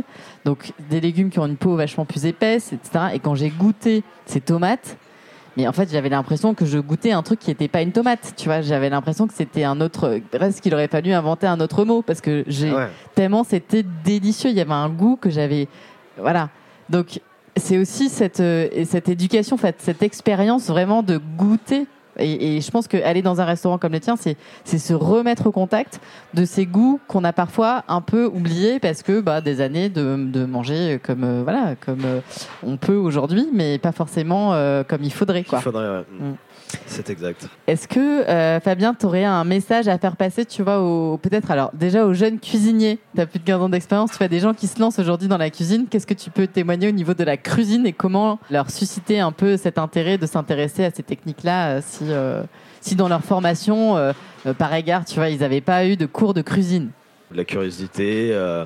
Donc 0.46 0.74
des 0.89 1.00
légumes 1.02 1.30
qui 1.30 1.39
ont 1.39 1.46
une 1.46 1.58
peau 1.58 1.76
vachement 1.76 2.06
plus 2.06 2.26
épaisse, 2.26 2.74
etc. 2.74 3.06
Et 3.14 3.20
quand 3.20 3.36
j'ai 3.36 3.50
goûté 3.50 4.04
ces 4.26 4.42
tomates, 4.42 4.98
mais 5.58 5.68
en 5.68 5.72
fait 5.74 5.92
j'avais 5.92 6.10
l'impression 6.10 6.54
que 6.54 6.66
je 6.66 6.80
goûtais 6.80 7.12
un 7.12 7.22
truc 7.24 7.39
qui 7.39 7.50
n'était 7.52 7.68
pas 7.68 7.82
une 7.82 7.92
tomate, 7.92 8.34
tu 8.38 8.46
vois. 8.46 8.62
J'avais 8.62 8.89
l'impression 8.89 9.28
que 9.28 9.34
c'était 9.34 9.64
un 9.64 9.80
autre, 9.82 10.20
presque 10.32 10.62
qu'il 10.64 10.74
aurait 10.74 10.88
fallu 10.88 11.12
inventer 11.14 11.46
un 11.46 11.60
autre 11.60 11.86
mot 11.86 12.02
parce 12.02 12.22
que 12.22 12.44
j'ai 12.48 12.72
Ouais. 12.74 12.88
tellement 13.16 13.44
c'était 13.44 13.84
délicieux. 14.04 14.50
Il 14.50 14.56
y 14.56 14.62
avait 14.62 14.72
un 14.72 14.89
goût 14.89 15.16
que 15.16 15.30
j'avais, 15.30 15.68
voilà. 16.18 16.50
Donc 16.89 17.20
c'est 17.58 17.78
aussi 17.78 18.10
cette 18.10 18.39
euh, 18.39 18.68
et 18.72 18.86
cette 18.86 19.10
éducation, 19.10 19.58
cette 19.78 20.02
expérience 20.02 20.68
vraiment 20.68 21.04
de 21.04 21.20
goûter. 21.38 21.86
Et, 22.18 22.57
et 22.57 22.62
je 22.62 22.72
pense 22.72 22.88
qu'aller 22.88 23.22
dans 23.22 23.41
un 23.41 23.45
restaurant 23.45 23.78
comme 23.78 23.93
le 23.93 23.99
tien, 23.99 24.16
c'est 24.18 24.38
se 24.78 24.93
remettre 24.93 25.47
au 25.47 25.51
contact 25.51 25.99
de 26.34 26.45
ces 26.45 26.66
goûts 26.66 26.99
qu'on 27.07 27.24
a 27.24 27.34
parfois 27.34 27.84
un 27.88 28.01
peu 28.01 28.26
oubliés 28.26 28.80
parce 28.80 29.03
que 29.03 29.22
bah, 29.22 29.41
des 29.41 29.62
années 29.62 29.89
de, 29.89 30.16
de 30.18 30.45
manger 30.45 30.99
comme 31.03 31.24
euh, 31.24 31.41
voilà 31.43 31.76
comme 31.76 32.03
euh, 32.05 32.20
on 32.64 32.78
peut 32.78 32.95
aujourd'hui, 32.95 33.47
mais 33.53 33.78
pas 33.78 33.91
forcément 33.91 34.53
euh, 34.53 34.84
comme 34.84 35.03
il 35.03 35.14
faudrait 35.14 35.43
quoi. 35.43 35.59
Il 35.59 35.64
faudrait, 35.64 35.89
ouais. 35.89 36.05
Mm. 36.20 36.34
C'est 36.88 37.09
exact. 37.09 37.47
Est-ce 37.67 37.88
que 37.88 37.99
euh, 37.99 38.59
Fabien, 38.59 38.93
tu 38.93 39.05
aurais 39.05 39.24
un 39.24 39.43
message 39.43 39.88
à 39.88 39.97
faire 39.97 40.15
passer, 40.15 40.45
tu 40.45 40.61
vois, 40.63 40.80
au- 40.82 41.17
peut-être 41.17 41.49
alors 41.51 41.72
déjà 41.74 42.05
aux 42.05 42.13
jeunes 42.13 42.39
cuisiniers. 42.39 42.99
Tu 43.15 43.22
as 43.22 43.26
plus 43.26 43.39
de 43.39 43.45
15 43.45 43.61
ans 43.61 43.69
d'expérience, 43.69 44.11
tu 44.11 44.17
vois 44.17 44.28
des 44.28 44.39
gens 44.39 44.53
qui 44.53 44.67
se 44.67 44.80
lancent 44.80 44.99
aujourd'hui 44.99 45.28
dans 45.28 45.38
la 45.38 45.49
cuisine. 45.49 45.86
Qu'est-ce 45.89 46.07
que 46.07 46.13
tu 46.13 46.30
peux 46.30 46.47
témoigner 46.47 46.88
au 46.89 46.91
niveau 46.91 47.13
de 47.13 47.24
la 47.24 47.38
cuisine 47.38 47.86
et 47.86 47.93
comment 47.93 48.39
leur 48.49 48.69
susciter 48.69 49.19
un 49.19 49.32
peu 49.32 49.57
cet 49.57 49.78
intérêt 49.78 50.17
de 50.17 50.26
s'intéresser 50.26 50.86
à 50.86 50.91
ces 50.91 51.03
techniques-là 51.03 51.69
euh, 51.78 51.82
si, 51.86 52.03
euh, 52.09 52.43
si 52.82 52.95
dans 52.95 53.07
leur 53.07 53.24
formation, 53.24 53.95
par 54.57 54.74
égard, 54.74 55.05
tu 55.05 55.15
vois, 55.15 55.30
ils 55.30 55.39
n'avaient 55.39 55.61
pas 55.61 55.86
eu 55.86 55.95
de 55.97 56.05
cours 56.05 56.34
de 56.34 56.41
cuisine? 56.41 56.89
De 57.32 57.38
la 57.38 57.43
curiosité, 57.45 58.30
euh, 58.34 58.65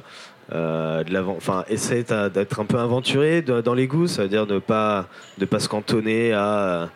de 0.51 1.11
l'avant, 1.13 1.35
enfin, 1.37 1.65
d'être 1.69 2.59
un 2.59 2.65
peu 2.65 2.79
aventuré 2.79 3.41
dans 3.41 3.73
les 3.73 3.87
goûts, 3.87 4.07
ça 4.07 4.23
veut 4.23 4.29
dire 4.29 4.45
ne 4.47 4.59
pas, 4.59 5.07
ne 5.37 5.45
pas 5.45 5.59
se 5.59 5.67
cantonner 5.67 6.31
à, 6.33 6.89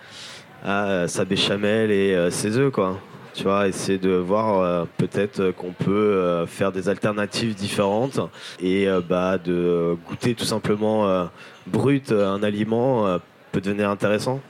à 0.64 1.08
sa 1.08 1.26
béchamel 1.26 1.92
et 1.92 2.14
euh, 2.14 2.30
ses 2.32 2.58
œufs, 2.58 2.72
quoi. 2.72 3.00
Tu 3.34 3.44
vois, 3.44 3.68
essayer 3.68 3.98
de 3.98 4.12
voir 4.12 4.60
euh, 4.60 4.86
peut-être 4.98 5.40
euh, 5.40 5.52
qu'on 5.52 5.72
peut 5.72 5.92
euh, 5.94 6.46
faire 6.46 6.72
des 6.72 6.90
alternatives 6.90 7.56
différentes 7.56 8.20
et 8.60 8.88
euh, 8.88 9.02
bah, 9.08 9.38
de 9.38 9.96
goûter 10.08 10.36
tout 10.36 10.46
simplement 10.46 11.08
euh, 11.08 11.26
brut 11.68 12.12
euh, 12.12 12.28
un 12.28 12.44
aliment 12.44 13.06
euh, 13.06 13.18
peut 13.52 13.62
devenir 13.62 13.90
intéressant. 13.90 14.42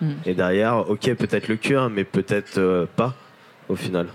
Mm. 0.00 0.12
Et 0.26 0.34
derrière, 0.34 0.90
ok, 0.90 1.14
peut-être 1.14 1.48
le 1.48 1.56
cuire, 1.56 1.88
mais 1.90 2.04
peut-être 2.04 2.58
euh, 2.58 2.86
pas 2.96 3.14
au 3.68 3.76
final. 3.76 4.08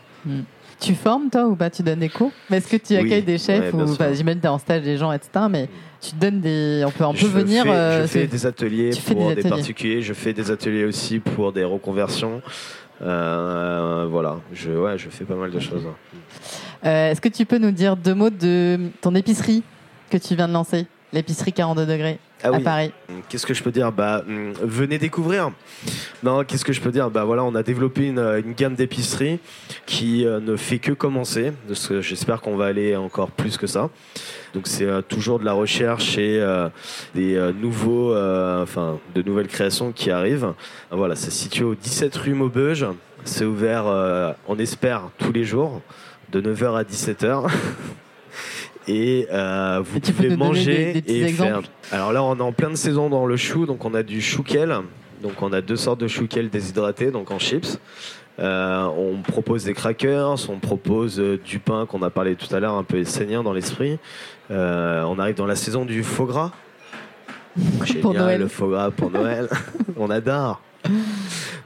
Tu 0.80 0.96
formes, 0.96 1.30
toi, 1.30 1.46
ou 1.46 1.56
pas? 1.56 1.70
Tu 1.70 1.84
donnes 1.84 2.00
des 2.00 2.10
cours? 2.10 2.32
Mais 2.50 2.58
Est-ce 2.58 2.68
que 2.68 2.78
tu 2.78 2.94
Oui, 2.94 3.00
accueilles 3.00 3.24
des 3.24 3.38
chefs 3.38 3.74
ouais, 3.74 3.82
ou 3.82 3.96
J'imagine 4.14 4.38
que 4.38 4.42
tu 4.42 4.46
es 4.46 4.48
en 4.48 4.58
stage 4.58 4.84
des 4.84 4.98
gens, 4.98 5.12
etc. 5.12 5.30
Mais 5.50 5.68
tu 6.00 6.16
donnes 6.16 6.40
des. 6.40 6.84
On 6.86 6.92
peut, 6.92 7.18
je 7.18 7.28
venir. 7.28 7.64
Fais, 7.64 7.70
euh, 7.70 8.02
je 8.04 8.08
fais 8.08 8.28
des 8.28 8.46
ateliers 8.46 8.92
tu 8.92 9.02
pour 9.14 9.34
des 9.36 9.44
particuliers. 9.44 10.02
Je 10.02 10.14
fais 10.14 10.32
des 10.34 10.52
ateliers 10.52 10.86
aussi 10.86 11.20
pour 11.20 11.52
des 11.52 11.66
reconversions. 11.66 12.42
Euh, 13.02 14.08
voilà, 14.10 14.38
je, 14.54 14.72
ouais, 14.72 14.98
je 14.98 15.10
fais 15.10 15.26
pas 15.26 15.36
mal 15.36 15.52
de 15.52 15.60
choses. 15.60 15.84
Euh, 16.86 17.12
Est-ce 17.12 17.22
que 17.22 17.30
tu 17.30 17.46
peux 17.46 17.58
nous 17.58 17.72
dire 17.72 17.96
deux 17.96 18.14
mots 18.14 18.30
de 18.30 18.78
ton 19.02 19.16
épicerie 19.16 19.64
que 20.10 20.18
tu 20.18 20.36
viens 20.36 20.48
de 20.48 20.54
lancer? 20.54 20.86
L'épicerie 21.12 21.54
42 21.54 21.86
degrés 21.86 22.20
Ah 22.44 22.48
à 22.48 22.52
oui. 22.52 22.64
Paris. 22.64 22.92
Qu'est-ce 23.28 23.46
que 23.46 23.54
je 23.54 23.62
peux 23.62 23.72
dire? 23.72 23.92
Bah, 23.92 24.24
hum, 24.28 24.54
venez 24.62 24.98
découvrir. 24.98 25.52
Non, 26.24 26.44
qu'est-ce 26.44 26.64
que 26.66 26.74
je 26.74 26.82
peux 26.82 26.92
dire? 26.92 27.10
Bah 27.10 27.24
voilà, 27.26 27.44
on 27.44 27.54
a 27.56 27.64
développé 27.64 28.08
une, 28.08 28.20
une 28.20 28.54
gamme 28.54 28.76
d'épicerie 28.76 29.40
qui 29.86 30.26
euh, 30.26 30.40
ne 30.40 30.56
fait 30.56 30.80
que 30.80 30.92
commencer. 30.92 31.52
J'espère 32.00 32.42
qu'on 32.42 32.56
va 32.56 32.66
aller 32.66 32.96
encore 32.96 33.32
plus 33.32 33.58
que 33.58 33.68
ça. 33.68 33.90
Donc 34.54 34.68
c'est 34.68 34.86
euh, 34.86 35.02
toujours 35.02 35.40
de 35.40 35.46
la 35.46 35.54
recherche 35.54 36.18
et 36.18 36.40
euh, 36.40 36.70
des 37.14 37.36
euh, 37.36 37.52
nouveaux, 37.52 38.14
euh, 38.14 38.64
enfin 38.64 39.00
de 39.14 39.22
nouvelles 39.22 39.48
créations 39.48 39.92
qui 39.92 40.10
arrivent. 40.10 40.54
Voilà, 40.92 41.16
c'est 41.16 41.32
situé 41.32 41.64
au 41.66 41.76
17 41.76 42.16
rue 42.16 42.34
Maubeuge. 42.34 42.86
C'est 43.26 43.46
ouvert, 43.46 43.86
euh, 43.88 44.32
on 44.48 44.58
espère, 44.58 45.10
tous 45.18 45.32
les 45.34 45.44
jours, 45.44 45.82
de 46.32 46.42
9h 46.42 46.78
à 46.78 46.84
17h. 46.84 47.50
Et 48.92 49.28
euh, 49.32 49.82
vous 49.84 50.00
tu 50.00 50.12
pouvez 50.14 50.36
manger 50.36 50.76
des- 50.86 50.94
des 50.94 51.02
petits 51.02 51.14
et 51.18 51.24
exemples? 51.26 51.68
Faire. 51.84 52.00
Alors 52.00 52.12
là, 52.14 52.24
on 52.24 52.36
est 52.38 52.42
en 52.42 52.52
pleine 52.52 52.76
saison 52.76 53.10
dans 53.10 53.26
le 53.28 53.38
chou, 53.38 53.66
donc 53.68 53.86
on 53.86 53.94
a 53.94 54.02
du 54.04 54.20
chouquel. 54.22 54.76
Donc 55.22 55.42
on 55.42 55.54
a 55.54 55.62
deux 55.62 55.76
sortes 55.76 56.00
de 56.00 56.08
chouquel 56.08 56.50
déshydratés, 56.50 57.12
donc 57.12 57.30
en 57.30 57.40
chips. 57.40 57.78
Euh, 58.40 58.86
on 58.86 59.22
propose 59.22 59.66
des 59.66 59.74
crackers, 59.74 60.50
on 60.50 60.60
propose 60.60 61.20
euh, 61.20 61.38
du 61.44 61.60
pain 61.60 61.86
qu'on 61.86 62.02
a 62.04 62.10
parlé 62.10 62.36
tout 62.36 62.54
à 62.56 62.60
l'heure, 62.62 62.76
un 62.76 62.84
peu 62.86 63.04
saignant 63.04 63.44
dans 63.44 63.52
l'esprit. 63.54 64.00
Euh, 64.50 65.04
on 65.04 65.20
arrive 65.20 65.36
dans 65.36 65.46
la 65.46 65.56
saison 65.58 65.84
du 65.86 66.04
faux 66.04 66.26
gras. 66.26 66.52
Génial, 67.84 68.14
Noël. 68.18 68.42
Le 68.42 68.48
faux 68.48 68.70
gras 68.70 68.92
pour 68.92 69.12
Noël. 69.12 69.50
on 69.98 70.10
adore. 70.10 70.62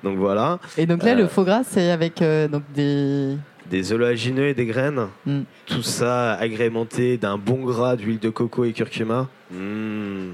Donc 0.03 0.17
voilà, 0.17 0.59
Et 0.78 0.86
donc 0.88 1.03
là, 1.03 1.13
le 1.15 1.28
faux 1.28 1.43
gras, 1.43 1.61
c'est 1.63 1.91
avec 1.91 2.21
donc 2.51 2.63
des. 2.74 3.38
Des 3.74 3.91
oléagineux 3.91 4.49
et 4.49 4.53
des 4.53 4.67
graines. 4.67 5.07
Mm. 5.26 5.39
Tout 5.65 5.82
ça 5.82 6.34
agrémenté 6.34 7.17
d'un 7.17 7.39
bon 7.39 7.63
gras 7.63 7.95
d'huile 7.95 8.19
de 8.19 8.30
coco 8.30 8.65
et 8.65 8.71
curcuma. 8.71 9.28
Mm. 9.51 10.30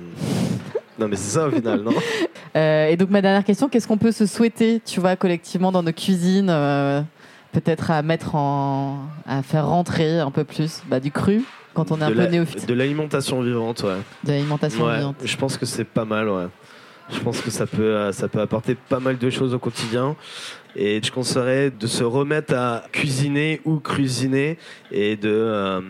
Non 1.00 1.08
mais 1.08 1.16
c'est 1.16 1.38
ça 1.38 1.48
au 1.48 1.52
final, 1.52 1.82
non 1.82 1.94
Euh, 2.56 2.88
et 2.88 2.98
donc 2.98 3.12
ma 3.12 3.22
dernière 3.22 3.44
question, 3.44 3.70
qu'est-ce 3.70 3.88
qu'on 3.88 4.00
peut 4.00 4.12
se 4.12 4.26
souhaiter, 4.26 4.82
tu 4.84 5.00
vois, 5.00 5.16
collectivement 5.16 5.72
dans 5.72 5.84
nos 5.84 5.92
cuisines, 5.92 6.50
euh, 6.50 7.00
peut-être 7.52 7.92
à 7.92 8.02
mettre 8.02 8.34
en, 8.34 9.06
à 9.28 9.44
faire 9.44 9.68
rentrer 9.68 10.20
un 10.20 10.32
peu 10.32 10.44
plus 10.44 10.82
bah, 10.88 11.00
du 11.00 11.12
cru 11.12 11.44
quand 11.76 11.92
on 11.92 12.02
est 12.02 12.04
un 12.06 12.12
peu 12.12 12.26
néophyte 12.26 12.68
De 12.68 12.74
l'alimentation 12.74 13.40
vivante, 13.44 13.84
ouais. 13.84 13.98
de 14.24 14.32
l'alimentation 14.32 14.84
Ouais, 14.88 14.98
vivante. 14.98 15.18
je 15.24 15.38
pense 15.38 15.58
que 15.58 15.68
c'est 15.68 15.84
pas 15.84 16.06
mal, 16.06 16.28
ouais. 16.28 16.48
Je 17.12 17.20
pense 17.20 17.42
que 17.42 17.50
ça 17.50 17.66
peut, 17.66 17.82
euh, 17.82 18.12
ça 18.12 18.28
peut 18.28 18.40
apporter 18.40 18.76
pas 18.76 19.00
mal 19.00 19.18
de 19.18 19.30
choses 19.30 19.54
au 19.54 19.60
quotidien. 19.60 20.16
Et 20.76 21.02
je 21.04 21.12
conseillerais 21.12 21.72
de 21.72 21.88
se 21.88 22.04
remettre 22.04 22.54
à 22.54 22.84
cuisiner 22.92 23.62
ou 23.66 23.80
cuisiner 23.80 24.58
et 24.92 25.16
de 25.16 25.30
euh, 25.30 25.82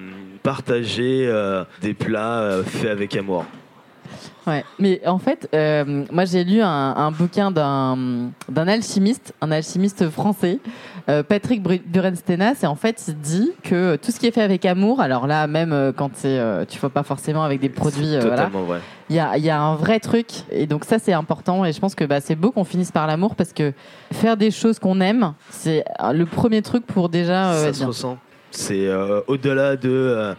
partager 0.41 1.27
euh, 1.27 1.65
des 1.81 1.93
plats 1.93 2.61
faits 2.65 2.89
avec 2.89 3.15
amour. 3.15 3.45
Ouais. 4.49 4.65
Mais 4.79 5.01
en 5.07 5.19
fait, 5.19 5.47
euh, 5.53 6.05
moi 6.11 6.25
j'ai 6.25 6.43
lu 6.43 6.61
un, 6.61 6.67
un 6.67 7.11
bouquin 7.11 7.51
d'un 7.51 8.31
alchimiste, 8.67 9.33
un 9.41 9.51
alchimiste 9.51 10.09
français, 10.09 10.59
Euh, 11.09 11.23
Patrick 11.23 11.63
Burenstenas, 11.63 12.61
et 12.61 12.67
en 12.67 12.75
fait, 12.75 13.05
il 13.07 13.15
dit 13.15 13.51
que 13.63 13.95
tout 13.95 14.11
ce 14.11 14.19
qui 14.19 14.27
est 14.27 14.31
fait 14.31 14.43
avec 14.43 14.63
amour, 14.63 15.01
alors 15.01 15.25
là, 15.25 15.47
même 15.47 15.73
euh, 15.73 15.91
quand 15.91 16.11
c'est, 16.13 16.37
euh, 16.37 16.65
tu 16.69 16.77
vois 16.77 16.91
pas 16.91 17.01
forcément 17.01 17.43
avec 17.43 17.59
des 17.59 17.69
produits, 17.69 18.13
euh, 18.15 18.19
voilà, 18.27 18.51
il 19.09 19.15
y 19.15 19.19
a, 19.19 19.35
y 19.39 19.49
a 19.49 19.59
un 19.59 19.73
vrai 19.73 19.99
truc. 19.99 20.27
Et 20.51 20.67
donc 20.67 20.85
ça, 20.85 20.99
c'est 20.99 21.13
important. 21.13 21.65
Et 21.65 21.73
je 21.73 21.79
pense 21.79 21.95
que 21.95 22.05
bah, 22.05 22.21
c'est 22.21 22.35
beau 22.35 22.51
qu'on 22.51 22.63
finisse 22.63 22.91
par 22.91 23.07
l'amour 23.07 23.33
parce 23.33 23.53
que 23.53 23.73
faire 24.13 24.37
des 24.37 24.51
choses 24.51 24.77
qu'on 24.77 25.01
aime, 25.01 25.33
c'est 25.49 25.83
le 26.13 26.25
premier 26.27 26.61
truc 26.61 26.85
pour 26.85 27.09
déjà 27.09 27.53
ça 27.53 27.73
se 27.73 27.85
ressent. 27.85 28.19
C'est 28.51 28.87
au-delà 29.25 29.77
de, 29.77 30.35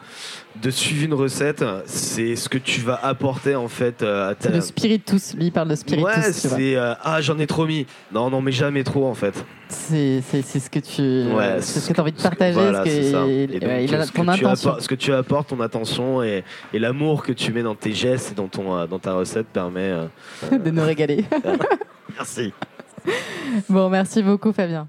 de 0.63 0.71
suivre 0.71 1.05
une 1.07 1.15
recette, 1.15 1.65
c'est 1.87 2.37
ce 2.37 2.49
que 2.49 2.59
tu 2.59 2.81
vas 2.81 2.99
apporter 3.03 3.55
en 3.57 3.69
fait 3.69 4.03
euh, 4.03 4.31
à 4.31 4.35
ta. 4.35 4.49
C'est 4.49 4.55
le 4.55 4.61
spiritus. 4.61 5.35
Lui, 5.35 5.47
il 5.47 5.53
parle 5.53 5.69
de 5.69 5.75
spiritus. 5.75 6.05
Ouais, 6.05 6.33
c'est 6.33 6.77
euh, 6.77 6.95
ah 7.03 7.21
j'en 7.21 7.39
ai 7.39 7.47
trop 7.47 7.67
mis. 7.67 7.87
Non, 8.13 8.29
non, 8.31 8.41
mais 8.43 8.53
jamais 8.53 8.85
trop 8.85 9.07
en 9.07 9.15
fait. 9.15 9.45
C'est 9.69 10.21
ce 10.23 10.69
que 10.69 10.81
tu 10.81 11.33
Ouais, 11.35 11.57
c'est 11.61 11.81
ce 11.81 11.89
que 11.89 11.95
tu 11.95 12.01
as 12.01 12.03
envie 12.03 12.13
de 12.13 12.21
partager. 12.21 12.55
voilà, 12.55 12.81
ce 12.81 12.85
que- 12.85 12.91
c'est 12.91 13.11
ça. 13.13 13.25
et- 13.27 13.43
Et 13.45 13.47
donc, 13.61 13.69
ouais, 13.71 13.85
il 13.85 13.95
a 13.95 14.05
ce, 14.05 14.13
ton 14.13 14.25
que 14.25 14.33
tu 14.77 14.83
ce 14.83 14.89
que 14.89 14.95
tu 14.97 15.13
apportes, 15.13 15.49
ton 15.49 15.61
attention 15.61 16.23
et, 16.23 16.45
et 16.75 16.79
l'amour 16.79 17.23
que 17.23 17.33
tu 17.33 17.53
mets 17.53 17.63
dans 17.63 17.75
tes 17.77 17.93
gestes 17.93 18.33
et 18.33 18.35
dans, 18.35 18.49
ton, 18.49 18.77
euh, 18.77 18.87
dans 18.87 18.99
ta 18.99 19.15
recette 19.15 19.47
permet. 19.47 19.81
euh, 19.91 20.07
de 20.65 20.71
nous 20.71 20.83
régaler. 20.85 21.25
Merci. 22.17 22.53
bon, 23.69 23.89
merci 23.89 24.23
beaucoup, 24.23 24.53
Fabien. 24.53 24.89